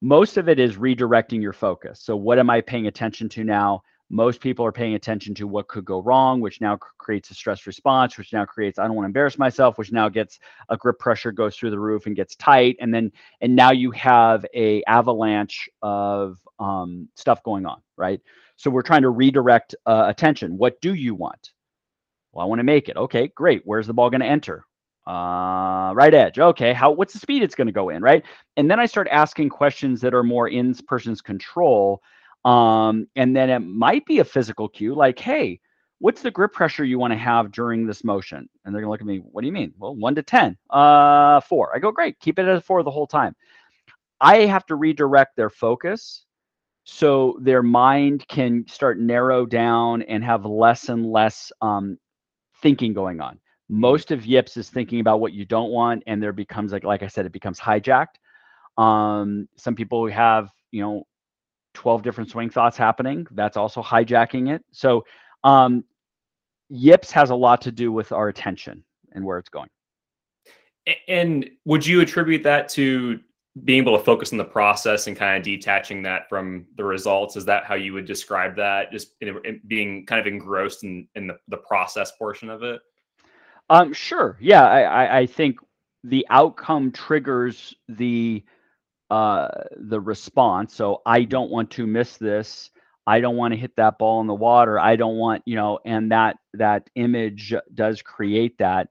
Most 0.00 0.36
of 0.36 0.48
it 0.48 0.58
is 0.60 0.76
redirecting 0.76 1.42
your 1.42 1.52
focus. 1.52 2.00
So, 2.02 2.16
what 2.16 2.38
am 2.38 2.50
I 2.50 2.60
paying 2.60 2.86
attention 2.86 3.28
to 3.30 3.44
now? 3.44 3.82
Most 4.10 4.40
people 4.40 4.64
are 4.64 4.72
paying 4.72 4.94
attention 4.94 5.34
to 5.34 5.46
what 5.46 5.68
could 5.68 5.84
go 5.84 6.00
wrong, 6.00 6.40
which 6.40 6.62
now 6.62 6.78
creates 6.96 7.30
a 7.30 7.34
stress 7.34 7.66
response, 7.66 8.16
which 8.16 8.32
now 8.32 8.46
creates 8.46 8.78
I 8.78 8.86
don't 8.86 8.94
want 8.94 9.04
to 9.04 9.08
embarrass 9.08 9.38
myself, 9.38 9.76
which 9.76 9.92
now 9.92 10.08
gets 10.08 10.38
a 10.70 10.76
grip 10.78 10.98
pressure 10.98 11.30
goes 11.30 11.56
through 11.56 11.70
the 11.70 11.78
roof 11.78 12.06
and 12.06 12.16
gets 12.16 12.34
tight, 12.36 12.76
and 12.80 12.94
then 12.94 13.12
and 13.40 13.54
now 13.54 13.72
you 13.72 13.90
have 13.90 14.46
a 14.54 14.82
avalanche 14.84 15.68
of 15.82 16.38
um, 16.58 17.08
stuff 17.16 17.42
going 17.42 17.66
on, 17.66 17.82
right? 17.96 18.20
So 18.56 18.70
we're 18.70 18.82
trying 18.82 19.02
to 19.02 19.10
redirect 19.10 19.74
uh, 19.84 20.06
attention. 20.08 20.56
What 20.56 20.80
do 20.80 20.94
you 20.94 21.14
want? 21.14 21.52
Well, 22.32 22.44
I 22.44 22.48
want 22.48 22.60
to 22.60 22.64
make 22.64 22.88
it. 22.88 22.96
Okay, 22.96 23.28
great. 23.28 23.62
Where's 23.64 23.86
the 23.86 23.94
ball 23.94 24.10
going 24.10 24.20
to 24.20 24.26
enter? 24.26 24.64
Uh, 25.08 25.92
right 25.94 26.12
edge. 26.12 26.38
Okay, 26.38 26.74
how 26.74 26.90
what's 26.90 27.14
the 27.14 27.18
speed 27.18 27.42
it's 27.42 27.54
going 27.54 27.66
to 27.66 27.72
go 27.72 27.88
in, 27.88 28.02
right? 28.02 28.24
And 28.56 28.70
then 28.70 28.78
I 28.78 28.84
start 28.84 29.08
asking 29.10 29.48
questions 29.48 30.02
that 30.02 30.12
are 30.12 30.22
more 30.22 30.48
in 30.48 30.74
person's 30.86 31.22
control. 31.22 32.02
Um, 32.44 33.08
and 33.16 33.34
then 33.34 33.48
it 33.48 33.60
might 33.60 34.04
be 34.04 34.18
a 34.18 34.24
physical 34.24 34.68
cue, 34.68 34.94
like, 34.94 35.18
hey, 35.18 35.60
what's 35.98 36.20
the 36.20 36.30
grip 36.30 36.52
pressure 36.52 36.84
you 36.84 36.98
want 36.98 37.12
to 37.12 37.18
have 37.18 37.50
during 37.52 37.86
this 37.86 38.04
motion? 38.04 38.48
And 38.64 38.74
they're 38.74 38.82
gonna 38.82 38.90
look 38.90 39.00
at 39.00 39.06
me, 39.06 39.18
what 39.18 39.40
do 39.40 39.46
you 39.46 39.52
mean? 39.52 39.72
Well, 39.78 39.96
one 39.96 40.14
to 40.14 40.22
10, 40.22 40.56
uh, 40.70 41.40
four. 41.40 41.74
I 41.74 41.78
go, 41.78 41.90
great, 41.90 42.20
keep 42.20 42.38
it 42.38 42.46
at 42.46 42.64
four 42.64 42.82
the 42.82 42.90
whole 42.90 43.06
time. 43.06 43.34
I 44.20 44.40
have 44.40 44.66
to 44.66 44.76
redirect 44.76 45.36
their 45.36 45.50
focus 45.50 46.24
so 46.84 47.38
their 47.40 47.62
mind 47.62 48.26
can 48.28 48.66
start 48.68 48.98
narrow 48.98 49.46
down 49.46 50.02
and 50.02 50.22
have 50.22 50.44
less 50.44 50.88
and 50.90 51.06
less 51.06 51.50
um, 51.62 51.98
thinking 52.60 52.92
going 52.92 53.20
on 53.20 53.38
most 53.68 54.10
of 54.10 54.24
yips 54.24 54.56
is 54.56 54.70
thinking 54.70 55.00
about 55.00 55.20
what 55.20 55.32
you 55.32 55.44
don't 55.44 55.70
want 55.70 56.02
and 56.06 56.22
there 56.22 56.32
becomes 56.32 56.72
like 56.72 56.84
like 56.84 57.02
i 57.02 57.06
said 57.06 57.26
it 57.26 57.32
becomes 57.32 57.60
hijacked. 57.60 58.16
Um 58.76 59.48
some 59.56 59.74
people 59.74 60.06
have 60.08 60.50
you 60.70 60.82
know 60.82 61.06
12 61.74 62.02
different 62.02 62.30
swing 62.30 62.50
thoughts 62.50 62.76
happening 62.76 63.26
that's 63.32 63.56
also 63.56 63.82
hijacking 63.82 64.54
it. 64.54 64.64
So 64.72 65.04
um 65.44 65.84
yips 66.70 67.10
has 67.12 67.30
a 67.30 67.34
lot 67.34 67.60
to 67.62 67.72
do 67.72 67.92
with 67.92 68.12
our 68.12 68.28
attention 68.28 68.84
and 69.12 69.24
where 69.24 69.38
it's 69.38 69.48
going. 69.48 69.68
And 71.06 71.48
would 71.64 71.86
you 71.86 72.00
attribute 72.00 72.42
that 72.44 72.68
to 72.70 73.20
being 73.64 73.82
able 73.82 73.98
to 73.98 74.04
focus 74.04 74.32
on 74.32 74.38
the 74.38 74.44
process 74.44 75.06
and 75.06 75.16
kind 75.16 75.36
of 75.36 75.42
detaching 75.42 76.02
that 76.02 76.28
from 76.28 76.66
the 76.76 76.84
results? 76.84 77.36
Is 77.36 77.44
that 77.46 77.64
how 77.64 77.74
you 77.74 77.92
would 77.92 78.06
describe 78.06 78.56
that? 78.56 78.90
Just 78.92 79.14
in, 79.20 79.36
in 79.44 79.60
being 79.66 80.06
kind 80.06 80.20
of 80.20 80.26
engrossed 80.26 80.84
in, 80.84 81.08
in 81.14 81.26
the, 81.26 81.36
the 81.48 81.58
process 81.58 82.12
portion 82.12 82.48
of 82.48 82.62
it 82.62 82.80
um 83.70 83.92
sure 83.92 84.36
yeah 84.40 84.66
I, 84.66 84.80
I, 84.82 85.18
I 85.20 85.26
think 85.26 85.58
the 86.04 86.26
outcome 86.30 86.92
triggers 86.92 87.74
the 87.88 88.44
uh 89.10 89.48
the 89.76 90.00
response 90.00 90.74
so 90.74 91.02
i 91.06 91.24
don't 91.24 91.50
want 91.50 91.70
to 91.72 91.86
miss 91.86 92.16
this. 92.16 92.70
I 93.06 93.20
don't 93.20 93.36
want 93.36 93.54
to 93.54 93.58
hit 93.58 93.74
that 93.76 93.98
ball 93.98 94.20
in 94.20 94.26
the 94.26 94.34
water 94.34 94.78
i 94.78 94.96
don't 94.96 95.16
want 95.16 95.42
you 95.46 95.56
know 95.56 95.78
and 95.84 96.12
that 96.12 96.36
that 96.54 96.90
image 96.94 97.54
does 97.74 98.02
create 98.02 98.58
that. 98.58 98.88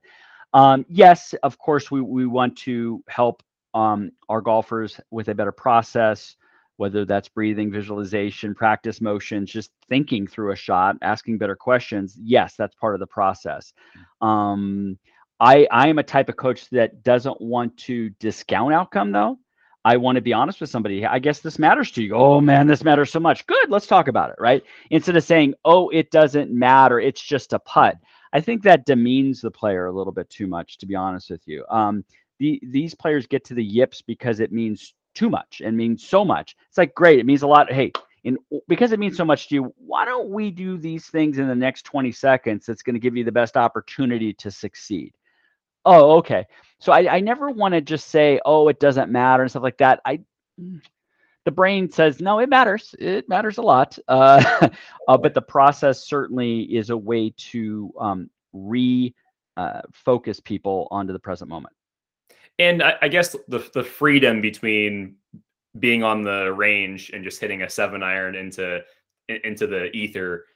Um 0.54 0.84
yes 0.88 1.34
of 1.42 1.58
course 1.58 1.90
we 1.90 2.00
we 2.00 2.26
want 2.26 2.56
to 2.58 3.02
help 3.08 3.42
um, 3.74 4.10
our 4.28 4.40
golfers 4.40 5.00
with 5.10 5.28
a 5.28 5.34
better 5.34 5.52
process, 5.52 6.36
whether 6.78 7.04
that's 7.04 7.28
breathing, 7.28 7.70
visualization, 7.70 8.54
practice 8.54 9.00
motions, 9.00 9.50
just 9.50 9.70
thinking 9.88 10.26
through 10.26 10.52
a 10.52 10.56
shot, 10.56 10.96
asking 11.02 11.36
better 11.36 11.56
questions. 11.56 12.16
Yes, 12.22 12.54
that's 12.56 12.74
part 12.76 12.94
of 12.94 13.00
the 13.00 13.06
process. 13.06 13.74
Um, 14.22 14.98
I 15.40 15.66
I 15.70 15.88
am 15.88 15.98
a 15.98 16.02
type 16.02 16.28
of 16.28 16.36
coach 16.36 16.70
that 16.70 17.02
doesn't 17.02 17.40
want 17.40 17.76
to 17.78 18.10
discount 18.20 18.72
outcome 18.72 19.12
though. 19.12 19.38
I 19.84 19.96
want 19.96 20.16
to 20.16 20.22
be 20.22 20.32
honest 20.32 20.60
with 20.60 20.70
somebody. 20.70 21.04
I 21.04 21.18
guess 21.18 21.40
this 21.40 21.58
matters 21.58 21.90
to 21.92 22.02
you. 22.02 22.14
Oh 22.14 22.40
man, 22.40 22.66
this 22.66 22.84
matters 22.84 23.10
so 23.10 23.20
much. 23.20 23.46
Good, 23.46 23.70
let's 23.70 23.86
talk 23.86 24.08
about 24.08 24.30
it, 24.30 24.36
right? 24.38 24.62
Instead 24.90 25.16
of 25.16 25.24
saying, 25.24 25.54
"Oh, 25.64 25.88
it 25.90 26.10
doesn't 26.10 26.52
matter. 26.52 27.00
It's 27.00 27.22
just 27.22 27.52
a 27.52 27.58
putt." 27.58 27.96
I 28.32 28.40
think 28.40 28.62
that 28.62 28.86
demeans 28.86 29.40
the 29.40 29.50
player 29.50 29.86
a 29.86 29.92
little 29.92 30.12
bit 30.12 30.30
too 30.30 30.46
much, 30.46 30.78
to 30.78 30.86
be 30.86 30.94
honest 30.94 31.30
with 31.30 31.42
you. 31.46 31.64
Um, 31.70 32.04
the, 32.38 32.60
these 32.70 32.94
players 32.94 33.26
get 33.26 33.44
to 33.46 33.54
the 33.54 33.64
yips 33.64 34.02
because 34.02 34.38
it 34.40 34.52
means 34.52 34.94
too 35.14 35.30
much 35.30 35.62
and 35.64 35.76
means 35.76 36.06
so 36.06 36.24
much. 36.24 36.56
It's 36.68 36.78
like 36.78 36.94
great, 36.94 37.18
it 37.18 37.26
means 37.26 37.42
a 37.42 37.46
lot. 37.46 37.72
Hey, 37.72 37.92
in 38.24 38.38
because 38.66 38.92
it 38.92 38.98
means 38.98 39.16
so 39.16 39.24
much 39.24 39.48
to 39.48 39.54
you, 39.54 39.74
why 39.78 40.04
don't 40.04 40.30
we 40.30 40.50
do 40.50 40.76
these 40.76 41.06
things 41.06 41.38
in 41.38 41.48
the 41.48 41.54
next 41.54 41.82
20 41.82 42.12
seconds 42.12 42.66
that's 42.66 42.82
going 42.82 42.94
to 42.94 43.00
give 43.00 43.16
you 43.16 43.24
the 43.24 43.32
best 43.32 43.56
opportunity 43.56 44.32
to 44.34 44.50
succeed? 44.50 45.14
Oh, 45.84 46.18
okay. 46.18 46.46
So 46.80 46.92
I, 46.92 47.16
I 47.16 47.20
never 47.20 47.50
want 47.50 47.74
to 47.74 47.80
just 47.80 48.08
say, 48.08 48.40
oh, 48.44 48.68
it 48.68 48.80
doesn't 48.80 49.10
matter 49.10 49.42
and 49.42 49.50
stuff 49.50 49.62
like 49.62 49.78
that. 49.78 50.00
I 50.04 50.20
the 51.44 51.52
brain 51.52 51.90
says 51.90 52.20
no, 52.20 52.40
it 52.40 52.48
matters. 52.48 52.94
It 52.98 53.28
matters 53.28 53.58
a 53.58 53.62
lot. 53.62 53.98
Uh, 54.06 54.68
uh, 55.08 55.16
but 55.16 55.34
the 55.34 55.42
process 55.42 56.04
certainly 56.04 56.62
is 56.62 56.90
a 56.90 56.96
way 56.96 57.32
to 57.38 57.92
um, 57.98 58.30
re 58.52 59.14
uh, 59.56 59.82
people 60.44 60.88
onto 60.90 61.12
the 61.12 61.18
present 61.18 61.48
moment 61.48 61.74
and 62.58 62.82
I, 62.82 62.94
I, 63.02 63.08
guess 63.08 63.36
the 63.48 63.68
the 63.74 63.84
freedom 63.84 64.40
between 64.40 65.16
being 65.78 66.02
on 66.02 66.22
the 66.22 66.52
range 66.52 67.10
and 67.12 67.22
just 67.22 67.40
hitting 67.40 67.62
a 67.62 67.70
seven 67.70 68.02
iron 68.02 68.34
into 68.34 68.82
into 69.28 69.66
the 69.66 69.90
ether 69.96 70.46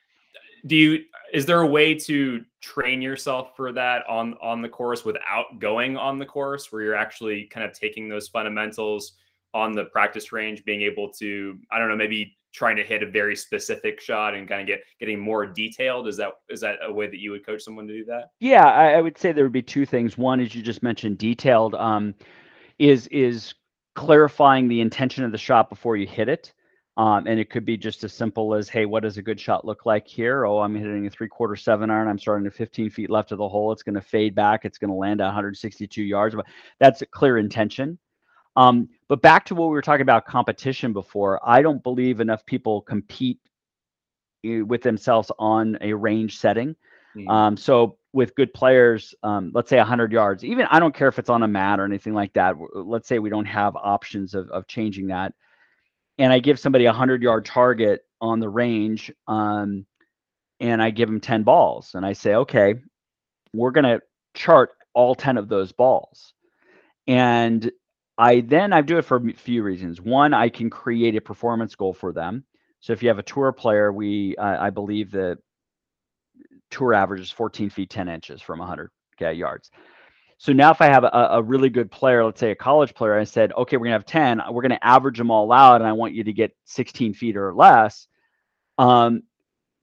do 0.66 0.76
you 0.76 1.04
is 1.32 1.44
there 1.44 1.60
a 1.60 1.66
way 1.66 1.94
to 1.94 2.44
train 2.60 3.02
yourself 3.02 3.56
for 3.56 3.72
that 3.72 4.04
on 4.08 4.34
on 4.40 4.62
the 4.62 4.68
course 4.68 5.04
without 5.04 5.58
going 5.58 5.96
on 5.96 6.18
the 6.18 6.26
course 6.26 6.70
where 6.70 6.82
you're 6.82 6.94
actually 6.94 7.44
kind 7.44 7.64
of 7.66 7.72
taking 7.72 8.08
those 8.08 8.28
fundamentals 8.28 9.12
on 9.54 9.72
the 9.72 9.84
practice 9.86 10.32
range 10.32 10.64
being 10.64 10.82
able 10.82 11.10
to 11.10 11.58
i 11.70 11.78
don't 11.78 11.88
know 11.88 11.96
maybe 11.96 12.36
trying 12.52 12.76
to 12.76 12.84
hit 12.84 13.02
a 13.02 13.06
very 13.06 13.34
specific 13.34 14.00
shot 14.00 14.34
and 14.34 14.46
kind 14.46 14.60
of 14.60 14.66
get 14.66 14.84
getting 15.00 15.18
more 15.18 15.46
detailed. 15.46 16.06
Is 16.06 16.16
that 16.18 16.32
is 16.48 16.60
that 16.60 16.78
a 16.82 16.92
way 16.92 17.06
that 17.06 17.18
you 17.18 17.30
would 17.30 17.44
coach 17.44 17.62
someone 17.62 17.86
to 17.88 17.94
do 17.94 18.04
that? 18.04 18.30
Yeah 18.40 18.66
i, 18.66 18.92
I 18.92 19.00
would 19.00 19.18
say 19.18 19.32
there 19.32 19.44
would 19.44 19.52
be 19.52 19.62
two 19.62 19.86
things. 19.86 20.18
One 20.18 20.40
is 20.40 20.54
you 20.54 20.62
just 20.62 20.82
mentioned 20.82 21.18
detailed 21.18 21.74
um, 21.74 22.14
is 22.78 23.06
is 23.08 23.54
clarifying 23.94 24.68
the 24.68 24.80
intention 24.80 25.24
of 25.24 25.32
the 25.32 25.38
shot 25.38 25.68
before 25.68 25.96
you 25.96 26.06
hit 26.06 26.28
it. 26.28 26.52
Um, 26.98 27.26
and 27.26 27.40
it 27.40 27.48
could 27.48 27.64
be 27.64 27.78
just 27.78 28.04
as 28.04 28.12
simple 28.12 28.54
as 28.54 28.68
hey 28.68 28.84
what 28.84 29.02
does 29.02 29.16
a 29.16 29.22
good 29.22 29.40
shot 29.40 29.64
look 29.64 29.86
like 29.86 30.06
here? 30.06 30.44
Oh 30.44 30.58
i'm 30.58 30.74
hitting 30.74 31.06
a 31.06 31.10
three 31.10 31.28
quarter 31.28 31.56
seven 31.56 31.90
iron. 31.90 32.06
I'm 32.06 32.18
starting 32.18 32.44
to 32.44 32.50
15 32.50 32.90
feet 32.90 33.10
left 33.10 33.32
of 33.32 33.38
the 33.38 33.48
hole. 33.48 33.72
It's 33.72 33.82
going 33.82 33.94
to 33.94 34.02
fade 34.02 34.34
back. 34.34 34.66
It's 34.66 34.78
going 34.78 34.90
to 34.90 34.96
land 34.96 35.22
at 35.22 35.26
162 35.26 36.02
yards. 36.02 36.34
But 36.34 36.46
that's 36.80 37.00
a 37.00 37.06
clear 37.06 37.38
intention 37.38 37.98
um, 38.56 38.88
but 39.08 39.22
back 39.22 39.46
to 39.46 39.54
what 39.54 39.66
we 39.66 39.72
were 39.72 39.82
talking 39.82 40.02
about 40.02 40.26
competition 40.26 40.92
before, 40.92 41.40
I 41.42 41.62
don't 41.62 41.82
believe 41.82 42.20
enough 42.20 42.44
people 42.44 42.82
compete 42.82 43.38
eh, 44.44 44.60
with 44.60 44.82
themselves 44.82 45.30
on 45.38 45.78
a 45.80 45.92
range 45.92 46.38
setting. 46.38 46.76
Mm. 47.16 47.28
Um, 47.30 47.56
so 47.56 47.98
with 48.12 48.34
good 48.34 48.52
players, 48.52 49.14
um, 49.22 49.52
let's 49.54 49.70
say 49.70 49.78
100 49.78 50.12
yards, 50.12 50.44
even 50.44 50.66
I 50.70 50.80
don't 50.80 50.94
care 50.94 51.08
if 51.08 51.18
it's 51.18 51.30
on 51.30 51.42
a 51.42 51.48
mat 51.48 51.80
or 51.80 51.84
anything 51.84 52.14
like 52.14 52.32
that. 52.34 52.56
Let's 52.74 53.08
say 53.08 53.18
we 53.18 53.30
don't 53.30 53.46
have 53.46 53.74
options 53.76 54.34
of, 54.34 54.48
of 54.50 54.66
changing 54.66 55.08
that. 55.08 55.32
And 56.18 56.32
I 56.32 56.38
give 56.38 56.58
somebody 56.58 56.84
a 56.84 56.90
100 56.90 57.22
yard 57.22 57.44
target 57.46 58.04
on 58.20 58.38
the 58.38 58.48
range 58.48 59.10
um, 59.28 59.86
and 60.60 60.82
I 60.82 60.90
give 60.90 61.08
them 61.08 61.20
10 61.20 61.42
balls. 61.42 61.92
And 61.94 62.04
I 62.04 62.12
say, 62.12 62.34
okay, 62.34 62.74
we're 63.54 63.70
going 63.70 63.84
to 63.84 64.00
chart 64.34 64.70
all 64.94 65.14
10 65.14 65.38
of 65.38 65.48
those 65.48 65.72
balls. 65.72 66.34
And 67.06 67.70
I 68.18 68.40
then 68.40 68.72
I 68.72 68.82
do 68.82 68.98
it 68.98 69.04
for 69.04 69.16
a 69.16 69.32
few 69.32 69.62
reasons. 69.62 70.00
One, 70.00 70.34
I 70.34 70.48
can 70.48 70.70
create 70.70 71.16
a 71.16 71.20
performance 71.20 71.74
goal 71.74 71.94
for 71.94 72.12
them. 72.12 72.44
So 72.80 72.92
if 72.92 73.02
you 73.02 73.08
have 73.08 73.18
a 73.18 73.22
tour 73.22 73.52
player, 73.52 73.92
we 73.92 74.36
uh, 74.36 74.56
I 74.60 74.70
believe 74.70 75.10
the 75.10 75.38
tour 76.70 76.94
average 76.94 77.20
is 77.20 77.30
14 77.30 77.70
feet 77.70 77.90
10 77.90 78.08
inches 78.08 78.42
from 78.42 78.58
100 78.58 78.90
okay, 79.16 79.32
yards. 79.32 79.70
So 80.38 80.52
now 80.52 80.72
if 80.72 80.80
I 80.80 80.86
have 80.86 81.04
a, 81.04 81.28
a, 81.32 81.42
really 81.42 81.68
good 81.68 81.90
player, 81.90 82.24
let's 82.24 82.40
say 82.40 82.50
a 82.50 82.56
college 82.56 82.94
player, 82.94 83.16
I 83.16 83.22
said, 83.22 83.52
okay, 83.52 83.76
we're 83.76 83.84
gonna 83.84 83.94
have 83.94 84.06
10, 84.06 84.42
we're 84.50 84.62
gonna 84.62 84.78
average 84.82 85.16
them 85.16 85.30
all 85.30 85.52
out, 85.52 85.80
and 85.80 85.88
I 85.88 85.92
want 85.92 86.14
you 86.14 86.24
to 86.24 86.32
get 86.32 86.56
16 86.64 87.14
feet 87.14 87.36
or 87.36 87.54
less. 87.54 88.08
Um, 88.76 89.22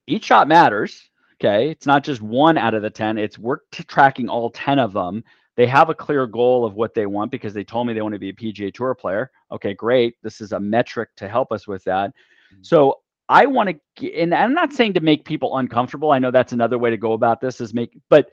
each 0.06 0.26
shot 0.26 0.50
matters. 0.50 1.10
Okay, 1.36 1.70
it's 1.70 1.86
not 1.86 2.04
just 2.04 2.22
one 2.22 2.58
out 2.58 2.74
of 2.74 2.82
the 2.82 2.90
10. 2.90 3.18
It's 3.18 3.40
we're 3.40 3.60
tracking 3.72 4.28
all 4.28 4.50
10 4.50 4.80
of 4.80 4.92
them 4.92 5.24
they 5.60 5.68
have 5.68 5.90
a 5.90 5.94
clear 5.94 6.26
goal 6.26 6.64
of 6.64 6.76
what 6.76 6.94
they 6.94 7.06
want 7.06 7.32
because 7.32 7.54
they 7.54 7.66
told 7.66 7.86
me 7.86 7.92
they 7.92 8.02
want 8.02 8.14
to 8.14 8.20
be 8.20 8.30
a 8.30 8.34
PGA 8.34 8.74
Tour 8.74 8.96
player. 8.96 9.30
Okay, 9.52 9.74
great. 9.74 10.16
This 10.24 10.40
is 10.40 10.54
a 10.54 10.60
metric 10.60 11.10
to 11.18 11.28
help 11.28 11.52
us 11.52 11.68
with 11.68 11.84
that. 11.84 12.12
Mm-hmm. 12.12 12.64
So 12.64 13.02
I 13.28 13.46
want 13.46 13.78
to, 13.98 14.14
and 14.14 14.34
I'm 14.34 14.54
not 14.54 14.72
saying 14.72 14.94
to 14.94 15.02
make 15.02 15.26
people 15.26 15.58
uncomfortable. 15.58 16.12
I 16.12 16.20
know 16.20 16.32
that's 16.32 16.54
another 16.54 16.78
way 16.78 16.92
to 16.92 16.96
go 16.96 17.12
about 17.12 17.42
this 17.42 17.60
is 17.60 17.74
make, 17.74 17.92
but 18.10 18.32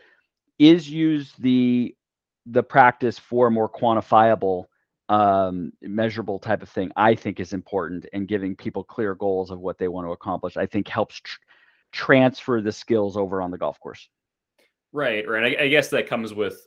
is 0.60 0.88
use 0.88 1.32
the 1.40 1.96
the 2.46 2.62
practice 2.62 3.18
for 3.18 3.50
more 3.50 3.68
quantifiable 3.68 4.66
um, 5.08 5.72
measurable 5.82 6.38
type 6.38 6.62
of 6.62 6.68
thing 6.68 6.90
i 6.96 7.14
think 7.14 7.38
is 7.38 7.52
important 7.52 8.06
and 8.12 8.26
giving 8.26 8.56
people 8.56 8.82
clear 8.82 9.14
goals 9.14 9.50
of 9.50 9.60
what 9.60 9.78
they 9.78 9.86
want 9.86 10.06
to 10.06 10.12
accomplish 10.12 10.56
i 10.56 10.66
think 10.66 10.88
helps 10.88 11.20
tr- 11.20 11.38
transfer 11.92 12.60
the 12.60 12.72
skills 12.72 13.16
over 13.16 13.40
on 13.40 13.52
the 13.52 13.58
golf 13.58 13.78
course 13.78 14.08
right 14.92 15.28
right 15.28 15.56
I, 15.56 15.64
I, 15.64 15.68
guess 15.68 15.88
that 15.90 16.08
comes 16.08 16.34
with 16.34 16.66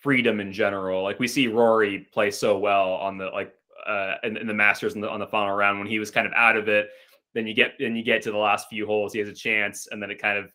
freedom 0.00 0.40
in 0.40 0.52
general. 0.52 1.02
Like 1.02 1.18
we 1.18 1.28
see 1.28 1.46
Rory 1.46 2.08
play 2.12 2.30
so 2.30 2.58
well 2.58 2.94
on 2.94 3.18
the 3.18 3.26
like 3.26 3.54
uh 3.86 4.14
in, 4.24 4.36
in 4.36 4.46
the 4.46 4.54
Masters 4.54 4.94
in 4.94 5.00
the, 5.00 5.08
on 5.08 5.20
the 5.20 5.26
final 5.26 5.54
round 5.54 5.78
when 5.78 5.88
he 5.88 5.98
was 5.98 6.10
kind 6.10 6.26
of 6.26 6.32
out 6.34 6.56
of 6.56 6.68
it. 6.68 6.88
Then 7.34 7.46
you 7.46 7.54
get 7.54 7.74
then 7.78 7.94
you 7.94 8.02
get 8.02 8.22
to 8.22 8.32
the 8.32 8.38
last 8.38 8.68
few 8.68 8.86
holes, 8.86 9.12
he 9.12 9.20
has 9.20 9.28
a 9.28 9.34
chance, 9.34 9.86
and 9.90 10.02
then 10.02 10.10
it 10.10 10.20
kind 10.20 10.38
of 10.38 10.52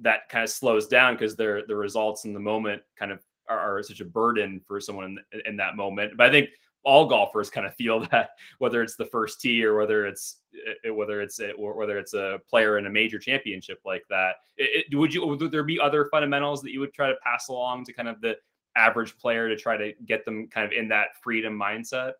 that 0.00 0.28
kind 0.28 0.44
of 0.44 0.50
slows 0.50 0.86
down 0.86 1.14
because 1.14 1.36
their 1.36 1.66
the 1.66 1.76
results 1.76 2.24
in 2.24 2.32
the 2.32 2.40
moment 2.40 2.82
kind 2.98 3.12
of 3.12 3.22
are, 3.48 3.78
are 3.78 3.82
such 3.82 4.00
a 4.00 4.04
burden 4.04 4.60
for 4.66 4.80
someone 4.80 5.18
in, 5.32 5.40
in, 5.46 5.56
that 5.56 5.76
moment. 5.76 6.16
But 6.16 6.26
I 6.26 6.30
think 6.30 6.50
all 6.84 7.06
golfers 7.06 7.50
kind 7.50 7.66
of 7.66 7.74
feel 7.74 8.00
that 8.10 8.30
whether 8.58 8.82
it's 8.82 8.96
the 8.96 9.06
first 9.06 9.40
tee 9.40 9.64
or 9.64 9.76
whether 9.76 10.06
it's 10.06 10.36
eh, 10.84 10.90
whether 10.90 11.20
it's 11.20 11.40
whether 11.56 11.98
it's 11.98 12.14
a 12.14 12.40
player 12.48 12.78
in 12.78 12.86
a 12.86 12.90
major 12.90 13.18
championship 13.18 13.80
like 13.84 14.04
that. 14.10 14.36
It, 14.56 14.86
it, 14.90 14.96
would 14.96 15.12
you 15.12 15.26
would 15.26 15.50
there 15.50 15.64
be 15.64 15.80
other 15.80 16.08
fundamentals 16.10 16.62
that 16.62 16.72
you 16.72 16.80
would 16.80 16.94
try 16.94 17.08
to 17.08 17.16
pass 17.22 17.48
along 17.48 17.84
to 17.86 17.92
kind 17.92 18.08
of 18.08 18.20
the 18.20 18.36
average 18.78 19.16
player 19.18 19.48
to 19.48 19.56
try 19.56 19.76
to 19.76 19.92
get 20.06 20.24
them 20.24 20.48
kind 20.48 20.64
of 20.66 20.72
in 20.72 20.88
that 20.88 21.08
freedom 21.22 21.58
mindset? 21.58 22.12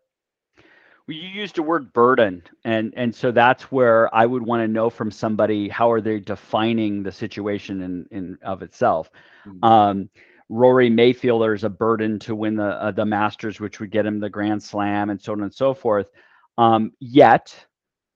Well, 1.07 1.17
you 1.17 1.27
used 1.27 1.55
the 1.55 1.63
word 1.63 1.91
burden, 1.93 2.43
and 2.65 2.93
and 2.95 3.15
so 3.15 3.31
that's 3.31 3.63
where 3.71 4.13
I 4.13 4.27
would 4.27 4.43
want 4.43 4.61
to 4.61 4.67
know 4.67 4.91
from 4.91 5.09
somebody 5.09 5.67
how 5.67 5.91
are 5.91 6.01
they 6.01 6.19
defining 6.19 7.01
the 7.01 7.11
situation 7.11 7.81
in 7.81 8.05
in 8.11 8.37
of 8.43 8.61
itself. 8.61 9.09
Mm-hmm. 9.47 9.65
Um, 9.65 10.09
Rory 10.49 10.89
Mayfield, 10.89 11.41
there's 11.41 11.63
a 11.63 11.69
burden 11.69 12.19
to 12.19 12.35
win 12.35 12.55
the 12.55 12.67
uh, 12.67 12.91
the 12.91 13.05
Masters, 13.05 13.59
which 13.59 13.79
would 13.79 13.89
get 13.89 14.05
him 14.05 14.19
the 14.19 14.29
Grand 14.29 14.61
Slam 14.61 15.09
and 15.09 15.19
so 15.19 15.31
on 15.31 15.41
and 15.41 15.53
so 15.53 15.73
forth. 15.73 16.11
Um, 16.59 16.91
yet, 16.99 17.55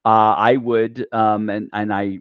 uh, 0.05 0.35
I 0.37 0.57
would, 0.57 1.07
um, 1.11 1.49
and 1.49 1.69
and 1.73 1.91
I 1.91 2.19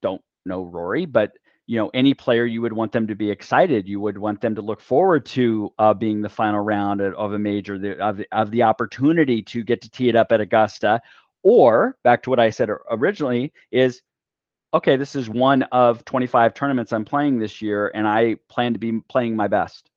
don't 0.00 0.22
know 0.46 0.62
Rory, 0.62 1.04
but 1.04 1.32
you 1.68 1.76
know 1.76 1.90
any 1.94 2.14
player 2.14 2.46
you 2.46 2.60
would 2.62 2.72
want 2.72 2.90
them 2.90 3.06
to 3.06 3.14
be 3.14 3.30
excited 3.30 3.86
you 3.86 4.00
would 4.00 4.18
want 4.18 4.40
them 4.40 4.54
to 4.54 4.62
look 4.62 4.80
forward 4.80 5.24
to 5.24 5.72
uh, 5.78 5.94
being 5.94 6.20
the 6.20 6.28
final 6.28 6.60
round 6.60 7.00
of 7.00 7.32
a 7.34 7.38
major 7.38 7.78
the, 7.78 7.96
of, 8.00 8.16
the, 8.16 8.26
of 8.32 8.50
the 8.50 8.62
opportunity 8.62 9.42
to 9.42 9.62
get 9.62 9.80
to 9.82 9.90
tee 9.90 10.08
it 10.08 10.16
up 10.16 10.32
at 10.32 10.40
augusta 10.40 11.00
or 11.44 11.96
back 12.02 12.22
to 12.22 12.30
what 12.30 12.40
i 12.40 12.50
said 12.50 12.70
originally 12.90 13.52
is 13.70 14.00
okay 14.74 14.96
this 14.96 15.14
is 15.14 15.28
one 15.28 15.62
of 15.64 16.04
25 16.06 16.54
tournaments 16.54 16.92
i'm 16.92 17.04
playing 17.04 17.38
this 17.38 17.62
year 17.62 17.92
and 17.94 18.08
i 18.08 18.34
plan 18.48 18.72
to 18.72 18.78
be 18.78 19.00
playing 19.08 19.36
my 19.36 19.46
best 19.46 19.90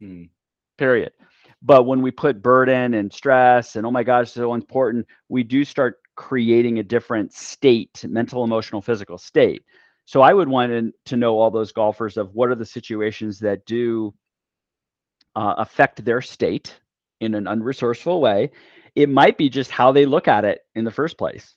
hmm. 0.00 0.24
period 0.76 1.12
But 1.62 1.86
when 1.86 2.02
we 2.02 2.10
put 2.10 2.42
burden 2.42 2.94
and 2.94 3.12
stress 3.12 3.76
and 3.76 3.84
oh 3.84 3.90
my 3.90 4.04
gosh, 4.04 4.30
so 4.30 4.54
important, 4.54 5.06
we 5.28 5.42
do 5.42 5.64
start 5.64 5.98
creating 6.14 6.78
a 6.78 6.82
different 6.84 7.32
state, 7.32 8.04
mental, 8.08 8.44
emotional, 8.44 8.80
physical 8.80 9.18
state. 9.18 9.64
So 10.08 10.22
I 10.22 10.32
would 10.32 10.48
want 10.48 10.94
to 11.04 11.16
know 11.18 11.38
all 11.38 11.50
those 11.50 11.72
golfers 11.72 12.16
of 12.16 12.34
what 12.34 12.48
are 12.48 12.54
the 12.54 12.64
situations 12.64 13.40
that 13.40 13.66
do 13.66 14.14
uh, 15.36 15.56
affect 15.58 16.02
their 16.02 16.22
state 16.22 16.74
in 17.20 17.34
an 17.34 17.44
unresourceful 17.44 18.18
way. 18.18 18.52
It 18.94 19.10
might 19.10 19.36
be 19.36 19.50
just 19.50 19.70
how 19.70 19.92
they 19.92 20.06
look 20.06 20.26
at 20.26 20.46
it 20.46 20.60
in 20.74 20.84
the 20.84 20.90
first 20.90 21.18
place. 21.18 21.54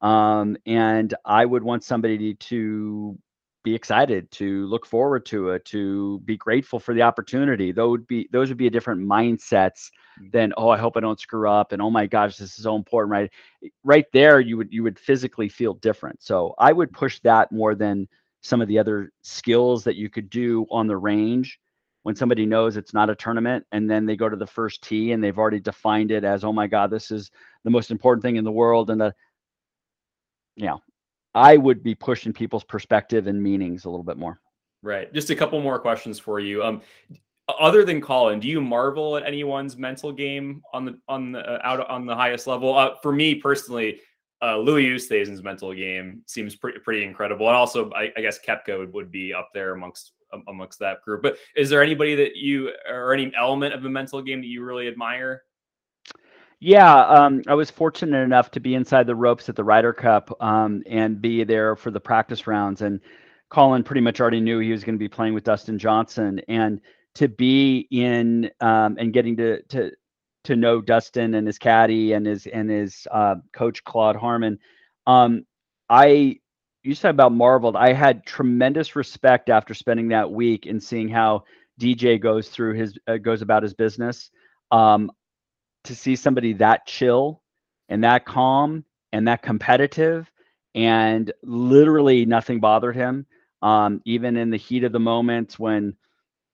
Um, 0.00 0.56
and 0.64 1.12
I 1.26 1.44
would 1.44 1.62
want 1.62 1.84
somebody 1.84 2.36
to 2.36 3.18
be 3.62 3.74
excited, 3.74 4.30
to 4.32 4.66
look 4.66 4.86
forward 4.86 5.26
to 5.26 5.50
it, 5.50 5.64
to 5.66 6.20
be 6.20 6.36
grateful 6.36 6.80
for 6.80 6.94
the 6.94 7.02
opportunity. 7.02 7.72
Those 7.72 7.90
would 7.90 8.06
be 8.06 8.28
those 8.32 8.48
would 8.48 8.56
be 8.56 8.66
a 8.66 8.70
different 8.70 9.00
mindsets 9.00 9.90
mm. 10.20 10.32
than 10.32 10.52
oh, 10.56 10.70
I 10.70 10.78
hope 10.78 10.96
I 10.96 11.00
don't 11.00 11.20
screw 11.20 11.48
up, 11.50 11.72
and 11.72 11.82
oh 11.82 11.90
my 11.90 12.06
gosh, 12.06 12.36
this 12.36 12.58
is 12.58 12.64
so 12.64 12.76
important, 12.76 13.12
right? 13.12 13.30
Right 13.84 14.06
there, 14.12 14.40
you 14.40 14.56
would 14.56 14.72
you 14.72 14.82
would 14.82 14.98
physically 14.98 15.48
feel 15.48 15.74
different. 15.74 16.22
So 16.22 16.54
I 16.58 16.72
would 16.72 16.92
push 16.92 17.20
that 17.20 17.52
more 17.52 17.74
than 17.74 18.08
some 18.42 18.60
of 18.60 18.68
the 18.68 18.78
other 18.78 19.12
skills 19.22 19.84
that 19.84 19.96
you 19.96 20.08
could 20.08 20.30
do 20.30 20.66
on 20.70 20.86
the 20.86 20.96
range 20.96 21.58
when 22.02 22.14
somebody 22.14 22.46
knows 22.46 22.76
it's 22.76 22.94
not 22.94 23.10
a 23.10 23.14
tournament 23.14 23.66
and 23.72 23.90
then 23.90 24.06
they 24.06 24.16
go 24.16 24.28
to 24.28 24.36
the 24.36 24.46
first 24.46 24.82
tee 24.82 25.12
and 25.12 25.22
they've 25.22 25.38
already 25.38 25.60
defined 25.60 26.10
it 26.10 26.24
as 26.24 26.44
oh 26.44 26.52
my 26.52 26.66
god 26.66 26.90
this 26.90 27.10
is 27.10 27.30
the 27.64 27.70
most 27.70 27.90
important 27.90 28.22
thing 28.22 28.36
in 28.36 28.44
the 28.44 28.50
world 28.50 28.88
and 28.88 29.00
the 29.00 29.14
you 30.56 30.66
know 30.66 30.80
I 31.34 31.56
would 31.56 31.82
be 31.82 31.94
pushing 31.94 32.32
people's 32.32 32.64
perspective 32.64 33.26
and 33.26 33.42
meanings 33.42 33.84
a 33.84 33.90
little 33.90 34.04
bit 34.04 34.16
more. 34.16 34.40
Right. 34.82 35.12
Just 35.12 35.30
a 35.30 35.36
couple 35.36 35.60
more 35.60 35.78
questions 35.78 36.18
for 36.18 36.40
you. 36.40 36.62
Um, 36.62 36.80
other 37.58 37.84
than 37.84 38.00
Collin, 38.00 38.40
do 38.40 38.48
you 38.48 38.60
marvel 38.60 39.16
at 39.16 39.24
anyone's 39.24 39.76
mental 39.76 40.12
game 40.12 40.62
on 40.72 40.84
the 40.84 40.98
on 41.08 41.32
the 41.32 41.40
uh, 41.40 41.60
out 41.64 41.88
on 41.88 42.06
the 42.06 42.14
highest 42.14 42.46
level? 42.46 42.76
Uh, 42.76 42.94
for 43.02 43.12
me 43.12 43.34
personally, 43.34 44.00
uh, 44.42 44.56
Louis 44.56 44.86
Oosthuizen's 44.86 45.42
mental 45.42 45.74
game 45.74 46.22
seems 46.26 46.56
pretty 46.56 46.78
pretty 46.78 47.04
incredible, 47.04 47.48
and 47.48 47.56
also 47.56 47.90
I, 47.92 48.12
I 48.16 48.20
guess 48.20 48.38
Koepka 48.38 48.78
would, 48.78 48.92
would 48.92 49.10
be 49.10 49.34
up 49.34 49.50
there 49.52 49.74
amongst 49.74 50.12
amongst 50.48 50.78
that 50.78 51.02
group. 51.02 51.22
But 51.22 51.38
is 51.56 51.68
there 51.68 51.82
anybody 51.82 52.14
that 52.14 52.36
you 52.36 52.72
or 52.88 53.12
any 53.12 53.32
element 53.36 53.74
of 53.74 53.82
the 53.82 53.90
mental 53.90 54.22
game 54.22 54.40
that 54.40 54.46
you 54.46 54.64
really 54.64 54.88
admire? 54.88 55.42
Yeah, 56.60 57.00
um, 57.06 57.42
I 57.48 57.54
was 57.54 57.70
fortunate 57.70 58.18
enough 58.18 58.50
to 58.52 58.60
be 58.60 58.74
inside 58.74 59.06
the 59.06 59.14
ropes 59.14 59.48
at 59.48 59.56
the 59.56 59.64
Ryder 59.64 59.94
Cup 59.94 60.30
um, 60.42 60.82
and 60.86 61.20
be 61.20 61.42
there 61.42 61.74
for 61.74 61.90
the 61.90 62.00
practice 62.00 62.46
rounds. 62.46 62.82
And 62.82 63.00
Collin 63.48 63.82
pretty 63.82 64.02
much 64.02 64.20
already 64.20 64.40
knew 64.40 64.58
he 64.58 64.70
was 64.70 64.84
going 64.84 64.94
to 64.94 64.98
be 64.98 65.08
playing 65.08 65.32
with 65.32 65.44
Dustin 65.44 65.78
Johnson, 65.78 66.40
and 66.48 66.80
to 67.14 67.28
be 67.28 67.88
in 67.90 68.50
um, 68.60 68.96
and 69.00 69.12
getting 69.12 69.36
to 69.38 69.62
to 69.62 69.90
to 70.44 70.56
know 70.56 70.82
Dustin 70.82 71.34
and 71.34 71.46
his 71.46 71.58
caddy 71.58 72.12
and 72.12 72.26
his 72.26 72.46
and 72.46 72.68
his 72.70 73.08
uh, 73.10 73.36
coach 73.54 73.82
Claude 73.84 74.16
Harmon. 74.16 74.58
Um, 75.06 75.46
I 75.88 76.40
you 76.82 76.94
said 76.94 77.10
about 77.10 77.32
marveled. 77.32 77.76
I 77.76 77.94
had 77.94 78.26
tremendous 78.26 78.96
respect 78.96 79.48
after 79.48 79.72
spending 79.74 80.08
that 80.08 80.30
week 80.30 80.66
and 80.66 80.82
seeing 80.82 81.08
how 81.08 81.44
DJ 81.80 82.20
goes 82.20 82.48
through 82.50 82.74
his 82.74 82.98
uh, 83.08 83.16
goes 83.16 83.40
about 83.40 83.62
his 83.62 83.72
business. 83.72 84.30
Um, 84.70 85.10
to 85.84 85.94
see 85.94 86.16
somebody 86.16 86.52
that 86.54 86.86
chill 86.86 87.42
and 87.88 88.04
that 88.04 88.24
calm 88.24 88.84
and 89.12 89.26
that 89.28 89.42
competitive 89.42 90.30
and 90.74 91.32
literally 91.42 92.24
nothing 92.24 92.60
bothered 92.60 92.96
him 92.96 93.26
um, 93.62 94.00
even 94.04 94.36
in 94.36 94.50
the 94.50 94.56
heat 94.56 94.84
of 94.84 94.92
the 94.92 95.00
moment 95.00 95.58
when 95.58 95.94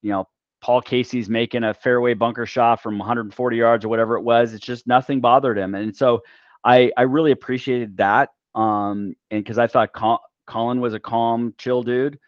you 0.02 0.10
know 0.10 0.26
paul 0.62 0.80
casey's 0.80 1.28
making 1.28 1.64
a 1.64 1.74
fairway 1.74 2.14
bunker 2.14 2.46
shot 2.46 2.82
from 2.82 2.98
140 2.98 3.56
yards 3.56 3.84
or 3.84 3.88
whatever 3.88 4.16
it 4.16 4.22
was 4.22 4.54
it's 4.54 4.64
just 4.64 4.86
nothing 4.86 5.20
bothered 5.20 5.58
him. 5.58 5.74
And 5.74 5.94
so 5.94 6.22
i 6.64 6.90
i 6.96 7.02
really 7.02 7.32
appreciated 7.32 7.96
that 7.98 8.30
um 8.54 9.14
and 9.30 9.44
because 9.44 9.58
i 9.58 9.66
thought 9.66 9.92
Col- 9.92 10.22
collin 10.46 10.80
was 10.80 10.94
a 10.94 11.00
calm 11.00 11.54
chill 11.58 11.82
dude. 11.82 12.18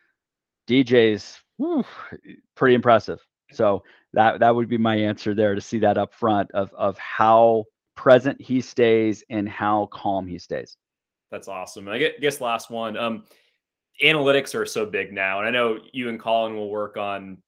Dj's 0.69 1.41
whew, 1.57 1.85
pretty 2.55 2.75
impressive 2.75 3.21
so 3.53 3.83
that 4.13 4.41
that 4.41 4.55
would 4.55 4.69
be 4.69 4.79
my 4.79 4.97
answer 4.97 5.35
there 5.35 5.55
to 5.55 5.61
see 5.61 5.79
that 5.79 5.99
up 5.99 6.15
front 6.15 6.51
of 6.53 6.73
of 6.75 6.99
how 6.99 7.65
present 7.95 8.41
he 8.41 8.61
stays 8.61 9.25
and 9.29 9.49
how 9.49 9.87
calm 9.87 10.27
he 10.27 10.39
stays. 10.39 10.77
That's 11.31 11.49
awesome. 11.49 11.89
I 11.89 12.13
guess 12.21 12.41
last 12.41 12.71
one. 12.71 12.97
Um, 12.97 13.25
analytics 14.03 14.55
are 14.55 14.65
so 14.65 14.87
big 14.87 15.13
now, 15.13 15.41
and 15.41 15.49
I 15.49 15.51
know 15.51 15.79
you 15.93 16.09
and 16.09 16.19
Collin 16.19 16.57
will 16.57 16.71
work 16.71 16.97
on 16.97 17.39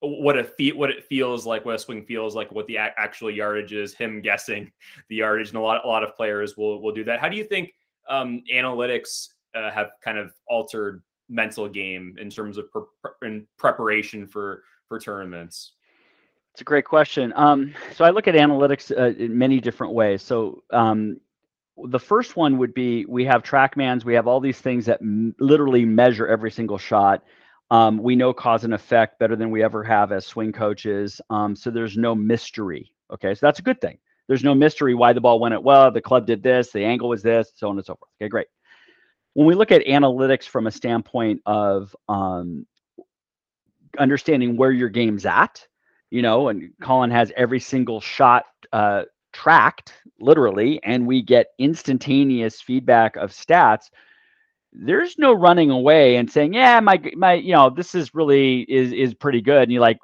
what 0.00 0.38
a 0.38 0.44
fe- 0.44 0.72
what 0.72 0.90
it 0.90 1.04
feels 1.04 1.46
like, 1.46 1.64
what 1.64 1.74
a 1.74 1.78
swing 1.78 2.04
feels 2.04 2.34
like, 2.34 2.50
what 2.52 2.66
the 2.66 2.78
actual 2.78 3.30
yardage 3.30 3.72
is. 3.72 3.94
Him 3.94 4.20
guessing 4.22 4.70
the 5.08 5.16
yardage, 5.16 5.48
and 5.48 5.58
a 5.58 5.60
lot 5.60 5.84
a 5.84 5.88
lot 5.88 6.02
of 6.02 6.16
players 6.16 6.56
will 6.56 6.82
will 6.82 6.92
do 6.92 7.04
that. 7.04 7.20
How 7.20 7.28
do 7.28 7.36
you 7.36 7.44
think 7.44 7.72
um, 8.08 8.42
analytics 8.52 9.28
uh, 9.54 9.70
have 9.70 9.92
kind 10.02 10.18
of 10.18 10.32
altered 10.48 11.02
mental 11.28 11.68
game 11.68 12.16
in 12.20 12.28
terms 12.28 12.58
of 12.58 12.70
pre- 12.70 12.82
in 13.22 13.46
preparation 13.56 14.26
for 14.26 14.64
for 14.90 14.98
tournaments? 14.98 15.72
It's 16.52 16.62
a 16.62 16.64
great 16.64 16.84
question. 16.84 17.32
Um, 17.36 17.72
so 17.94 18.04
I 18.04 18.10
look 18.10 18.26
at 18.26 18.34
analytics 18.34 18.90
uh, 18.90 19.16
in 19.16 19.38
many 19.38 19.60
different 19.60 19.92
ways. 19.92 20.20
So 20.20 20.64
um, 20.72 21.20
the 21.84 21.98
first 21.98 22.36
one 22.36 22.58
would 22.58 22.74
be 22.74 23.04
we 23.06 23.24
have 23.24 23.44
TrackMans, 23.44 24.04
we 24.04 24.14
have 24.14 24.26
all 24.26 24.40
these 24.40 24.58
things 24.58 24.84
that 24.86 25.00
m- 25.00 25.32
literally 25.38 25.84
measure 25.84 26.26
every 26.26 26.50
single 26.50 26.76
shot. 26.76 27.22
Um, 27.70 27.98
we 27.98 28.16
know 28.16 28.32
cause 28.32 28.64
and 28.64 28.74
effect 28.74 29.20
better 29.20 29.36
than 29.36 29.52
we 29.52 29.62
ever 29.62 29.84
have 29.84 30.10
as 30.10 30.26
swing 30.26 30.50
coaches. 30.50 31.20
Um, 31.30 31.54
so 31.54 31.70
there's 31.70 31.96
no 31.96 32.16
mystery. 32.16 32.92
Okay, 33.12 33.32
so 33.32 33.46
that's 33.46 33.60
a 33.60 33.62
good 33.62 33.80
thing. 33.80 33.96
There's 34.26 34.42
no 34.42 34.56
mystery 34.56 34.94
why 34.94 35.12
the 35.12 35.20
ball 35.20 35.38
went 35.38 35.54
it 35.54 35.62
well, 35.62 35.92
the 35.92 36.00
club 36.00 36.26
did 36.26 36.42
this, 36.42 36.72
the 36.72 36.84
angle 36.84 37.08
was 37.08 37.22
this, 37.22 37.52
so 37.54 37.68
on 37.68 37.76
and 37.76 37.86
so 37.86 37.94
forth. 37.94 38.10
Okay, 38.20 38.28
great. 38.28 38.48
When 39.34 39.46
we 39.46 39.54
look 39.54 39.70
at 39.70 39.86
analytics 39.86 40.48
from 40.48 40.66
a 40.66 40.72
standpoint 40.72 41.42
of 41.46 41.94
um, 42.08 42.66
understanding 44.00 44.56
where 44.56 44.72
your 44.72 44.88
game's 44.88 45.26
at, 45.26 45.66
you 46.10 46.22
know, 46.22 46.48
and 46.48 46.72
Collin 46.82 47.10
has 47.10 47.32
every 47.36 47.60
single 47.60 48.00
shot 48.00 48.46
uh, 48.72 49.04
tracked 49.32 49.94
literally, 50.20 50.82
and 50.82 51.06
we 51.06 51.22
get 51.22 51.48
instantaneous 51.58 52.60
feedback 52.60 53.16
of 53.16 53.30
stats. 53.30 53.90
There's 54.72 55.18
no 55.18 55.32
running 55.32 55.70
away 55.70 56.16
and 56.16 56.30
saying, 56.30 56.54
"Yeah, 56.54 56.80
my 56.80 57.00
my, 57.16 57.34
you 57.34 57.52
know, 57.52 57.70
this 57.70 57.94
is 57.94 58.14
really 58.14 58.62
is 58.62 58.92
is 58.92 59.14
pretty 59.14 59.40
good," 59.40 59.64
and 59.64 59.72
you're 59.72 59.80
like, 59.80 59.98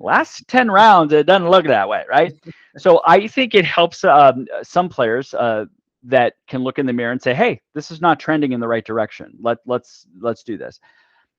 last 0.00 0.46
10 0.48 0.70
rounds 0.70 1.12
it 1.12 1.26
doesn't 1.26 1.48
look 1.48 1.66
that 1.66 1.88
way 1.88 2.04
right 2.08 2.34
so 2.76 3.00
i 3.06 3.26
think 3.26 3.54
it 3.54 3.64
helps 3.64 4.04
um, 4.04 4.46
some 4.62 4.88
players 4.88 5.32
uh, 5.34 5.64
that 6.02 6.34
can 6.46 6.62
look 6.62 6.78
in 6.78 6.86
the 6.86 6.92
mirror 6.92 7.12
and 7.12 7.22
say 7.22 7.34
hey 7.34 7.60
this 7.74 7.90
is 7.90 8.00
not 8.00 8.18
trending 8.20 8.52
in 8.52 8.60
the 8.60 8.68
right 8.68 8.84
direction 8.84 9.32
let 9.40 9.58
let's 9.66 10.06
let's 10.20 10.42
do 10.42 10.58
this 10.58 10.80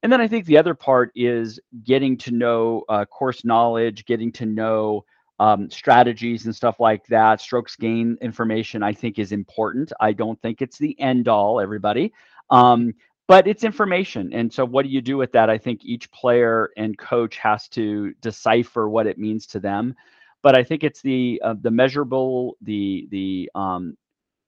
and 0.06 0.12
then 0.12 0.22
I 0.22 0.28
think 0.28 0.46
the 0.46 0.60
other 0.60 0.76
part 0.76 1.12
is 1.16 1.60
getting 1.84 2.16
to 2.20 2.32
know 2.32 2.84
uh, 2.90 3.06
course 3.06 3.44
knowledge, 3.44 4.06
getting 4.06 4.32
to 4.34 4.46
know 4.46 5.04
um, 5.40 5.68
strategies 5.72 6.46
and 6.46 6.56
stuff 6.56 6.80
like 6.80 7.08
that. 7.08 7.42
Strokes 7.42 7.76
gain 7.76 8.16
information, 8.22 8.84
I 8.84 8.94
think, 8.94 9.18
is 9.18 9.32
important. 9.32 9.92
I 10.00 10.14
don't 10.14 10.40
think 10.44 10.62
it's 10.62 10.78
the 10.78 10.96
end 11.00 11.28
all, 11.28 11.60
everybody. 11.60 12.14
Um, 12.52 12.94
but 13.28 13.48
it's 13.48 13.64
information. 13.64 14.32
And 14.32 14.54
so, 14.54 14.64
what 14.64 14.86
do 14.86 14.92
you 14.92 15.02
do 15.02 15.18
with 15.18 15.32
that? 15.32 15.50
I 15.50 15.58
think 15.58 15.84
each 15.84 16.12
player 16.12 16.70
and 16.78 16.96
coach 17.00 17.38
has 17.38 17.68
to 17.70 18.14
decipher 18.22 18.88
what 18.88 19.08
it 19.08 19.18
means 19.18 19.48
to 19.48 19.60
them. 19.60 19.96
But 20.44 20.56
I 20.56 20.64
think 20.64 20.84
it's 20.84 21.02
the 21.02 21.42
uh, 21.44 21.56
the 21.60 21.72
measurable, 21.72 22.58
the 22.62 23.08
the 23.10 23.50
um, 23.56 23.98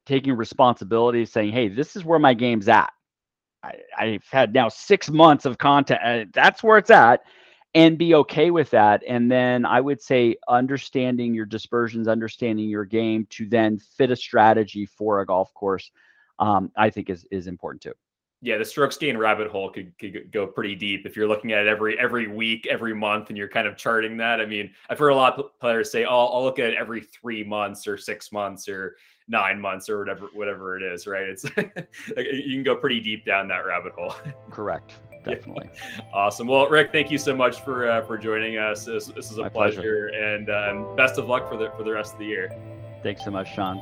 taking 0.06 0.34
responsibility, 0.34 1.26
saying, 1.26 1.52
"Hey, 1.52 1.68
this 1.68 1.96
is 1.96 2.06
where 2.06 2.20
my 2.20 2.36
game's 2.36 2.70
at." 2.70 2.94
I, 3.64 3.76
have 3.98 4.24
had 4.32 4.54
now 4.54 4.70
six 4.70 5.10
months 5.10 5.46
of 5.46 5.58
content. 5.58 6.00
Uh, 6.04 6.26
that's 6.34 6.64
where 6.64 6.78
it's 6.78 6.90
at, 6.90 7.22
and 7.76 7.98
be 7.98 8.16
okay 8.16 8.52
with 8.52 8.70
that. 8.72 9.04
And 9.08 9.30
then 9.32 9.66
I 9.66 9.82
would 9.82 10.02
say 10.02 10.36
understanding 10.48 11.34
your 11.34 11.46
dispersions, 11.46 12.08
understanding 12.08 12.70
your 12.70 12.86
game 12.86 13.28
to 13.32 13.46
then 13.48 13.80
fit 13.80 14.12
a 14.12 14.16
strategy 14.16 14.86
for 14.86 15.22
a 15.22 15.26
golf 15.26 15.54
course. 15.54 15.92
Um, 16.40 16.72
I 16.78 16.90
think 16.90 17.10
is 17.10 17.26
is 17.32 17.48
important 17.48 17.82
too. 17.82 17.94
Yeah, 18.42 18.58
the 18.58 18.66
strokes 18.66 18.98
gain 18.98 19.18
rabbit 19.18 19.50
hole 19.50 19.72
could, 19.72 19.98
could 19.98 20.32
go 20.32 20.46
pretty 20.46 20.76
deep 20.76 21.08
if 21.08 21.16
you're 21.16 21.28
looking 21.28 21.54
at 21.54 21.66
it 21.66 21.68
every 21.68 21.98
every 22.00 22.28
week, 22.28 22.68
every 22.70 22.94
month, 22.94 23.30
and 23.30 23.38
you're 23.38 23.48
kind 23.48 23.68
of 23.68 23.76
charting 23.78 24.16
that. 24.18 24.40
I 24.40 24.46
mean, 24.46 24.72
I've 24.90 25.00
heard 25.00 25.10
a 25.10 25.16
lot 25.16 25.40
of 25.40 25.60
players 25.60 25.92
say, 25.92 26.06
"Oh, 26.06 26.28
I'll 26.28 26.44
look 26.44 26.60
at 26.60 26.70
it 26.70 26.78
every 26.78 27.02
three 27.02 27.44
months 27.44 27.88
or 27.88 27.98
six 27.98 28.32
months 28.32 28.70
or 28.70 28.96
nine 29.28 29.60
months 29.60 29.90
or 29.90 30.00
whatever 30.00 30.28
whatever 30.34 30.78
it 30.78 30.84
is 30.84 31.08
right? 31.08 31.28
It's 31.28 31.44
you 32.18 32.56
can 32.56 32.64
go 32.64 32.76
pretty 32.76 33.00
deep 33.00 33.26
down 33.26 33.48
that 33.50 33.66
rabbit 33.66 33.94
hole. 33.94 34.16
Correct. 34.52 34.94
Definitely. 35.26 35.70
Yeah. 35.74 36.06
awesome. 36.14 36.48
Well 36.48 36.70
rick 36.70 36.92
thank 36.92 37.12
you 37.12 37.18
so 37.18 37.36
much 37.36 37.62
for 37.62 37.90
uh, 37.90 38.02
for 38.04 38.18
joining 38.18 38.58
us. 38.58 38.86
This, 38.86 39.08
this 39.08 39.32
is 39.32 39.38
a 39.40 39.50
pleasure. 39.50 39.82
pleasure, 39.82 40.08
and 40.08 40.50
um, 40.50 40.96
best 40.96 41.18
of 41.18 41.28
luck 41.28 41.50
for 41.50 41.58
the 41.58 41.72
for 41.72 41.84
the 41.84 41.92
rest 41.92 42.14
of 42.14 42.20
the 42.20 42.26
year. 42.26 42.50
Thanks 43.04 43.24
so 43.24 43.32
much 43.32 43.54
sean 43.54 43.82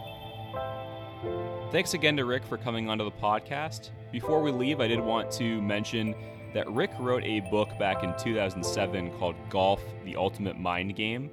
thanks 1.76 1.94
again 1.94 2.16
to 2.16 2.24
rick 2.24 2.42
for 2.46 2.58
coming 2.58 2.90
onto 2.90 3.04
the 3.04 3.12
podcast 3.12 3.90
before 4.10 4.42
we 4.42 4.50
leave 4.50 4.80
i 4.80 4.88
did 4.88 4.98
want 4.98 5.30
to 5.30 5.62
mention 5.62 6.16
that 6.54 6.66
rick 6.72 6.90
wrote 7.02 7.22
a 7.26 7.42
book 7.52 7.68
back 7.78 8.02
in 8.02 8.14
2007 8.18 9.12
called 9.20 9.36
golf 9.50 9.82
the 10.06 10.16
ultimate 10.16 10.58
mind 10.58 10.96
game 10.96 11.30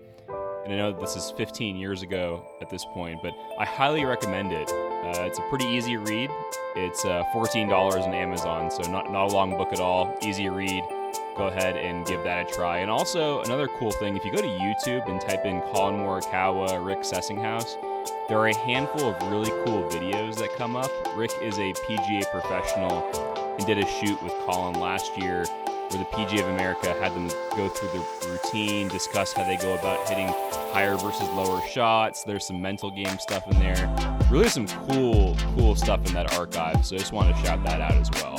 And 0.64 0.72
I 0.72 0.76
know 0.76 1.00
this 1.00 1.14
is 1.14 1.32
15 1.36 1.76
years 1.76 2.02
ago 2.02 2.44
at 2.60 2.68
this 2.70 2.84
point, 2.84 3.20
but 3.22 3.34
I 3.58 3.64
highly 3.64 4.04
recommend 4.04 4.52
it. 4.52 4.70
Uh, 4.70 5.22
it's 5.22 5.38
a 5.40 5.42
pretty 5.48 5.66
easy 5.66 5.96
read. 5.96 6.30
It's 6.76 7.04
uh, 7.04 7.24
$14 7.34 7.72
on 8.00 8.14
Amazon, 8.14 8.70
so 8.70 8.82
not, 8.90 9.10
not 9.10 9.30
a 9.30 9.32
long 9.32 9.56
book 9.56 9.72
at 9.72 9.80
all. 9.80 10.16
Easy 10.22 10.48
read. 10.48 10.84
Go 11.36 11.48
ahead 11.48 11.76
and 11.76 12.06
give 12.06 12.22
that 12.22 12.48
a 12.48 12.54
try. 12.54 12.78
And 12.78 12.92
also, 12.92 13.42
another 13.42 13.66
cool 13.66 13.90
thing 13.90 14.16
if 14.16 14.24
you 14.24 14.30
go 14.30 14.40
to 14.40 14.46
YouTube 14.46 15.08
and 15.10 15.20
type 15.20 15.44
in 15.44 15.60
Collin 15.72 15.96
Morikawa, 15.96 16.84
Rick 16.86 17.00
Sessinghaus, 17.00 17.76
there 18.32 18.40
are 18.40 18.48
a 18.48 18.56
handful 18.56 19.10
of 19.10 19.30
really 19.30 19.50
cool 19.66 19.86
videos 19.90 20.36
that 20.36 20.50
come 20.56 20.74
up. 20.74 20.90
Rick 21.14 21.32
is 21.42 21.58
a 21.58 21.74
PGA 21.74 22.24
professional 22.30 23.04
and 23.36 23.66
did 23.66 23.76
a 23.76 23.86
shoot 23.86 24.22
with 24.22 24.32
Collin 24.46 24.80
last 24.80 25.18
year 25.18 25.44
where 25.44 25.90
the 25.90 26.06
PGA 26.06 26.40
of 26.40 26.48
America 26.48 26.94
had 26.94 27.14
them 27.14 27.28
go 27.54 27.68
through 27.68 27.90
the 27.90 28.28
routine, 28.30 28.88
discuss 28.88 29.34
how 29.34 29.44
they 29.44 29.58
go 29.58 29.74
about 29.74 30.08
hitting 30.08 30.28
higher 30.72 30.96
versus 30.96 31.28
lower 31.32 31.60
shots. 31.68 32.24
There's 32.24 32.46
some 32.46 32.62
mental 32.62 32.90
game 32.90 33.18
stuff 33.18 33.46
in 33.48 33.58
there. 33.58 33.94
Really 34.30 34.48
some 34.48 34.66
cool, 34.66 35.36
cool 35.54 35.76
stuff 35.76 36.06
in 36.06 36.14
that 36.14 36.32
archive. 36.32 36.86
So 36.86 36.96
I 36.96 37.00
just 37.00 37.12
want 37.12 37.36
to 37.36 37.42
shout 37.42 37.62
that 37.66 37.82
out 37.82 37.92
as 37.92 38.10
well. 38.12 38.38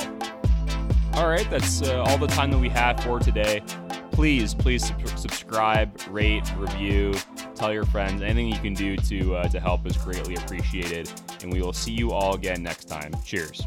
All 1.12 1.28
right, 1.28 1.48
that's 1.48 1.82
uh, 1.82 2.02
all 2.02 2.18
the 2.18 2.26
time 2.26 2.50
that 2.50 2.58
we 2.58 2.68
have 2.70 2.98
for 3.04 3.20
today. 3.20 3.62
Please, 4.10 4.54
please 4.54 4.92
subscribe, 5.14 5.96
rate, 6.10 6.52
review, 6.56 7.14
tell 7.54 7.72
your 7.72 7.84
friends. 7.86 8.22
Anything 8.22 8.48
you 8.48 8.58
can 8.58 8.74
do 8.74 8.96
to 8.96 9.36
uh, 9.36 9.48
to 9.48 9.60
help 9.60 9.86
is 9.86 9.96
greatly 9.96 10.34
appreciated. 10.34 11.10
And 11.42 11.52
we 11.52 11.60
will 11.60 11.72
see 11.72 11.92
you 11.92 12.12
all 12.12 12.34
again 12.34 12.62
next 12.62 12.86
time. 12.86 13.12
Cheers. 13.24 13.62